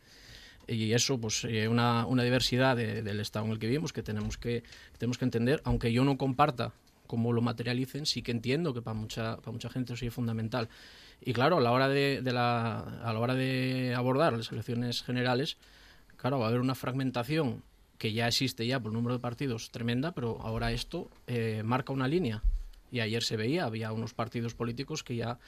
Y 0.66 0.92
eso, 0.94 1.20
pues, 1.20 1.44
eh, 1.44 1.68
una, 1.68 2.06
una 2.06 2.24
diversidad 2.24 2.76
de- 2.76 3.04
del 3.04 3.20
estado 3.20 3.46
en 3.46 3.52
el 3.52 3.60
que 3.60 3.68
vivimos 3.68 3.92
que 3.92 4.02
tenemos 4.02 4.36
que, 4.36 4.64
tenemos 4.98 5.16
que 5.16 5.24
entender, 5.26 5.62
aunque 5.64 5.92
yo 5.92 6.04
no 6.04 6.18
comparta 6.18 6.72
cómo 7.06 7.32
lo 7.32 7.40
materialicen, 7.40 8.04
sí 8.04 8.20
que 8.20 8.32
entiendo 8.32 8.74
que 8.74 8.82
para 8.82 8.94
mucha, 8.98 9.36
para 9.36 9.52
mucha 9.52 9.68
gente 9.70 9.92
eso 9.92 10.04
es 10.04 10.12
fundamental. 10.12 10.68
Y 11.20 11.34
claro, 11.34 11.58
a 11.58 11.60
la 11.60 11.70
hora 11.70 11.88
de, 11.88 12.20
de 12.20 12.32
la, 12.32 12.80
a 12.80 13.12
la 13.12 13.20
hora 13.20 13.34
de 13.34 13.94
abordar 13.94 14.32
las 14.32 14.50
elecciones 14.50 15.04
generales, 15.04 15.56
claro, 16.16 16.40
va 16.40 16.46
a 16.46 16.48
haber 16.48 16.60
una 16.60 16.74
fragmentación 16.74 17.62
que 17.98 18.12
ya 18.12 18.28
existe 18.28 18.66
ya 18.66 18.80
por 18.80 18.92
número 18.92 19.14
de 19.14 19.20
partidos 19.20 19.70
tremenda, 19.70 20.12
pero 20.12 20.38
ahora 20.42 20.72
esto 20.72 21.10
eh, 21.26 21.62
marca 21.64 21.92
una 21.92 22.08
línea. 22.08 22.42
Y 22.90 23.00
ayer 23.00 23.22
se 23.22 23.36
veía, 23.36 23.64
había 23.64 23.92
unos 23.92 24.14
partidos 24.14 24.54
políticos 24.54 25.02
que 25.02 25.16
ya, 25.16 25.38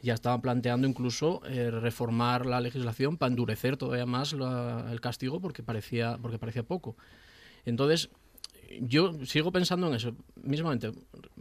ya 0.00 0.14
estaban 0.14 0.40
planteando 0.40 0.86
incluso 0.88 1.42
eh, 1.46 1.70
reformar 1.70 2.46
la 2.46 2.60
legislación 2.60 3.16
para 3.16 3.30
endurecer 3.30 3.76
todavía 3.76 4.06
más 4.06 4.32
la- 4.32 4.88
el 4.90 5.00
castigo 5.00 5.40
porque 5.40 5.62
parecía, 5.62 6.18
porque 6.20 6.38
parecía 6.38 6.62
poco. 6.62 6.96
Entonces, 7.66 8.10
yo 8.80 9.24
sigo 9.24 9.50
pensando 9.52 9.88
en 9.88 9.94
eso, 9.94 10.14
mismamente, 10.42 10.92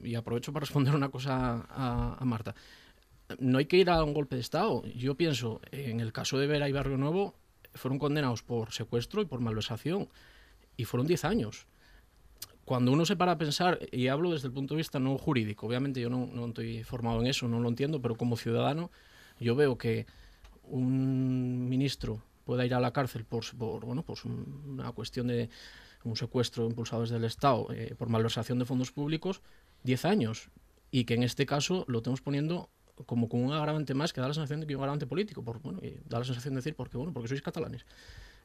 y 0.04 0.16
aprovecho 0.16 0.54
para 0.54 0.62
responder 0.66 0.96
una 0.96 1.10
cosa 1.10 1.66
a, 1.70 2.18
a 2.20 2.26
Marta. 2.26 2.56
No 3.40 3.58
hay 3.58 3.66
que 3.66 3.78
ir 3.78 3.90
a 3.90 4.04
un 4.04 4.14
golpe 4.14 4.36
de 4.36 4.42
Estado. 4.42 4.84
Yo 4.96 5.16
pienso, 5.16 5.60
en 5.72 6.00
el 6.00 6.14
caso 6.14 6.38
de 6.40 6.48
Vera 6.48 6.70
y 6.70 6.72
Barrio 6.72 6.98
Nuevo, 6.98 7.36
fueron 7.74 8.00
condenados 8.00 8.42
por 8.44 8.72
secuestro 8.72 9.22
y 9.22 9.26
por 9.26 9.42
malversación, 9.42 10.08
y 10.78 10.86
fueron 10.86 11.08
10 11.08 11.26
años. 11.26 11.68
Cuando 12.66 12.92
uno 12.92 13.06
se 13.06 13.16
para 13.16 13.34
a 13.34 13.38
pensar, 13.38 13.80
y 13.92 14.08
hablo 14.08 14.32
desde 14.32 14.48
el 14.48 14.54
punto 14.54 14.74
de 14.74 14.80
vista 14.80 15.00
no 15.00 15.18
jurídico, 15.18 15.68
obviamente 15.68 16.02
yo 16.02 16.10
no, 16.10 16.28
no 16.28 16.48
estoy 16.48 16.84
formado 16.84 17.22
en 17.22 17.28
eso, 17.28 17.48
no 17.48 17.60
lo 17.60 17.70
entiendo, 17.70 18.02
pero 18.02 18.16
como 18.16 18.36
ciudadano, 18.36 18.92
yo 19.40 19.56
veo 19.56 19.78
que 19.78 20.06
un 20.64 21.70
ministro 21.70 22.22
pueda 22.46 22.66
ir 22.66 22.74
a 22.74 22.80
la 22.80 22.92
cárcel 22.92 23.24
por, 23.26 23.46
por 23.58 23.86
bueno, 23.86 24.04
pues 24.04 24.26
un- 24.26 24.64
una 24.80 24.92
cuestión 24.92 25.28
de 25.28 25.50
un 26.04 26.16
secuestro 26.16 26.66
impulsado 26.66 27.02
desde 27.02 27.18
el 27.18 27.24
Estado 27.24 27.68
eh, 27.72 27.96
por 27.98 28.10
malversación 28.10 28.60
de 28.60 28.66
fondos 28.66 28.92
públicos, 28.92 29.42
10 29.84 30.06
años. 30.06 30.50
Y 30.92 31.04
que 31.06 31.16
en 31.16 31.24
este 31.24 31.46
caso 31.46 31.84
lo 31.88 31.98
estamos 32.00 32.22
poniendo 32.22 32.70
como 33.06 33.28
con 33.30 33.44
un 33.44 33.52
agravante 33.54 33.94
más 33.94 34.12
que 34.14 34.22
da 34.22 34.28
la 34.28 34.34
sensación 34.34 34.62
de 34.62 34.68
que 34.68 34.76
un 34.76 34.82
agravante 34.82 35.06
político. 35.06 35.44
Por, 35.44 35.62
bueno, 35.62 35.80
y 35.82 36.00
da 36.08 36.20
la 36.20 36.26
sensación 36.26 36.54
de 36.54 36.60
decir, 36.60 36.76
porque, 36.76 36.98
bueno, 36.98 37.14
porque 37.14 37.28
sois 37.28 37.42
catalanes 37.42 37.86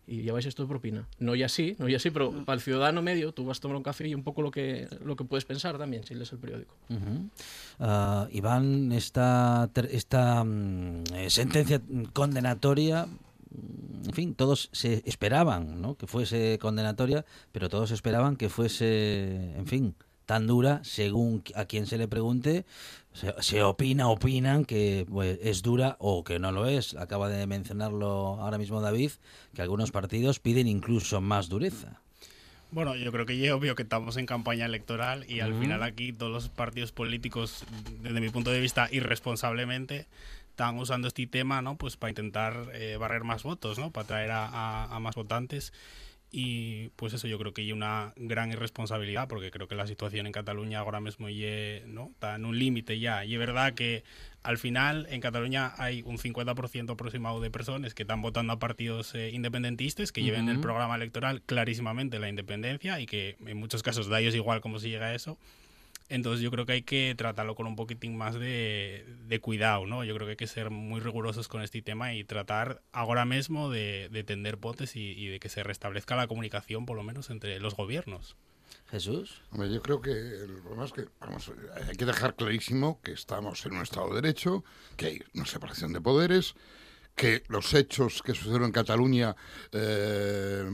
y 0.06 0.22
lleváis 0.22 0.46
esto 0.46 0.62
de 0.62 0.68
propina. 0.68 1.06
No 1.18 1.34
y 1.34 1.42
así, 1.42 1.76
no 1.78 1.88
y 1.88 1.94
así, 1.94 2.10
pero 2.10 2.44
para 2.44 2.56
el 2.56 2.60
ciudadano 2.60 3.02
medio 3.02 3.32
tú 3.32 3.44
vas 3.44 3.58
a 3.58 3.60
tomar 3.60 3.76
un 3.76 3.82
café 3.82 4.08
y 4.08 4.14
un 4.14 4.22
poco 4.22 4.42
lo 4.42 4.50
que, 4.50 4.88
lo 5.04 5.16
que 5.16 5.24
puedes 5.24 5.44
pensar 5.44 5.78
también 5.78 6.04
si 6.04 6.14
lees 6.14 6.32
el 6.32 6.38
periódico. 6.38 6.74
Ah, 7.78 8.28
Iván, 8.32 8.92
esta, 8.92 9.70
esta 9.90 10.44
mm, 10.44 11.04
eh, 11.14 11.30
sentencia 11.30 11.80
condenatoria, 12.12 13.06
mm, 13.06 14.08
en 14.08 14.12
fin, 14.12 14.34
todos 14.34 14.68
se 14.72 15.02
esperaban 15.06 15.80
¿no? 15.80 15.96
que 15.96 16.06
fuese 16.06 16.58
condenatoria, 16.60 17.24
pero 17.52 17.68
todos 17.68 17.90
esperaban 17.92 18.36
que 18.36 18.48
fuese, 18.48 19.54
en 19.56 19.66
fin, 19.66 19.94
tan 20.32 20.46
dura 20.46 20.80
según 20.82 21.44
a 21.54 21.66
quien 21.66 21.84
se 21.86 21.98
le 21.98 22.08
pregunte. 22.08 22.64
Se, 23.12 23.34
se 23.42 23.62
opina, 23.62 24.08
opinan 24.08 24.64
que 24.64 25.04
pues, 25.10 25.38
es 25.42 25.60
dura 25.60 25.96
o 25.98 26.24
que 26.24 26.38
no 26.38 26.52
lo 26.52 26.64
es. 26.66 26.94
Acaba 26.94 27.28
de 27.28 27.46
mencionarlo 27.46 28.40
ahora 28.40 28.56
mismo 28.56 28.80
David, 28.80 29.10
que 29.54 29.60
algunos 29.60 29.90
partidos 29.90 30.40
piden 30.40 30.68
incluso 30.68 31.20
más 31.20 31.50
dureza. 31.50 32.00
Bueno, 32.70 32.96
yo 32.96 33.12
creo 33.12 33.26
que 33.26 33.36
ya 33.36 33.48
es 33.48 33.52
obvio 33.52 33.74
que 33.74 33.82
estamos 33.82 34.16
en 34.16 34.24
campaña 34.24 34.64
electoral 34.64 35.26
y 35.28 35.40
al 35.40 35.52
Ujú. 35.52 35.60
final 35.60 35.82
aquí 35.82 36.14
todos 36.14 36.32
los 36.32 36.48
partidos 36.48 36.92
políticos, 36.92 37.64
desde 38.00 38.18
mi 38.22 38.30
punto 38.30 38.50
de 38.50 38.60
vista, 38.60 38.88
irresponsablemente, 38.90 40.06
están 40.48 40.78
usando 40.78 41.08
este 41.08 41.26
tema, 41.26 41.60
¿no? 41.60 41.76
Pues 41.76 41.98
para 41.98 42.10
intentar 42.10 42.70
eh, 42.72 42.96
barrer 42.98 43.24
más 43.24 43.42
votos, 43.42 43.78
¿no? 43.78 43.90
Para 43.90 44.04
atraer 44.04 44.30
a, 44.30 44.46
a- 44.48 44.96
a 44.96 44.98
más 44.98 45.14
votantes. 45.14 45.74
Y 46.34 46.88
pues 46.96 47.12
eso 47.12 47.28
yo 47.28 47.38
creo 47.38 47.52
que 47.52 47.60
hay 47.60 47.72
una 47.72 48.14
gran 48.16 48.50
irresponsabilidad 48.50 49.28
porque 49.28 49.50
creo 49.50 49.68
que 49.68 49.74
la 49.74 49.86
situación 49.86 50.26
en 50.26 50.32
Cataluña 50.32 50.78
ahora 50.78 50.98
mismo 50.98 51.28
ye, 51.28 51.84
¿no? 51.86 52.08
está 52.14 52.36
en 52.36 52.46
un 52.46 52.58
límite 52.58 52.98
ya. 52.98 53.22
Y 53.26 53.34
es 53.34 53.38
verdad 53.38 53.74
que 53.74 54.02
al 54.42 54.56
final 54.56 55.06
en 55.10 55.20
Cataluña 55.20 55.74
hay 55.76 56.00
un 56.06 56.16
50% 56.16 56.90
aproximado 56.90 57.42
de 57.42 57.50
personas 57.50 57.92
que 57.92 58.04
están 58.04 58.22
votando 58.22 58.54
a 58.54 58.58
partidos 58.58 59.14
eh, 59.14 59.28
independentistas 59.30 60.10
que 60.10 60.22
lleven 60.22 60.48
el 60.48 60.58
programa 60.60 60.96
electoral 60.96 61.42
clarísimamente 61.42 62.18
la 62.18 62.30
independencia 62.30 62.98
y 62.98 63.04
que 63.04 63.36
en 63.44 63.58
muchos 63.58 63.82
casos 63.82 64.08
da 64.08 64.18
ellos 64.18 64.34
igual 64.34 64.62
cómo 64.62 64.78
se 64.78 64.88
llega 64.88 65.08
a 65.08 65.14
eso. 65.14 65.38
Entonces 66.08 66.42
yo 66.42 66.50
creo 66.50 66.66
que 66.66 66.72
hay 66.72 66.82
que 66.82 67.14
tratarlo 67.16 67.54
con 67.54 67.66
un 67.66 67.76
poquitín 67.76 68.16
más 68.16 68.34
de, 68.34 69.06
de 69.26 69.40
cuidado, 69.40 69.86
¿no? 69.86 70.04
Yo 70.04 70.14
creo 70.14 70.26
que 70.26 70.32
hay 70.32 70.36
que 70.36 70.46
ser 70.46 70.70
muy 70.70 71.00
rigurosos 71.00 71.48
con 71.48 71.62
este 71.62 71.82
tema 71.82 72.14
y 72.14 72.24
tratar 72.24 72.82
ahora 72.92 73.24
mismo 73.24 73.70
de, 73.70 74.08
de 74.10 74.24
tender 74.24 74.58
potes 74.58 74.96
y, 74.96 75.12
y 75.12 75.28
de 75.28 75.40
que 75.40 75.48
se 75.48 75.62
restablezca 75.62 76.16
la 76.16 76.26
comunicación, 76.26 76.86
por 76.86 76.96
lo 76.96 77.02
menos, 77.02 77.30
entre 77.30 77.58
los 77.60 77.74
gobiernos. 77.74 78.36
Jesús. 78.90 79.40
Hombre, 79.50 79.72
yo 79.72 79.80
creo 79.80 80.02
que 80.02 80.10
el 80.10 80.60
problema 80.62 80.84
es 80.84 80.92
que 80.92 81.06
vamos, 81.20 81.50
hay 81.88 81.96
que 81.96 82.04
dejar 82.04 82.34
clarísimo 82.36 83.00
que 83.02 83.12
estamos 83.12 83.64
en 83.64 83.76
un 83.76 83.82
Estado 83.82 84.08
de 84.08 84.20
Derecho, 84.20 84.64
que 84.96 85.06
hay 85.06 85.22
una 85.34 85.46
separación 85.46 85.92
de 85.92 86.00
poderes, 86.00 86.54
que 87.14 87.42
los 87.48 87.74
hechos 87.74 88.22
que 88.22 88.34
sucedieron 88.34 88.66
en 88.66 88.72
Cataluña, 88.72 89.36
eh, 89.70 90.64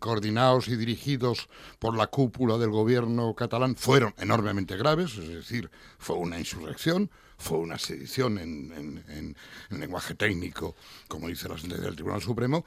coordinados 0.00 0.68
y 0.68 0.76
dirigidos 0.76 1.48
por 1.78 1.96
la 1.96 2.06
cúpula 2.08 2.58
del 2.58 2.70
gobierno 2.70 3.34
catalán, 3.34 3.76
fueron 3.76 4.14
enormemente 4.18 4.76
graves, 4.76 5.16
es 5.16 5.28
decir, 5.28 5.70
fue 5.98 6.16
una 6.16 6.38
insurrección, 6.38 7.10
fue 7.38 7.58
una 7.58 7.78
sedición 7.78 8.38
en, 8.38 8.72
en- 8.72 9.04
en- 9.08 9.36
en 9.70 9.80
lenguaje 9.80 10.14
técnico, 10.14 10.76
como 11.08 11.28
dice 11.28 11.48
la 11.48 11.58
sentencia 11.58 11.86
del 11.86 11.96
Tribunal 11.96 12.20
Supremo, 12.22 12.64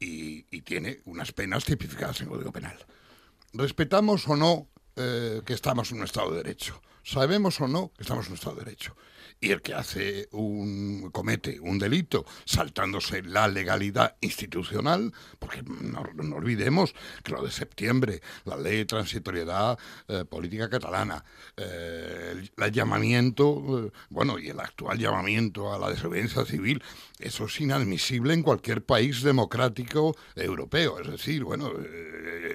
y, 0.00 0.44
y 0.50 0.62
tiene 0.62 1.00
unas 1.06 1.32
penas 1.32 1.64
tipificadas 1.64 2.20
en 2.20 2.24
el 2.26 2.32
Código 2.32 2.52
Penal. 2.52 2.76
¿Respetamos 3.52 4.28
o 4.28 4.36
no 4.36 4.68
eh, 4.96 5.42
que 5.44 5.54
estamos 5.54 5.90
en 5.92 5.98
un 5.98 6.04
Estado 6.04 6.30
de 6.32 6.38
Derecho? 6.42 6.82
¿Sabemos 7.04 7.60
o 7.60 7.68
no 7.68 7.92
que 7.96 8.02
estamos 8.02 8.26
en 8.26 8.32
un 8.32 8.36
Estado 8.38 8.56
de 8.56 8.64
Derecho? 8.64 8.96
Y 9.40 9.52
el 9.52 9.62
que 9.62 9.74
hace 9.74 10.28
un, 10.32 11.10
comete 11.12 11.60
un 11.60 11.78
delito 11.78 12.26
saltándose 12.44 13.22
la 13.22 13.46
legalidad 13.46 14.16
institucional, 14.20 15.12
porque 15.38 15.62
no, 15.62 16.00
olvidemos 16.34 16.92
que 17.22 17.32
lo 17.32 17.42
de 17.42 17.52
septiembre, 17.52 18.20
la 18.44 18.56
ley 18.56 18.78
de 18.78 18.84
transitoriedad 18.84 19.78
eh, 20.08 20.24
política 20.24 20.68
catalana, 20.68 21.24
eh, 21.56 22.48
el, 22.56 22.72
llamamiento, 22.72 23.86
eh, 23.86 23.92
bueno, 24.10 24.40
y 24.40 24.48
el 24.48 24.58
actual 24.58 24.98
llamamiento 24.98 25.72
a 25.72 25.78
la 25.78 25.90
desobediencia 25.90 26.44
civil, 26.44 26.82
eso 27.20 27.44
es 27.44 27.60
inadmisible 27.60 28.34
en 28.34 28.42
cualquier 28.42 28.84
país 28.84 29.22
democrático 29.22 30.16
europeo. 30.34 30.98
Es 31.00 31.08
decir, 31.08 31.44
bueno, 31.44 31.72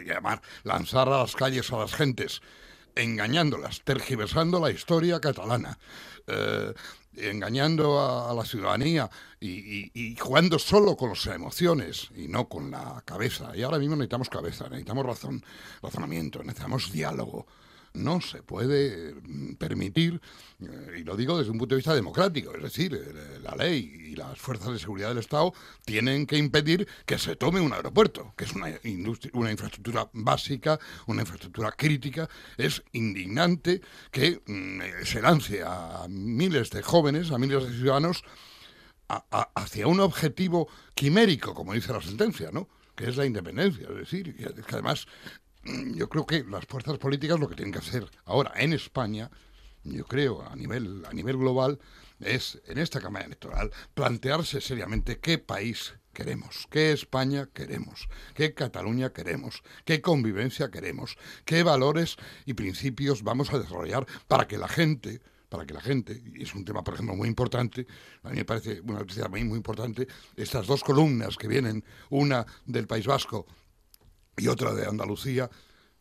llamar, 0.05 0.41
lanzar 0.63 1.07
a 1.07 1.19
las 1.19 1.35
calles 1.35 1.71
a 1.71 1.77
las 1.77 1.93
gentes 1.93 2.41
engañándolas, 2.95 3.81
tergiversando 3.81 4.59
la 4.59 4.71
historia 4.71 5.19
catalana, 5.19 5.79
eh, 6.27 6.73
engañando 7.15 7.99
a, 8.01 8.33
la 8.33 8.45
ciudadanía 8.45 9.09
y, 9.39 9.49
y- 9.49 9.91
y 9.93 10.15
jugando 10.15 10.57
solo 10.59 10.95
con 10.97 11.09
las 11.09 11.25
emociones 11.27 12.09
y 12.15 12.27
no 12.27 12.47
con 12.49 12.71
la 12.71 13.01
cabeza. 13.05 13.55
Y 13.55 13.61
ahora 13.63 13.77
mismo 13.79 13.95
necesitamos 13.95 14.29
cabeza, 14.29 14.65
necesitamos 14.69 15.05
razón, 15.05 15.43
razonamiento, 15.81 16.39
necesitamos 16.43 16.91
diálogo. 16.91 17.45
No 17.93 18.21
se 18.21 18.41
puede 18.41 19.13
mm, 19.13 19.53
permitir, 19.55 20.19
eh, 20.61 20.95
y 20.99 21.03
lo 21.03 21.15
digo 21.15 21.37
desde 21.37 21.51
un 21.51 21.59
punto 21.59 21.75
de 21.75 21.77
vista 21.77 21.93
democrático, 21.93 22.51
es 22.55 22.63
decir, 22.63 22.93
eh, 22.95 23.39
la 23.43 23.55
ley 23.55 24.09
y 24.11 24.15
las 24.15 24.39
fuerzas 24.39 24.73
de 24.73 24.79
seguridad 24.79 25.09
del 25.09 25.19
Estado 25.19 25.53
tienen 25.85 26.25
que 26.25 26.37
impedir 26.37 26.87
que 27.05 27.19
se 27.19 27.35
tome 27.35 27.61
un 27.61 27.71
aeropuerto, 27.71 28.33
que 28.35 28.45
es 28.45 28.53
una, 28.53 28.69
industria, 28.83 29.31
una 29.35 29.51
infraestructura 29.51 30.09
básica, 30.13 30.79
una 31.05 31.21
infraestructura 31.21 31.71
crítica. 31.71 32.27
Es 32.57 32.83
indignante 32.93 33.81
que 34.11 34.41
mm, 34.47 35.05
se 35.05 35.21
lance 35.21 35.61
a 35.63 36.07
miles 36.09 36.71
de 36.71 36.81
jóvenes, 36.81 37.29
a 37.31 37.37
miles 37.37 37.63
de 37.67 37.73
ciudadanos, 37.77 38.23
a- 39.07 39.23
a- 39.31 39.51
hacia 39.55 39.85
un 39.85 39.99
objetivo 39.99 40.67
quimérico, 40.95 41.53
como 41.53 41.73
dice 41.73 41.93
la 41.93 42.01
sentencia, 42.01 42.49
¿no? 42.51 42.67
Que 42.95 43.09
es 43.09 43.17
la 43.17 43.25
independencia. 43.25 43.87
Es 43.89 43.95
decir, 43.95 44.35
que, 44.35 44.45
además 44.71 45.07
yo 45.63 46.09
creo 46.09 46.25
que 46.25 46.43
las 46.43 46.65
fuerzas 46.65 46.97
políticas 46.97 47.39
lo 47.39 47.47
que 47.47 47.55
tienen 47.55 47.71
que 47.71 47.79
hacer 47.79 48.09
ahora 48.25 48.53
en 48.55 48.73
España, 48.73 49.29
yo 49.83 50.05
creo 50.05 50.41
a 50.41 50.55
nivel, 50.55 51.03
a 51.05 51.13
nivel 51.13 51.37
global, 51.37 51.79
es 52.19 52.61
en 52.67 52.77
esta 52.77 53.01
campaña 53.01 53.25
electoral 53.25 53.71
plantearse 53.93 54.61
seriamente 54.61 55.19
qué 55.19 55.37
país 55.37 55.93
queremos, 56.13 56.67
qué 56.69 56.91
España 56.91 57.49
queremos, 57.53 58.07
qué 58.33 58.53
Cataluña 58.53 59.11
queremos, 59.11 59.63
qué 59.83 60.01
convivencia 60.01 60.69
queremos, 60.69 61.17
qué 61.43 61.63
valores 61.63 62.17
y 62.45 62.53
principios 62.53 63.23
vamos 63.23 63.53
a 63.53 63.59
desarrollar 63.59 64.05
para 64.27 64.47
que 64.47 64.57
la 64.57 64.67
gente 64.67 65.21
para 65.49 65.67
que 65.67 65.73
la 65.75 65.81
gente, 65.81 66.19
y 66.33 66.41
es 66.41 66.55
un 66.55 66.65
tema, 66.65 66.83
por 66.83 66.95
ejemplo, 66.95 67.15
muy 67.15 67.27
importante, 67.27 67.85
a 68.23 68.29
mí 68.29 68.37
me 68.37 68.43
parece 68.43 68.81
una 68.81 68.97
noticia 68.97 69.27
muy, 69.27 69.43
muy 69.43 69.57
importante, 69.57 70.07
estas 70.35 70.65
dos 70.65 70.83
columnas 70.83 71.37
que 71.37 71.47
vienen, 71.47 71.85
una 72.09 72.43
del 72.65 72.87
País 72.87 73.05
Vasco 73.05 73.45
y 74.37 74.47
otra 74.47 74.73
de 74.73 74.85
Andalucía, 74.85 75.49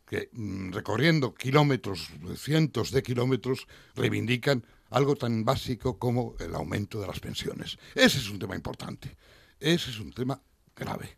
que 0.07 0.29
mm, 0.33 0.73
recorriendo 0.73 1.35
kilómetros, 1.35 2.11
cientos 2.37 2.91
de 2.91 3.03
kilómetros, 3.03 3.67
reivindican 3.95 4.65
algo 4.91 5.17
tan 5.17 5.45
básico 5.45 5.99
como 5.99 6.35
el 6.39 6.55
aumento 6.55 7.01
de 7.01 7.07
las 7.07 7.21
pensiones. 7.21 7.79
Ese 7.95 8.19
es 8.19 8.29
un 8.29 8.39
tema 8.39 8.55
importante, 8.55 9.17
ese 9.59 9.91
es 9.91 9.99
un 9.99 10.13
tema 10.13 10.41
grave. 10.77 11.17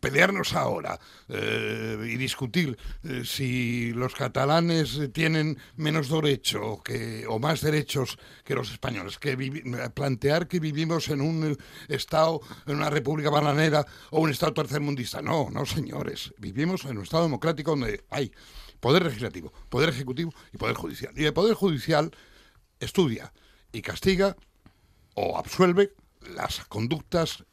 Pelearnos 0.00 0.54
ahora 0.54 0.98
eh, 1.28 1.98
y 2.04 2.16
discutir 2.16 2.76
eh, 3.04 3.22
si 3.24 3.92
los 3.92 4.14
catalanes 4.14 5.00
tienen 5.12 5.58
menos 5.76 6.08
derecho 6.08 6.82
que, 6.82 7.26
o 7.26 7.38
más 7.38 7.60
derechos 7.60 8.18
que 8.44 8.54
los 8.54 8.70
españoles, 8.70 9.18
que 9.18 9.36
plantear 9.94 10.48
que 10.48 10.60
vivimos 10.60 11.08
en 11.08 11.20
un 11.20 11.56
Estado, 11.88 12.40
en 12.66 12.76
una 12.76 12.90
república 12.90 13.30
bananera 13.30 13.86
o 14.10 14.20
un 14.20 14.30
Estado 14.30 14.54
tercermundista. 14.54 15.22
No, 15.22 15.48
no, 15.50 15.66
señores. 15.66 16.34
Vivimos 16.38 16.84
en 16.84 16.98
un 16.98 17.04
Estado 17.04 17.24
democrático 17.24 17.72
donde 17.72 18.04
hay 18.10 18.32
poder 18.80 19.04
legislativo, 19.04 19.52
poder 19.68 19.88
ejecutivo 19.90 20.32
y 20.52 20.58
poder 20.58 20.76
judicial. 20.76 21.12
Y 21.16 21.24
el 21.24 21.32
poder 21.32 21.54
judicial 21.54 22.10
estudia 22.80 23.32
y 23.72 23.80
castiga 23.80 24.36
o 25.14 25.38
absuelve 25.38 25.94
las 26.34 26.64
conductas 26.66 27.44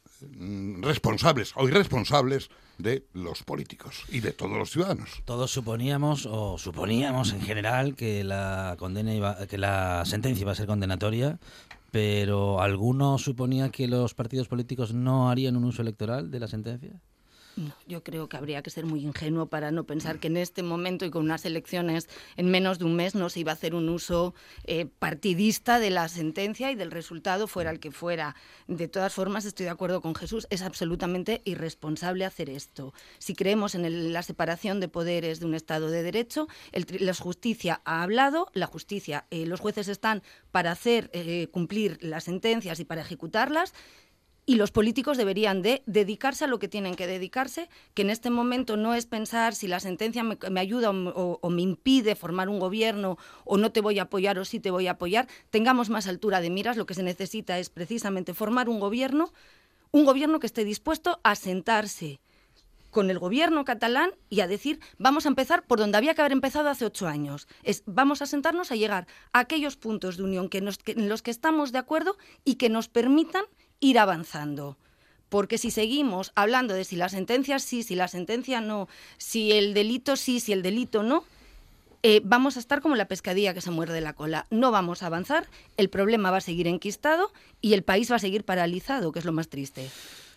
responsables 0.80 1.52
o 1.56 1.68
irresponsables 1.68 2.50
de 2.78 3.06
los 3.12 3.42
políticos 3.42 4.04
y 4.08 4.20
de 4.20 4.32
todos 4.32 4.56
los 4.56 4.70
ciudadanos. 4.70 5.22
Todos 5.24 5.50
suponíamos 5.50 6.26
o 6.26 6.58
suponíamos 6.58 7.32
en 7.32 7.42
general 7.42 7.94
que 7.94 8.24
la 8.24 8.76
condena 8.78 9.14
iba, 9.14 9.46
que 9.46 9.58
la 9.58 10.04
sentencia 10.06 10.42
iba 10.42 10.52
a 10.52 10.56
ser 10.56 10.66
condenatoria, 10.66 11.38
pero 11.90 12.60
¿alguno 12.60 13.18
suponía 13.18 13.70
que 13.70 13.88
los 13.88 14.14
partidos 14.14 14.48
políticos 14.48 14.94
no 14.94 15.30
harían 15.30 15.56
un 15.56 15.64
uso 15.64 15.82
electoral 15.82 16.30
de 16.30 16.40
la 16.40 16.48
sentencia? 16.48 17.00
No, 17.56 17.74
yo 17.86 18.02
creo 18.02 18.28
que 18.28 18.36
habría 18.36 18.62
que 18.62 18.70
ser 18.70 18.86
muy 18.86 19.00
ingenuo 19.04 19.46
para 19.46 19.70
no 19.70 19.84
pensar 19.84 20.18
que 20.18 20.28
en 20.28 20.36
este 20.36 20.62
momento 20.62 21.04
y 21.04 21.10
con 21.10 21.24
unas 21.24 21.44
elecciones 21.44 22.08
en 22.36 22.50
menos 22.50 22.78
de 22.78 22.84
un 22.86 22.96
mes 22.96 23.14
no 23.14 23.28
se 23.28 23.40
iba 23.40 23.50
a 23.50 23.54
hacer 23.54 23.74
un 23.74 23.88
uso 23.88 24.34
eh, 24.64 24.86
partidista 24.86 25.78
de 25.78 25.90
la 25.90 26.08
sentencia 26.08 26.70
y 26.70 26.74
del 26.74 26.90
resultado 26.90 27.46
fuera 27.48 27.70
el 27.70 27.80
que 27.80 27.90
fuera. 27.90 28.34
De 28.66 28.88
todas 28.88 29.12
formas, 29.12 29.44
estoy 29.44 29.64
de 29.64 29.70
acuerdo 29.70 30.00
con 30.00 30.14
Jesús, 30.14 30.46
es 30.48 30.62
absolutamente 30.62 31.42
irresponsable 31.44 32.24
hacer 32.24 32.48
esto. 32.48 32.94
Si 33.18 33.34
creemos 33.34 33.74
en 33.74 33.84
el- 33.84 34.12
la 34.12 34.22
separación 34.22 34.80
de 34.80 34.88
poderes 34.88 35.40
de 35.40 35.46
un 35.46 35.54
Estado 35.54 35.90
de 35.90 36.02
Derecho, 36.02 36.46
el 36.72 36.86
la 37.00 37.14
justicia 37.14 37.82
ha 37.84 38.02
hablado, 38.02 38.48
la 38.54 38.66
justicia, 38.66 39.26
eh, 39.30 39.44
los 39.44 39.60
jueces 39.60 39.88
están 39.88 40.22
para 40.50 40.70
hacer 40.70 41.10
eh, 41.12 41.48
cumplir 41.50 41.98
las 42.00 42.24
sentencias 42.24 42.80
y 42.80 42.84
para 42.84 43.02
ejecutarlas. 43.02 43.74
Y 44.50 44.56
los 44.56 44.72
políticos 44.72 45.16
deberían 45.16 45.62
de 45.62 45.84
dedicarse 45.86 46.42
a 46.42 46.48
lo 46.48 46.58
que 46.58 46.66
tienen 46.66 46.96
que 46.96 47.06
dedicarse, 47.06 47.68
que 47.94 48.02
en 48.02 48.10
este 48.10 48.30
momento 48.30 48.76
no 48.76 48.94
es 48.94 49.06
pensar 49.06 49.54
si 49.54 49.68
la 49.68 49.78
sentencia 49.78 50.24
me, 50.24 50.36
me 50.50 50.58
ayuda 50.58 50.90
o, 50.90 51.50
me 51.50 51.62
impide 51.62 52.16
formar 52.16 52.48
un 52.48 52.58
gobierno 52.58 53.16
o 53.44 53.58
no 53.58 53.70
te 53.70 53.80
voy 53.80 54.00
a 54.00 54.10
apoyar 54.10 54.40
o 54.40 54.44
sí 54.44 54.58
te 54.58 54.72
voy 54.72 54.88
a 54.88 54.98
apoyar. 54.98 55.28
Tengamos 55.50 55.88
más 55.88 56.08
altura 56.08 56.40
de 56.40 56.50
miras, 56.50 56.76
lo 56.76 56.84
que 56.84 56.94
se 56.94 57.04
necesita 57.04 57.60
es 57.60 57.70
precisamente 57.70 58.34
formar 58.34 58.68
un 58.68 58.80
gobierno, 58.80 59.32
un 59.92 60.04
gobierno 60.04 60.40
que 60.40 60.48
esté 60.48 60.64
dispuesto 60.64 61.20
a 61.22 61.36
sentarse 61.36 62.18
con 62.90 63.08
el 63.08 63.20
gobierno 63.20 63.64
catalán 63.64 64.10
y 64.30 64.40
a 64.40 64.48
decir, 64.48 64.80
vamos 64.98 65.26
a 65.26 65.28
empezar 65.28 65.64
por 65.64 65.78
donde 65.78 65.96
había 65.96 66.14
que 66.14 66.22
haber 66.22 66.32
empezado 66.32 66.70
hace 66.70 66.84
ocho 66.84 67.06
años. 67.06 67.46
Es, 67.62 67.84
vamos 67.86 68.20
a 68.20 68.26
sentarnos 68.26 68.72
a 68.72 68.74
llegar 68.74 69.06
a 69.32 69.38
aquellos 69.38 69.76
puntos 69.76 70.16
de 70.16 70.24
unión 70.24 70.50
en 70.52 71.08
los 71.08 71.22
que 71.22 71.30
estamos 71.30 71.70
de 71.70 71.78
acuerdo 71.78 72.16
y 72.44 72.56
que 72.56 72.68
nos 72.68 72.88
permitan 72.88 73.44
ir 73.80 73.98
avanzando. 73.98 74.76
Porque 75.28 75.58
si 75.58 75.70
seguimos 75.70 76.32
hablando 76.34 76.74
de 76.74 76.84
si 76.84 76.96
la 76.96 77.08
sentencia 77.08 77.58
sí, 77.58 77.82
si 77.82 77.94
la 77.94 78.08
sentencia 78.08 78.60
no, 78.60 78.88
si 79.16 79.52
el 79.52 79.74
delito 79.74 80.16
sí, 80.16 80.40
si 80.40 80.52
el 80.52 80.62
delito 80.62 81.02
no, 81.02 81.24
eh, 82.02 82.20
vamos 82.24 82.56
a 82.56 82.60
estar 82.60 82.80
como 82.80 82.96
la 82.96 83.08
pescadilla 83.08 83.52
que 83.52 83.60
se 83.60 83.70
muerde 83.70 84.00
la 84.00 84.14
cola. 84.14 84.46
No 84.50 84.70
vamos 84.70 85.02
a 85.02 85.06
avanzar, 85.06 85.48
el 85.76 85.90
problema 85.90 86.30
va 86.30 86.38
a 86.38 86.42
seguir 86.42 86.66
enquistado 86.66 87.30
y 87.60 87.74
el 87.74 87.82
país 87.82 88.10
va 88.10 88.16
a 88.16 88.20
seguir 88.20 88.44
paralizado, 88.44 89.12
que 89.12 89.18
es 89.18 89.24
lo 89.24 89.32
más 89.32 89.48
triste. 89.48 89.90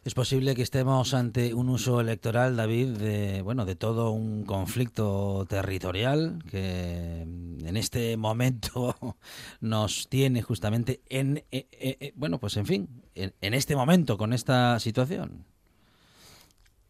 Es 0.05 0.13
posible 0.15 0.53
que 0.53 0.63
estemos 0.63 1.13
ante 1.13 1.53
un 1.53 1.69
uso 1.69 2.01
electoral, 2.01 2.57
David, 2.57 2.97
de 2.97 3.41
bueno, 3.41 3.63
de 3.63 3.75
todo 3.75 4.11
un 4.11 4.43
conflicto 4.43 5.45
territorial 5.47 6.43
que 6.51 7.21
en 7.21 7.77
este 7.77 8.17
momento 8.17 8.97
nos 9.61 10.09
tiene 10.09 10.41
justamente 10.41 10.99
en 11.07 11.37
eh, 11.37 11.67
eh, 11.71 11.97
eh, 12.01 12.13
bueno, 12.15 12.37
pues 12.37 12.57
en 12.57 12.65
fin, 12.65 12.89
en, 13.15 13.33
en 13.39 13.53
este 13.53 13.77
momento 13.77 14.17
con 14.17 14.33
esta 14.33 14.77
situación. 14.79 15.45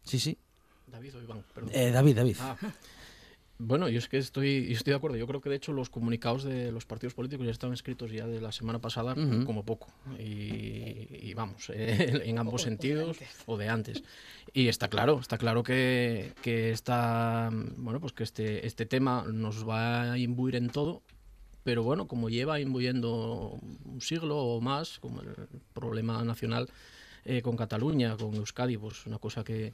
Sí, 0.02 0.18
sí. 0.18 0.36
David 0.88 1.16
o 1.16 1.22
Iván, 1.22 1.44
perdón. 1.54 1.70
Eh, 1.72 1.90
David, 1.92 2.16
David. 2.16 2.36
Ah, 2.40 2.56
bueno, 3.58 3.88
yo 3.88 3.98
es 3.98 4.08
que 4.08 4.18
estoy, 4.18 4.66
yo 4.66 4.72
estoy 4.72 4.92
de 4.92 4.96
acuerdo. 4.96 5.16
Yo 5.16 5.26
creo 5.26 5.40
que 5.40 5.48
de 5.48 5.56
hecho 5.56 5.72
los 5.72 5.88
comunicados 5.88 6.44
de 6.44 6.72
los 6.72 6.86
partidos 6.86 7.14
políticos 7.14 7.46
ya 7.46 7.52
estaban 7.52 7.74
escritos 7.74 8.10
ya 8.10 8.26
de 8.26 8.40
la 8.40 8.52
semana 8.52 8.80
pasada 8.80 9.14
como 9.14 9.64
poco. 9.64 9.88
Y, 10.18 11.28
y 11.28 11.34
vamos, 11.34 11.70
eh, 11.74 12.22
en 12.24 12.38
ambos 12.38 12.62
sentidos 12.62 13.18
o 13.46 13.56
de 13.56 13.68
antes. 13.68 14.02
Y 14.52 14.68
está 14.68 14.88
claro, 14.88 15.20
está 15.20 15.38
claro 15.38 15.62
que, 15.62 16.32
que 16.42 16.72
esta, 16.72 17.50
bueno, 17.76 18.00
pues 18.00 18.12
que 18.12 18.24
este, 18.24 18.66
este 18.66 18.86
tema 18.86 19.24
nos 19.32 19.68
va 19.68 20.12
a 20.12 20.18
imbuir 20.18 20.56
en 20.56 20.68
todo 20.70 21.02
pero 21.64 21.82
bueno, 21.82 22.06
como 22.06 22.28
lleva 22.28 22.60
imbuyendo 22.60 23.58
un 23.86 24.00
siglo 24.02 24.36
o 24.36 24.60
más, 24.60 24.98
como 25.00 25.22
el 25.22 25.34
problema 25.72 26.22
nacional 26.22 26.68
eh, 27.24 27.40
con 27.40 27.56
Cataluña, 27.56 28.18
con 28.18 28.34
Euskadi, 28.34 28.76
pues 28.76 29.06
una 29.06 29.18
cosa 29.18 29.42
que, 29.42 29.72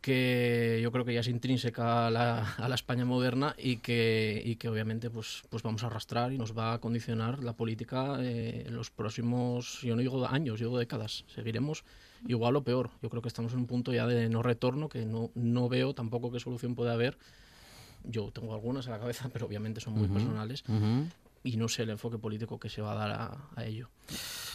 que 0.00 0.80
yo 0.82 0.92
creo 0.92 1.04
que 1.04 1.12
ya 1.14 1.20
es 1.20 1.28
intrínseca 1.28 2.06
a 2.06 2.10
la, 2.10 2.54
a 2.54 2.68
la 2.68 2.74
España 2.74 3.04
moderna 3.04 3.54
y 3.58 3.78
que, 3.78 4.40
y 4.44 4.56
que 4.56 4.68
obviamente 4.68 5.10
pues, 5.10 5.42
pues 5.50 5.62
vamos 5.62 5.82
a 5.82 5.86
arrastrar 5.88 6.32
y 6.32 6.38
nos 6.38 6.56
va 6.56 6.74
a 6.74 6.78
condicionar 6.78 7.42
la 7.42 7.52
política 7.52 8.16
eh, 8.20 8.64
en 8.66 8.76
los 8.76 8.90
próximos, 8.90 9.80
yo 9.82 9.96
no 9.96 10.00
digo 10.00 10.26
años, 10.26 10.60
yo 10.60 10.66
digo 10.66 10.78
décadas. 10.78 11.24
Seguiremos 11.34 11.84
igual 12.26 12.56
o 12.56 12.62
peor. 12.62 12.90
Yo 13.02 13.10
creo 13.10 13.22
que 13.22 13.28
estamos 13.28 13.52
en 13.52 13.60
un 13.60 13.66
punto 13.66 13.92
ya 13.92 14.06
de 14.06 14.28
no 14.28 14.42
retorno 14.42 14.88
que 14.88 15.04
no, 15.04 15.30
no 15.34 15.68
veo 15.68 15.94
tampoco 15.94 16.30
qué 16.30 16.40
solución 16.40 16.74
puede 16.74 16.92
haber. 16.92 17.18
Yo 18.04 18.30
tengo 18.30 18.54
algunas 18.54 18.86
a 18.86 18.92
la 18.92 19.00
cabeza, 19.00 19.28
pero 19.32 19.46
obviamente 19.46 19.80
son 19.80 19.94
muy 19.94 20.04
Ujú, 20.04 20.14
personales 20.14 20.62
ujú. 20.68 21.06
Y 21.42 21.56
no 21.56 21.68
sé 21.68 21.82
el 21.82 21.90
enfoque 21.90 22.18
político 22.18 22.58
que 22.58 22.68
se 22.68 22.82
va 22.82 22.92
a 22.92 22.94
dar 22.94 23.10
a, 23.10 23.48
a 23.56 23.64
ello. 23.64 23.88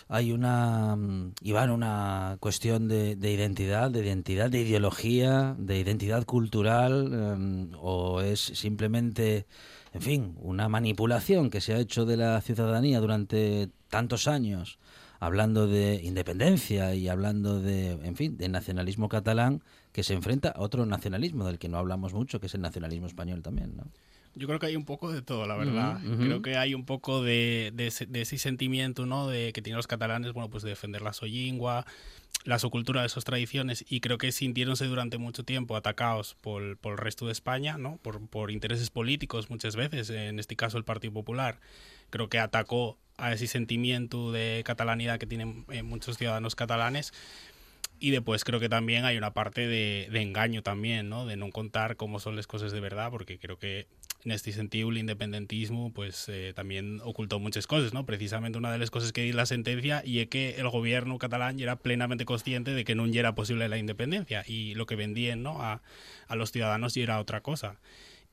Hay 0.10 0.32
una, 0.32 0.96
mm, 0.96 1.34
Iván, 1.42 1.72
una 1.72 2.38
cuestión 2.40 2.88
de, 2.88 3.16
de 3.16 3.32
identidad, 3.32 3.90
de 3.90 4.04
identidad, 4.04 4.50
de 4.50 4.62
ideología, 4.62 5.56
de 5.58 5.80
identidad 5.80 6.26
cultural, 6.26 7.12
em, 7.14 7.72
o 7.80 8.22
es 8.22 8.40
simplemente, 8.40 9.46
en 9.94 10.02
fin, 10.02 10.38
una 10.42 10.68
manipulación 10.70 11.50
que 11.50 11.62
se 11.62 11.74
ha 11.74 11.80
hecho 11.80 12.06
de 12.06 12.18
la 12.18 12.42
ciudadanía 12.42 13.00
durante 13.00 13.70
tantos 13.90 14.28
años, 14.28 14.80
hablando 15.20 15.68
de 15.68 16.02
independencia 16.04 16.96
y 16.96 17.08
hablando 17.08 17.62
de, 17.62 17.92
en 17.92 18.16
fin, 18.18 18.38
de 18.38 18.50
nacionalismo 18.50 19.08
catalán, 19.08 19.64
que 19.94 20.04
se 20.04 20.14
enfrenta 20.14 20.50
a 20.50 20.62
otro 20.62 20.86
nacionalismo 20.86 21.46
del 21.46 21.60
que 21.60 21.70
no 21.70 21.78
hablamos 21.78 22.14
mucho, 22.14 22.42
que 22.42 22.48
es 22.48 22.56
el 22.56 22.62
nacionalismo 22.62 23.08
español 23.08 23.42
también, 23.42 23.78
¿no? 23.78 23.86
Yo 24.36 24.48
creo 24.48 24.60
que 24.60 24.66
hay 24.66 24.76
un 24.76 24.86
poco 24.86 25.12
de 25.12 25.22
todo, 25.22 25.46
la 25.46 25.56
verdad. 25.56 25.98
Ujú, 26.04 26.14
ujú. 26.14 26.24
Creo 26.24 26.42
que 26.42 26.58
hay 26.58 26.74
un 26.74 26.86
poco 26.86 27.22
de, 27.24 27.72
de 27.74 27.88
ese, 27.88 28.06
de 28.06 28.22
ese 28.22 28.38
sentimiento, 28.38 29.06
¿no? 29.06 29.28
De 29.28 29.54
que 29.54 29.62
tienen 29.62 29.78
los 29.78 29.88
catalanes, 29.88 30.34
bueno, 30.34 30.50
pues 30.50 30.64
de 30.64 30.70
defender 30.70 31.02
la 31.02 31.14
soyingua, 31.14 31.86
la 32.44 32.60
su 32.60 32.70
cultura, 32.70 33.04
de 33.04 33.10
sus 33.10 33.24
tradiciones, 33.24 33.86
y 33.88 34.00
creo 34.00 34.18
que 34.18 34.32
sintiéndose 34.32 34.86
durante 34.86 35.18
mucho 35.18 35.44
tiempo 35.44 35.76
atacados 35.76 36.36
por, 36.42 36.78
por 36.78 36.94
el 36.94 36.98
resto 36.98 37.26
de 37.26 37.32
España, 37.32 37.78
¿no? 37.78 37.98
Por, 37.98 38.28
por 38.28 38.52
intereses 38.52 38.90
políticos 38.90 39.50
muchas 39.50 39.76
veces, 39.76 40.10
en 40.10 40.40
este 40.40 40.56
caso 40.56 40.78
el 40.78 40.84
Partido 40.84 41.14
Popular, 41.14 41.60
creo 42.10 42.28
que 42.28 42.40
atacó 42.40 42.98
a 43.18 43.32
ese 43.34 43.48
sentimiento 43.48 44.32
de 44.32 44.64
catalanidad 44.66 45.20
que 45.20 45.28
tienen 45.28 45.66
eh, 45.70 45.84
muchos 45.84 46.18
ciudadanos 46.18 46.56
catalanes. 46.56 47.14
Y 48.00 48.12
después 48.12 48.44
creo 48.44 48.60
que 48.60 48.68
también 48.68 49.06
hay 49.06 49.18
una 49.18 49.34
parte 49.34 49.66
de, 49.66 50.10
de 50.12 50.22
engaño 50.22 50.62
también, 50.62 51.08
¿no? 51.08 51.26
De 51.26 51.38
no 51.38 51.50
contar 51.52 51.96
cómo 51.96 52.20
son 52.20 52.36
las 52.36 52.48
cosas 52.48 52.74
de 52.74 52.82
verdad, 52.82 53.10
porque 53.12 53.40
creo 53.40 53.58
que 53.58 53.88
en 54.26 54.32
este 54.32 54.52
sentido 54.52 54.90
el 54.90 54.98
independentismo 54.98 55.92
pues 55.94 56.28
eh, 56.30 56.54
también 56.56 57.00
ocultó 57.04 57.40
muchas 57.40 57.68
cosas, 57.68 57.94
¿no? 57.94 58.06
Precisamente 58.06 58.58
una 58.58 58.72
de 58.72 58.78
las 58.78 58.92
cosas 58.92 59.12
que 59.12 59.22
dice 59.24 59.36
la 59.36 59.46
sentencia 59.46 60.02
y 60.06 60.20
es 60.20 60.28
que 60.28 60.56
el 60.60 60.70
gobierno 60.70 61.18
catalán 61.18 61.60
era 61.60 61.76
plenamente 61.76 62.26
consciente 62.26 62.72
de 62.72 62.84
que 62.86 62.96
no 62.96 63.06
era 63.06 63.36
posible 63.36 63.68
la 63.70 63.78
independencia 63.78 64.44
y 64.48 64.76
lo 64.76 64.86
que 64.86 64.96
vendían, 64.96 65.44
¿no? 65.44 65.62
A, 65.62 65.82
a 66.28 66.36
los 66.36 66.52
ciudadanos 66.52 66.94
ya 66.96 67.04
era 67.04 67.20
otra 67.20 67.42
cosa. 67.42 67.80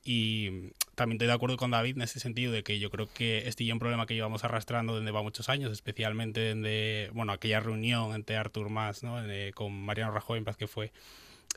Y 0.03 0.71
también 0.95 1.17
estoy 1.17 1.27
de 1.27 1.33
acuerdo 1.33 1.57
con 1.57 1.69
David 1.71 1.95
en 1.95 2.01
ese 2.01 2.19
sentido 2.19 2.51
de 2.51 2.63
que 2.63 2.79
yo 2.79 2.89
creo 2.89 3.07
que 3.13 3.47
este 3.47 3.67
es 3.67 3.71
un 3.71 3.77
problema 3.77 4.07
que 4.07 4.15
llevamos 4.15 4.43
arrastrando 4.43 4.97
desde 4.97 5.11
va 5.11 5.21
muchos 5.21 5.47
años, 5.47 5.71
especialmente 5.71 6.55
desde, 6.55 7.11
bueno, 7.13 7.31
aquella 7.33 7.59
reunión 7.59 8.15
entre 8.15 8.35
Artur 8.35 8.69
Mas, 8.69 9.03
¿no? 9.03 9.21
De- 9.21 9.51
con 9.53 9.73
Mariano 9.73 10.11
Rajoy, 10.11 10.39
en 10.39 10.45
paz 10.45 10.57
que 10.57 10.65
fue, 10.67 10.91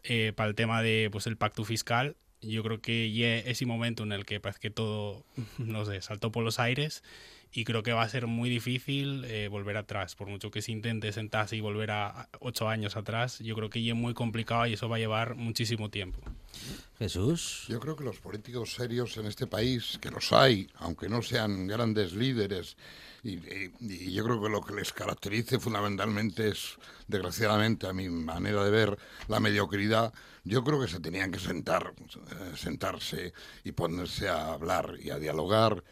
eh, 0.02 0.32
para 0.36 0.50
el 0.50 0.54
tema 0.54 0.82
de, 0.82 1.08
pues, 1.10 1.26
el 1.26 1.38
pacto 1.38 1.64
fiscal. 1.64 2.16
Yo 2.46 2.62
creo 2.62 2.80
que 2.80 3.12
ya 3.12 3.38
ese 3.38 3.66
momento 3.66 4.02
en 4.02 4.12
el 4.12 4.24
que 4.24 4.40
parece 4.40 4.60
que 4.60 4.70
todo, 4.70 5.24
no 5.58 5.84
sé, 5.84 6.00
saltó 6.00 6.32
por 6.32 6.44
los 6.44 6.58
aires 6.58 7.02
y 7.52 7.64
creo 7.64 7.82
que 7.82 7.92
va 7.92 8.02
a 8.02 8.08
ser 8.08 8.26
muy 8.26 8.50
difícil 8.50 9.24
eh, 9.26 9.48
volver 9.48 9.76
atrás. 9.76 10.16
Por 10.16 10.28
mucho 10.28 10.50
que 10.50 10.62
se 10.62 10.72
intente 10.72 11.12
sentarse 11.12 11.56
y 11.56 11.60
volver 11.60 11.92
a 11.92 12.28
ocho 12.40 12.68
años 12.68 12.96
atrás, 12.96 13.38
yo 13.38 13.54
creo 13.54 13.70
que 13.70 13.82
ya 13.82 13.92
es 13.92 13.98
muy 13.98 14.14
complicado 14.14 14.66
y 14.66 14.72
eso 14.72 14.88
va 14.88 14.96
a 14.96 14.98
llevar 14.98 15.36
muchísimo 15.36 15.88
tiempo. 15.90 16.20
Jesús. 16.98 17.64
Yo 17.68 17.80
creo 17.80 17.96
que 17.96 18.04
los 18.04 18.20
políticos 18.20 18.74
serios 18.74 19.16
en 19.16 19.26
este 19.26 19.46
país, 19.46 19.98
que 20.00 20.10
los 20.10 20.32
hay, 20.32 20.68
aunque 20.76 21.08
no 21.08 21.22
sean 21.22 21.66
grandes 21.66 22.12
líderes, 22.12 22.76
y, 23.22 24.12
yo 24.12 24.24
creo 24.24 24.42
que 24.42 24.48
lo 24.50 24.60
que 24.60 24.74
les 24.74 24.92
caracterice 24.92 25.58
fundamentalmente 25.58 26.48
es, 26.48 26.76
desgraciadamente, 27.08 27.86
a 27.86 27.92
mi 27.92 28.08
manera 28.08 28.62
de 28.64 28.70
ver, 28.70 28.98
la 29.28 29.40
mediocridad. 29.40 30.12
Yo 30.44 30.62
creo 30.62 30.80
que 30.80 30.88
se 30.88 31.00
tenían 31.00 31.32
que 31.32 31.38
sentar, 31.38 31.94
eh, 31.98 32.56
sentarse 32.56 33.32
y 33.64 33.72
ponerse 33.72 34.28
a 34.28 34.52
hablar 34.52 34.96
y 35.02 35.10
a 35.10 35.18
dialogar 35.18 35.82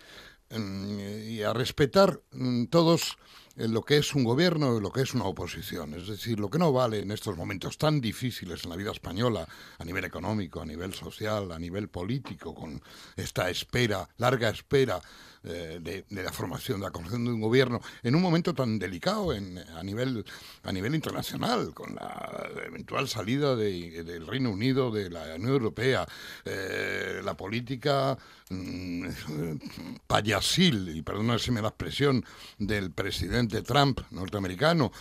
mm, 0.50 0.98
y 1.30 1.42
a 1.42 1.55
respetar 1.55 2.20
mm, 2.32 2.66
todos 2.66 3.16
eh, 3.57 3.68
lo 3.68 3.82
que 3.82 3.98
es 3.98 4.14
un 4.14 4.24
gobierno 4.24 4.76
y 4.76 4.80
lo 4.80 4.90
que 4.92 5.03
es 5.03 5.14
una 5.14 5.24
oposición. 5.24 5.94
Es 5.94 6.09
decir, 6.09 6.38
lo 6.40 6.48
que 6.50 6.59
no 6.59 6.72
vale 6.72 7.00
en 7.00 7.11
estos 7.11 7.36
momentos 7.36 7.78
tan 7.78 8.00
difíciles 8.00 8.64
en 8.64 8.70
la 8.70 8.76
vida 8.76 8.92
española, 8.92 9.46
a 9.78 9.84
nivel 9.84 10.05
económico, 10.05 10.61
a 10.61 10.66
nivel 10.66 10.94
social, 10.94 11.53
a 11.53 11.59
nivel 11.59 11.88
político, 11.88 12.55
con 12.55 12.82
esta 13.16 13.50
espera, 13.50 14.09
larga 14.18 14.50
espera 14.50 15.00
eh, 15.44 15.80
de, 15.82 16.05
de 16.09 16.22
la 16.22 16.30
formación, 16.32 16.78
de 16.78 16.86
la 16.86 16.92
construcción 16.92 17.24
de 17.24 17.32
un 17.32 17.40
gobierno, 17.40 17.80
en 18.05 18.14
un 18.14 18.22
momento 18.22 18.55
tan 18.55 18.78
delicado 18.78 19.32
en, 19.34 19.59
a, 19.59 19.82
nivel, 19.82 20.24
a 20.62 20.70
nivel 20.72 20.94
internacional, 20.94 21.74
con 21.74 21.96
la 21.96 22.48
eventual 22.64 23.09
salida 23.09 23.57
de- 23.57 24.05
del 24.05 24.26
Reino 24.26 24.50
Unido 24.50 24.92
de 24.92 25.11
la 25.11 25.34
Unión 25.34 25.50
Europea, 25.50 26.07
eh, 26.44 27.20
la 27.24 27.36
política 27.36 28.16
mm, 28.50 29.09
payasil, 30.07 30.96
y 30.96 31.03
perdónenme 31.03 31.61
la 31.62 31.68
expresión, 31.68 32.24
del 32.59 32.92
presidente 32.92 33.41
Trump 33.49 34.01
norteamericano, 34.11 34.93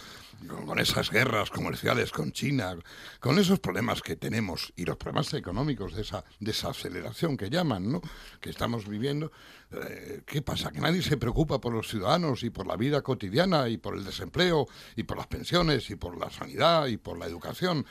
con, 0.47 0.65
con 0.65 0.79
esas 0.79 1.11
guerras 1.11 1.49
comerciales 1.49 2.11
con 2.11 2.31
China, 2.31 2.75
con 3.19 3.37
esos 3.37 3.59
problemas 3.59 4.01
que 4.01 4.15
tenemos 4.15 4.73
y 4.75 4.85
los 4.85 4.97
problemas 4.97 5.33
económicos 5.33 5.95
de 5.95 6.01
esa 6.01 6.23
desaceleración 6.39 7.37
que 7.37 7.49
llaman, 7.49 7.91
¿no? 7.91 8.01
que 8.39 8.49
estamos 8.49 8.87
viviendo, 8.87 9.31
eh, 9.71 10.23
¿qué 10.25 10.41
pasa? 10.41 10.71
Que 10.71 10.81
nadie 10.81 11.01
se 11.01 11.17
preocupa 11.17 11.59
por 11.59 11.73
los 11.73 11.87
ciudadanos 11.87 12.43
y 12.43 12.49
por 12.49 12.67
la 12.67 12.75
vida 12.75 13.01
cotidiana 13.01 13.69
y 13.69 13.77
por 13.77 13.95
el 13.95 14.03
desempleo 14.03 14.67
y 14.95 15.03
por 15.03 15.17
las 15.17 15.27
pensiones 15.27 15.89
y 15.89 15.95
por 15.95 16.17
la 16.17 16.29
sanidad 16.29 16.87
y 16.87 16.97
por 16.97 17.17
la 17.17 17.25
educación. 17.25 17.85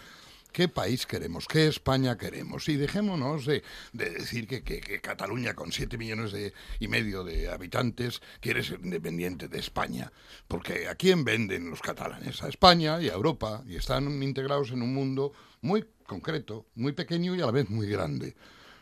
¿Qué 0.53 0.69
país 0.69 1.07
queremos? 1.07 1.47
¿Qué 1.47 1.67
España 1.67 2.17
queremos? 2.19 2.69
Y 2.69 2.77
dejémonos 2.77 3.47
de, 3.47 3.63
de 3.93 4.11
decir 4.11 4.47
que, 4.47 4.63
Cataluña, 5.01 5.55
con 5.55 5.73
siete 5.73 5.97
millones 5.97 6.33
de, 6.33 6.53
y 6.79 6.89
medio 6.89 7.25
de 7.25 7.49
habitantes, 7.51 8.21
quiere 8.41 8.63
ser 8.63 8.81
independiente 8.83 9.49
de 9.49 9.59
España. 9.59 10.13
Porque 10.49 10.89
¿a 10.89 10.95
quién 10.95 11.25
venden 11.25 11.71
los 11.71 11.81
catalanes? 11.81 12.43
A 12.43 12.49
España 12.49 13.01
y 13.01 13.09
a 13.09 13.15
Europa. 13.15 13.63
Y 13.67 13.77
están 13.77 14.23
integrados 14.23 14.71
en 14.71 14.83
un 14.83 14.93
mundo 14.95 15.33
muy 15.61 15.85
concreto, 16.07 16.67
muy 16.75 16.93
pequeño 16.93 17.35
y 17.37 17.41
a 17.43 17.47
la 17.47 17.53
vez 17.53 17.71
muy 17.71 17.87
grande. 17.87 18.35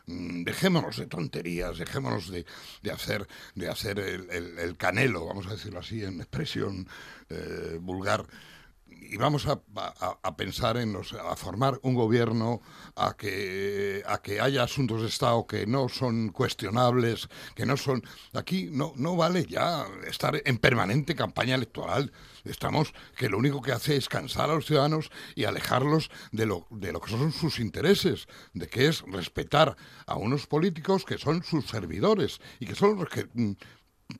Mm, 0.06 0.44
Dejémonos 0.44 0.96
de 0.96 1.06
tonterías, 1.06 1.76
dejémonos 1.76 2.30
de, 2.30 2.46
de 2.82 2.90
hacer, 2.90 3.28
de 3.54 3.68
hacer 3.68 3.98
el, 3.98 4.30
el- 4.30 4.58
el 4.58 4.76
canelo, 4.78 5.26
vamos 5.26 5.46
a 5.46 5.50
decirlo 5.50 5.80
así, 5.80 6.02
en 6.02 6.18
expresión 6.20 6.88
eh, 7.28 7.76
vulgar, 7.78 8.24
y 8.90 9.16
vamos 9.16 9.46
a, 9.46 9.60
a- 10.22 10.36
pensar 10.36 10.76
en 10.76 10.92
los, 10.92 11.12
a 11.14 11.34
formar 11.34 11.78
un 11.82 11.94
gobierno 11.94 12.60
a 12.94 13.16
que 13.16 14.02
a 14.06 14.20
que 14.20 14.40
haya 14.40 14.62
asuntos 14.62 15.00
de 15.02 15.08
estado 15.08 15.46
que 15.46 15.66
no 15.66 15.88
son 15.88 16.28
cuestionables 16.28 17.28
que 17.54 17.64
no 17.66 17.76
son 17.76 18.02
aquí 18.34 18.68
no 18.70 18.92
no 18.96 19.16
vale 19.16 19.46
ya 19.46 19.86
estar 20.06 20.40
en 20.44 20.58
permanente 20.58 21.14
campaña 21.14 21.54
electoral. 21.54 22.12
Estamos 22.44 22.92
que 23.16 23.28
lo 23.28 23.38
único 23.38 23.60
que 23.62 23.72
hace 23.72 23.96
es 23.96 24.08
cansar 24.08 24.50
a 24.50 24.54
los 24.54 24.66
ciudadanos 24.66 25.10
y 25.34 25.44
alejarlos 25.44 26.10
de 26.32 26.46
lo 26.46 26.66
de 26.70 26.92
lo 26.92 27.00
que 27.00 27.10
son 27.10 27.32
sus 27.32 27.58
intereses 27.58 28.26
de 28.52 28.68
que 28.68 28.88
es 28.88 29.02
respetar 29.02 29.76
a 30.06 30.16
unos 30.16 30.46
políticos 30.46 31.04
que 31.04 31.18
son 31.18 31.42
sus 31.42 31.66
servidores 31.66 32.40
y 32.60 32.66
que 32.66 32.74
son 32.74 32.96
los 32.98 33.08
que 33.08 33.28
mm, 33.32 33.52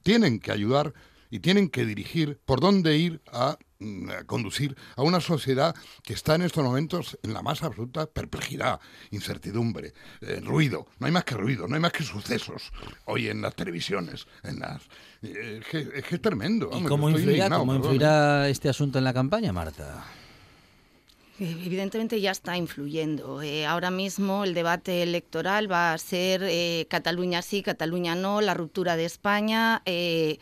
tienen 0.03 0.41
que 0.41 0.53
ayudar 0.53 0.95
y 1.31 1.41
tienen 1.41 1.69
que 1.69 1.85
dirigir 1.85 2.41
por 2.45 2.61
dónde 2.61 2.97
ir 2.97 3.21
a, 3.33 3.59
a 3.81 4.25
conducir 4.25 4.77
a 4.97 5.03
una 5.03 5.21
sociedad 5.21 5.75
que 6.03 6.13
está 6.13 6.35
en 6.35 6.43
estos 6.43 6.65
momentos 6.65 7.19
en 7.23 7.33
la 7.33 7.43
más 7.43 7.63
absoluta 7.63 8.07
perplejidad, 8.07 8.81
incertidumbre, 9.11 9.93
eh, 10.21 10.41
ruido. 10.43 10.87
No 10.99 11.07
hay 11.07 11.13
más 11.13 11.25
que 11.25 11.37
ruido, 11.37 11.69
no 11.69 11.75
hay 11.77 11.81
más 11.81 11.93
que 11.93 12.03
sucesos 12.03 12.73
hoy 13.05 13.29
en 13.29 13.41
las 13.41 13.55
televisiones. 13.55 14.27
En 14.43 14.61
las, 14.61 14.83
eh, 15.23 15.61
es, 15.61 15.67
que, 15.67 15.99
es 15.99 16.05
que 16.05 16.15
es 16.17 16.23
tremendo. 16.23 16.71
¿Y 16.73 16.83
cómo 16.85 17.09
influirá, 17.09 17.33
indignado, 17.33 17.61
cómo 17.61 17.73
perdón, 17.73 17.91
¿eh? 17.91 17.95
influirá 17.95 18.49
este 18.49 18.69
asunto 18.69 18.99
en 18.99 19.05
la 19.05 19.15
campaña, 19.15 19.53
Marta? 19.53 20.05
Evidentemente 21.41 22.21
ya 22.21 22.33
está 22.33 22.57
influyendo. 22.57 23.43
Eh, 23.43 23.65
ahora 23.65 23.93
mismo 23.93 24.43
el 24.43 24.55
debate 24.55 25.05
electoral 25.05 25.71
va 25.71 25.93
a 25.93 25.99
ser 25.99 26.43
eh, 26.43 26.87
Cataluña 26.91 27.43
sí, 27.43 27.63
Cataluña 27.63 28.17
no, 28.17 28.41
la 28.41 28.55
ruptura 28.55 28.97
de 28.97 29.05
España, 29.05 29.83
eh, 29.85 30.39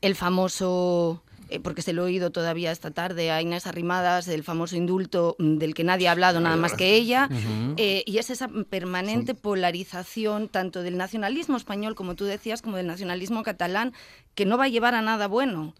el 0.00 0.16
famoso 0.16 1.22
eh, 1.50 1.60
porque 1.60 1.82
se 1.82 1.92
lo 1.92 2.02
he 2.02 2.06
oído 2.06 2.30
todavía 2.30 2.72
esta 2.72 2.90
tarde 2.90 3.30
a 3.30 3.42
Inés 3.42 3.66
Arrimadas, 3.66 4.28
el 4.28 4.44
famoso 4.44 4.76
indulto 4.76 5.36
mm, 5.38 5.58
del 5.58 5.74
que 5.74 5.84
nadie 5.84 6.08
ha 6.08 6.12
hablado 6.12 6.40
nada 6.40 6.56
más 6.56 6.74
que 6.74 6.94
ella, 6.94 7.28
eh, 7.76 8.02
y 8.06 8.18
es 8.18 8.30
esa 8.30 8.48
permanente 8.48 9.34
polarización 9.34 10.48
tanto 10.48 10.82
del 10.82 10.96
nacionalismo 10.96 11.56
español, 11.56 11.94
como 11.94 12.14
tú 12.14 12.24
decías, 12.24 12.62
como 12.62 12.76
del 12.76 12.86
nacionalismo 12.86 13.42
catalán, 13.42 13.92
que 14.34 14.46
no 14.46 14.56
va 14.56 14.64
a 14.64 14.68
llevar 14.68 14.94
a 14.94 15.02
nada 15.02 15.26
bueno 15.26 15.74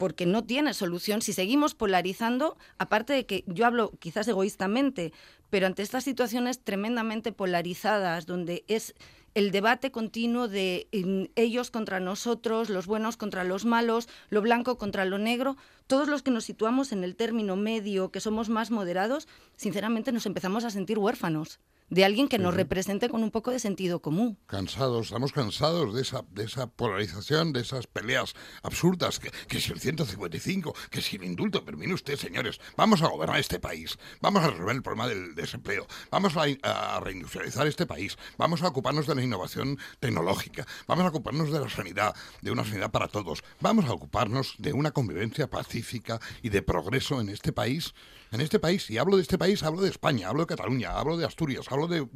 porque 0.00 0.24
no 0.24 0.42
tiene 0.42 0.72
solución. 0.72 1.20
Si 1.20 1.34
seguimos 1.34 1.74
polarizando, 1.74 2.56
aparte 2.78 3.12
de 3.12 3.26
que 3.26 3.44
yo 3.46 3.66
hablo 3.66 3.92
quizás 3.98 4.26
egoístamente, 4.28 5.12
pero 5.50 5.66
ante 5.66 5.82
estas 5.82 6.04
situaciones 6.04 6.64
tremendamente 6.64 7.32
polarizadas, 7.32 8.24
donde 8.24 8.64
es 8.66 8.94
el 9.34 9.50
debate 9.50 9.90
continuo 9.90 10.48
de 10.48 10.88
ellos 11.36 11.70
contra 11.70 12.00
nosotros, 12.00 12.68
los 12.68 12.86
buenos 12.86 13.16
contra 13.16 13.44
los 13.44 13.64
malos, 13.64 14.08
lo 14.28 14.42
blanco 14.42 14.78
contra 14.78 15.04
lo 15.04 15.18
negro, 15.18 15.56
todos 15.86 16.08
los 16.08 16.22
que 16.22 16.30
nos 16.30 16.44
situamos 16.44 16.92
en 16.92 17.04
el 17.04 17.16
término 17.16 17.56
medio, 17.56 18.10
que 18.10 18.20
somos 18.20 18.48
más 18.48 18.70
moderados, 18.70 19.28
sinceramente 19.56 20.12
nos 20.12 20.26
empezamos 20.26 20.64
a 20.64 20.70
sentir 20.70 20.98
huérfanos 20.98 21.60
de 21.90 22.04
alguien 22.04 22.28
que 22.28 22.38
nos 22.38 22.54
represente 22.54 23.08
con 23.08 23.22
un 23.22 23.30
poco 23.30 23.50
de 23.50 23.58
sentido 23.58 24.00
común. 24.00 24.38
Cansados, 24.46 25.06
estamos 25.06 25.32
cansados 25.32 25.94
de 25.94 26.02
esa, 26.02 26.24
de 26.30 26.44
esa 26.44 26.68
polarización, 26.68 27.52
de 27.52 27.60
esas 27.60 27.86
peleas 27.86 28.34
absurdas, 28.62 29.18
que, 29.18 29.30
que 29.48 29.60
si 29.60 29.72
el 29.72 29.80
155, 29.80 30.74
que 30.90 31.02
si 31.02 31.16
el 31.16 31.24
indulto, 31.24 31.64
pero 31.64 31.76
mire 31.76 31.92
usted, 31.92 32.16
señores, 32.16 32.60
vamos 32.76 33.02
a 33.02 33.08
gobernar 33.08 33.38
este 33.38 33.58
país, 33.58 33.98
vamos 34.20 34.42
a 34.42 34.50
resolver 34.50 34.76
el 34.76 34.82
problema 34.82 35.08
del 35.08 35.34
desempleo, 35.34 35.86
vamos 36.10 36.34
a, 36.36 36.44
a 36.62 37.00
reindustrializar 37.00 37.66
este 37.66 37.86
país, 37.86 38.16
vamos 38.38 38.62
a 38.62 38.68
ocuparnos 38.68 39.06
de 39.06 39.14
la 39.16 39.22
innovación 39.22 39.78
tecnológica, 39.98 40.66
vamos 40.86 41.04
a 41.04 41.08
ocuparnos 41.08 41.50
de 41.50 41.60
la 41.60 41.68
sanidad, 41.68 42.14
de 42.40 42.52
una 42.52 42.64
sanidad 42.64 42.90
para 42.90 43.08
todos, 43.08 43.42
vamos 43.60 43.86
a 43.86 43.92
ocuparnos 43.92 44.54
de 44.58 44.72
una 44.72 44.92
convivencia 44.92 45.50
pacífica 45.50 46.20
y 46.42 46.50
de 46.50 46.62
progreso 46.62 47.20
en 47.20 47.30
este 47.30 47.52
país 47.52 47.94
en 48.30 48.40
este 48.40 48.58
país, 48.58 48.88
y 48.90 48.98
hablo 48.98 49.16
de 49.16 49.22
este 49.22 49.38
país, 49.38 49.62
hablo 49.62 49.80
de 49.80 49.90
España, 49.90 50.28
hablo 50.28 50.42
de 50.42 50.46
Cataluña, 50.46 50.92
hablo 50.92 51.16
de 51.16 51.26
Asturias, 51.26 51.66
hablo 51.68 51.88
de, 51.88 52.06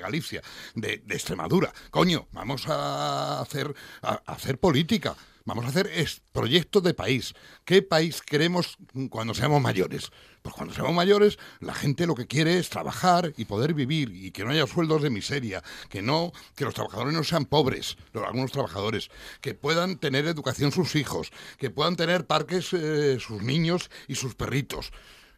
Galicia, 0.00 0.42
de, 0.74 1.02
Extremadura. 1.08 1.72
Coño, 1.90 2.28
vamos 2.32 2.68
a 2.68 3.40
hacer, 3.40 3.74
a, 4.02 4.22
hacer 4.26 4.58
política. 4.58 5.16
Vamos 5.46 5.66
a 5.66 5.68
hacer 5.68 5.88
es 5.88 6.22
proyecto 6.32 6.80
de 6.80 6.94
país. 6.94 7.34
¿Qué 7.66 7.82
país 7.82 8.22
queremos 8.22 8.78
cuando 9.10 9.34
seamos 9.34 9.60
mayores? 9.60 10.10
Pues 10.40 10.54
cuando 10.54 10.72
seamos 10.72 10.94
mayores, 10.94 11.38
la 11.60 11.74
gente 11.74 12.06
lo 12.06 12.14
que 12.14 12.26
quiere 12.26 12.58
es 12.58 12.70
trabajar 12.70 13.34
y 13.36 13.44
poder 13.44 13.74
vivir 13.74 14.10
y 14.10 14.30
que 14.30 14.42
no 14.42 14.52
haya 14.52 14.66
sueldos 14.66 15.02
de 15.02 15.10
miseria, 15.10 15.62
que 15.90 16.00
no, 16.00 16.32
que 16.56 16.64
los 16.64 16.72
trabajadores 16.72 17.12
no 17.12 17.24
sean 17.24 17.44
pobres, 17.44 17.98
algunos 18.14 18.52
trabajadores, 18.52 19.10
que 19.42 19.52
puedan 19.52 19.98
tener 19.98 20.26
educación 20.26 20.72
sus 20.72 20.96
hijos, 20.96 21.30
que 21.58 21.68
puedan 21.68 21.96
tener 21.96 22.26
parques 22.26 22.72
eh, 22.72 23.18
sus 23.20 23.42
niños 23.42 23.90
y 24.08 24.14
sus 24.14 24.34
perritos. 24.34 24.92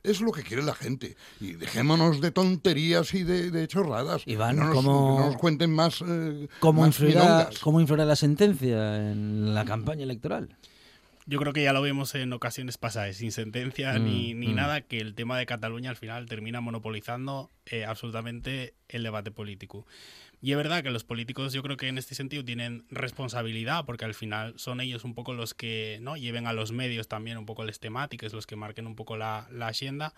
Es 0.06 0.20
lo 0.20 0.32
que 0.32 0.42
quiere 0.42 0.62
la 0.62 0.74
gente. 0.74 1.16
Y 1.40 1.52
dejémonos 1.52 2.20
de 2.20 2.30
tonterías 2.30 3.12
y 3.14 3.24
de, 3.24 3.50
de 3.50 3.66
chorradas. 3.68 4.22
Iván, 4.26 4.56
no 4.56 4.64
nos, 4.66 4.74
¿cómo- 4.74 5.18
no 5.20 5.26
nos 5.26 5.36
cuenten 5.36 5.72
más. 5.74 6.02
eh, 6.06 6.48
¿Cómo 6.60 6.80
más 6.82 6.88
influirá. 6.88 7.50
¿Cómo 7.60 7.80
influirá 7.80 8.04
la 8.04 8.16
sentencia 8.16 9.10
en 9.10 9.54
la 9.54 9.64
campaña 9.64 10.04
electoral? 10.04 10.56
Yo 11.28 11.40
creo 11.40 11.52
que 11.52 11.64
ya 11.64 11.72
lo 11.72 11.82
vimos 11.82 12.14
en 12.14 12.32
ocasiones 12.32 12.78
pasadas, 12.78 13.16
sin 13.16 13.32
sentencia 13.32 13.98
Mm, 13.98 14.04
ni, 14.04 14.34
ni 14.34 14.46
mm. 14.48 14.54
nada, 14.54 14.80
que 14.82 14.98
el 14.98 15.14
tema 15.16 15.36
de 15.36 15.44
Cataluña 15.44 15.90
al 15.90 15.96
final 15.96 16.26
termina 16.26 16.60
monopolizando 16.60 17.50
eh, 17.66 17.84
absolutamente 17.84 18.74
el 18.88 19.02
debate 19.02 19.32
político. 19.32 19.86
Y 20.42 20.50
es 20.52 20.56
verdad 20.56 20.82
que 20.82 20.90
los 20.90 21.04
políticos 21.04 21.52
yo 21.52 21.62
creo 21.62 21.76
que 21.76 21.88
en 21.88 21.98
este 21.98 22.14
sentido 22.14 22.44
tienen 22.44 22.84
responsabilidad, 22.90 23.84
porque 23.84 24.04
al 24.04 24.14
final 24.14 24.54
son 24.58 24.80
ellos 24.80 25.04
un 25.04 25.14
poco 25.14 25.32
los 25.32 25.54
que 25.54 25.98
no 26.02 26.16
lleven 26.16 26.46
a 26.46 26.52
los 26.52 26.72
medios 26.72 27.08
también 27.08 27.38
un 27.38 27.46
poco 27.46 27.64
las 27.64 27.80
temáticas, 27.80 28.32
los 28.32 28.46
que 28.46 28.56
marquen 28.56 28.86
un 28.86 28.94
poco 28.96 29.16
la, 29.16 29.48
la 29.50 29.68
agenda. 29.68 30.14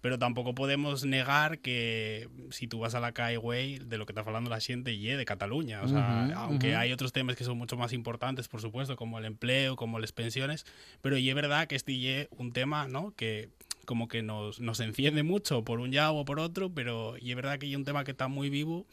Pero 0.00 0.16
tampoco 0.16 0.54
podemos 0.54 1.04
negar 1.04 1.58
que 1.58 2.28
si 2.50 2.68
tú 2.68 2.78
vas 2.78 2.94
a 2.94 3.00
la 3.00 3.12
calle, 3.12 3.36
güey, 3.36 3.78
de 3.80 3.98
lo 3.98 4.06
que 4.06 4.12
está 4.12 4.20
hablando 4.20 4.48
la 4.48 4.60
gente, 4.60 4.92
y 4.92 5.04
de 5.04 5.24
Cataluña. 5.24 5.82
O 5.82 5.88
sea, 5.88 6.28
Ujú, 6.28 6.38
aunque 6.38 6.76
hay 6.76 6.92
otros 6.92 7.12
temas 7.12 7.34
que 7.34 7.42
son 7.42 7.58
mucho 7.58 7.76
más 7.76 7.92
importantes, 7.92 8.46
por 8.46 8.60
supuesto, 8.60 8.94
como 8.94 9.18
el 9.18 9.24
empleo, 9.24 9.74
como 9.74 9.98
las 9.98 10.12
pensiones, 10.12 10.66
pero 11.02 11.18
y 11.18 11.28
es 11.28 11.34
verdad 11.34 11.66
que 11.66 11.74
este 11.74 11.98
ye 11.98 12.28
un 12.30 12.52
tema, 12.52 12.86
¿no? 12.86 13.12
Que 13.16 13.48
como 13.86 14.06
que 14.06 14.22
nos, 14.22 14.60
nos 14.60 14.78
enciende 14.80 15.24
mucho 15.24 15.64
por 15.64 15.80
un 15.80 15.92
lado 15.92 16.14
o 16.14 16.24
por 16.24 16.38
otro, 16.38 16.70
pero 16.70 17.16
y 17.18 17.30
es 17.30 17.36
verdad 17.36 17.58
que 17.58 17.66
hay 17.66 17.74
un 17.74 17.84
tema 17.84 18.04
que 18.04 18.12
está 18.12 18.28
muy 18.28 18.50
vivo 18.50 18.86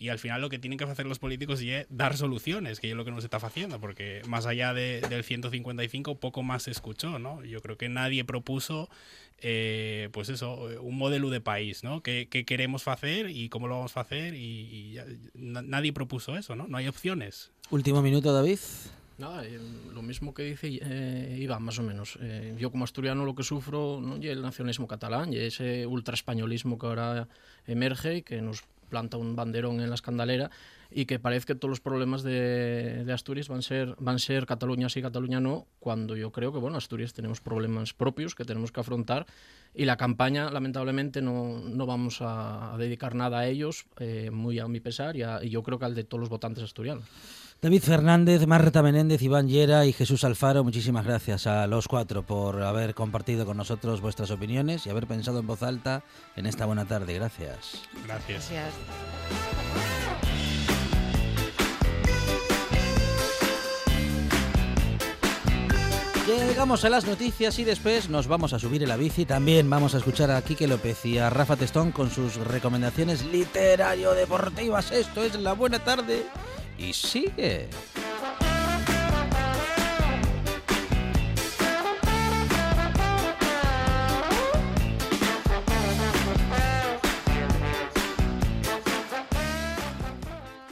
y 0.00 0.08
al 0.08 0.18
final 0.18 0.40
lo 0.40 0.48
que 0.48 0.58
tienen 0.58 0.78
que 0.78 0.84
hacer 0.84 1.06
los 1.06 1.18
políticos 1.20 1.60
es 1.60 1.86
dar 1.90 2.16
soluciones, 2.16 2.80
que 2.80 2.90
es 2.90 2.96
lo 2.96 3.04
que 3.04 3.10
no 3.12 3.20
se 3.20 3.26
está 3.26 3.36
haciendo, 3.36 3.78
porque 3.78 4.22
más 4.26 4.46
allá 4.46 4.72
de- 4.74 5.00
del 5.08 5.22
155 5.22 6.18
poco 6.18 6.42
más 6.42 6.64
se 6.64 6.70
escuchó, 6.72 7.18
¿no? 7.18 7.44
Yo 7.44 7.60
creo 7.60 7.76
que 7.76 7.88
nadie 7.90 8.24
propuso, 8.24 8.88
eh, 9.42 10.08
pues 10.12 10.28
eso, 10.30 10.54
un 10.82 10.96
modelo 10.96 11.30
de 11.30 11.40
país, 11.40 11.84
¿no? 11.84 12.02
¿Qué, 12.02 12.28
qué 12.30 12.44
queremos 12.44 12.88
hacer 12.88 13.30
y 13.30 13.48
cómo 13.50 13.68
lo 13.68 13.76
vamos 13.76 13.96
a 13.96 14.00
hacer? 14.00 14.34
Y, 14.34 14.40
y 14.72 14.92
ya- 14.94 15.06
na- 15.34 15.62
nadie 15.62 15.92
propuso 15.92 16.36
eso, 16.36 16.56
¿no? 16.56 16.66
No 16.66 16.78
hay 16.78 16.88
opciones. 16.88 17.50
Último 17.70 18.02
minuto, 18.02 18.32
David. 18.32 18.58
Nada, 19.18 19.44
eh, 19.44 19.60
lo 19.92 20.00
mismo 20.00 20.32
que 20.32 20.44
dice 20.44 20.78
eh, 20.82 21.36
Iván, 21.40 21.62
más 21.62 21.78
o 21.78 21.82
menos. 21.82 22.18
Eh, 22.22 22.54
yo 22.58 22.70
como 22.70 22.84
asturiano 22.84 23.26
lo 23.26 23.34
que 23.34 23.42
sufro 23.42 24.00
no 24.02 24.16
y 24.16 24.28
el 24.28 24.40
nacionalismo 24.40 24.88
catalán, 24.88 25.32
y 25.34 25.36
ese 25.36 25.86
ultraespañolismo 25.86 26.78
que 26.78 26.86
ahora 26.86 27.28
emerge 27.66 28.16
y 28.16 28.22
que 28.22 28.40
nos 28.40 28.64
planta 28.90 29.16
un 29.16 29.34
banderón 29.36 29.80
en 29.80 29.88
la 29.88 29.94
escandalera 29.94 30.50
y 30.90 31.06
que 31.06 31.18
parece 31.20 31.46
que 31.46 31.54
todos 31.54 31.70
los 31.70 31.80
problemas 31.80 32.22
de, 32.22 33.04
de 33.04 33.12
Asturias 33.12 33.48
van 33.48 33.60
a 33.60 33.62
ser 33.62 33.94
van 33.98 34.16
a 34.16 34.18
ser 34.18 34.44
Cataluña 34.44 34.88
sí, 34.88 35.00
Cataluña 35.00 35.40
no, 35.40 35.66
cuando 35.78 36.16
yo 36.16 36.32
creo 36.32 36.52
que 36.52 36.58
bueno, 36.58 36.76
Asturias 36.76 37.12
tenemos 37.14 37.40
problemas 37.40 37.94
propios 37.94 38.34
que 38.34 38.44
tenemos 38.44 38.72
que 38.72 38.80
afrontar 38.80 39.24
y 39.72 39.84
la 39.84 39.96
campaña 39.96 40.50
lamentablemente 40.50 41.22
no, 41.22 41.60
no 41.60 41.86
vamos 41.86 42.20
a, 42.20 42.74
a 42.74 42.76
dedicar 42.78 43.14
nada 43.14 43.38
a 43.38 43.46
ellos, 43.46 43.86
eh, 44.00 44.30
muy 44.32 44.58
a 44.58 44.66
mi 44.66 44.80
pesar 44.80 45.16
y, 45.16 45.22
a- 45.22 45.42
y 45.44 45.48
yo 45.50 45.62
creo 45.62 45.78
que 45.78 45.84
al 45.84 45.94
de 45.94 46.02
todos 46.04 46.20
los 46.20 46.28
votantes 46.28 46.64
asturianos. 46.64 47.04
David 47.62 47.82
Fernández, 47.82 48.46
Marta 48.46 48.82
Menéndez, 48.82 49.20
Iván 49.20 49.46
Llera 49.46 49.84
y 49.84 49.92
Jesús 49.92 50.24
Alfaro, 50.24 50.64
muchísimas 50.64 51.04
gracias 51.04 51.46
a 51.46 51.66
los 51.66 51.88
cuatro 51.88 52.22
por 52.22 52.62
haber 52.62 52.94
compartido 52.94 53.44
con 53.44 53.58
nosotros 53.58 54.00
vuestras 54.00 54.30
opiniones 54.30 54.86
y 54.86 54.90
haber 54.90 55.06
pensado 55.06 55.40
en 55.40 55.46
voz 55.46 55.62
alta 55.62 56.02
en 56.36 56.46
esta 56.46 56.64
buena 56.64 56.86
tarde. 56.86 57.12
Gracias. 57.12 57.82
Gracias. 58.06 58.50
Gracias. 58.50 58.74
Llegamos 66.26 66.82
a 66.86 66.88
las 66.88 67.04
noticias 67.04 67.58
y 67.58 67.64
después 67.64 68.08
nos 68.08 68.26
vamos 68.26 68.54
a 68.54 68.58
subir 68.58 68.82
en 68.84 68.88
la 68.88 68.96
bici. 68.96 69.26
También 69.26 69.68
vamos 69.68 69.94
a 69.94 69.98
escuchar 69.98 70.30
a 70.30 70.40
Quique 70.40 70.66
López 70.66 71.04
y 71.04 71.18
a 71.18 71.28
Rafa 71.28 71.56
Testón 71.56 71.92
con 71.92 72.10
sus 72.10 72.36
recomendaciones 72.36 73.26
literario-deportivas. 73.26 74.92
Esto 74.92 75.22
es 75.24 75.34
La 75.34 75.52
Buena 75.52 75.80
Tarde 75.80 76.24
y 76.80 76.92
sigue. 76.92 77.68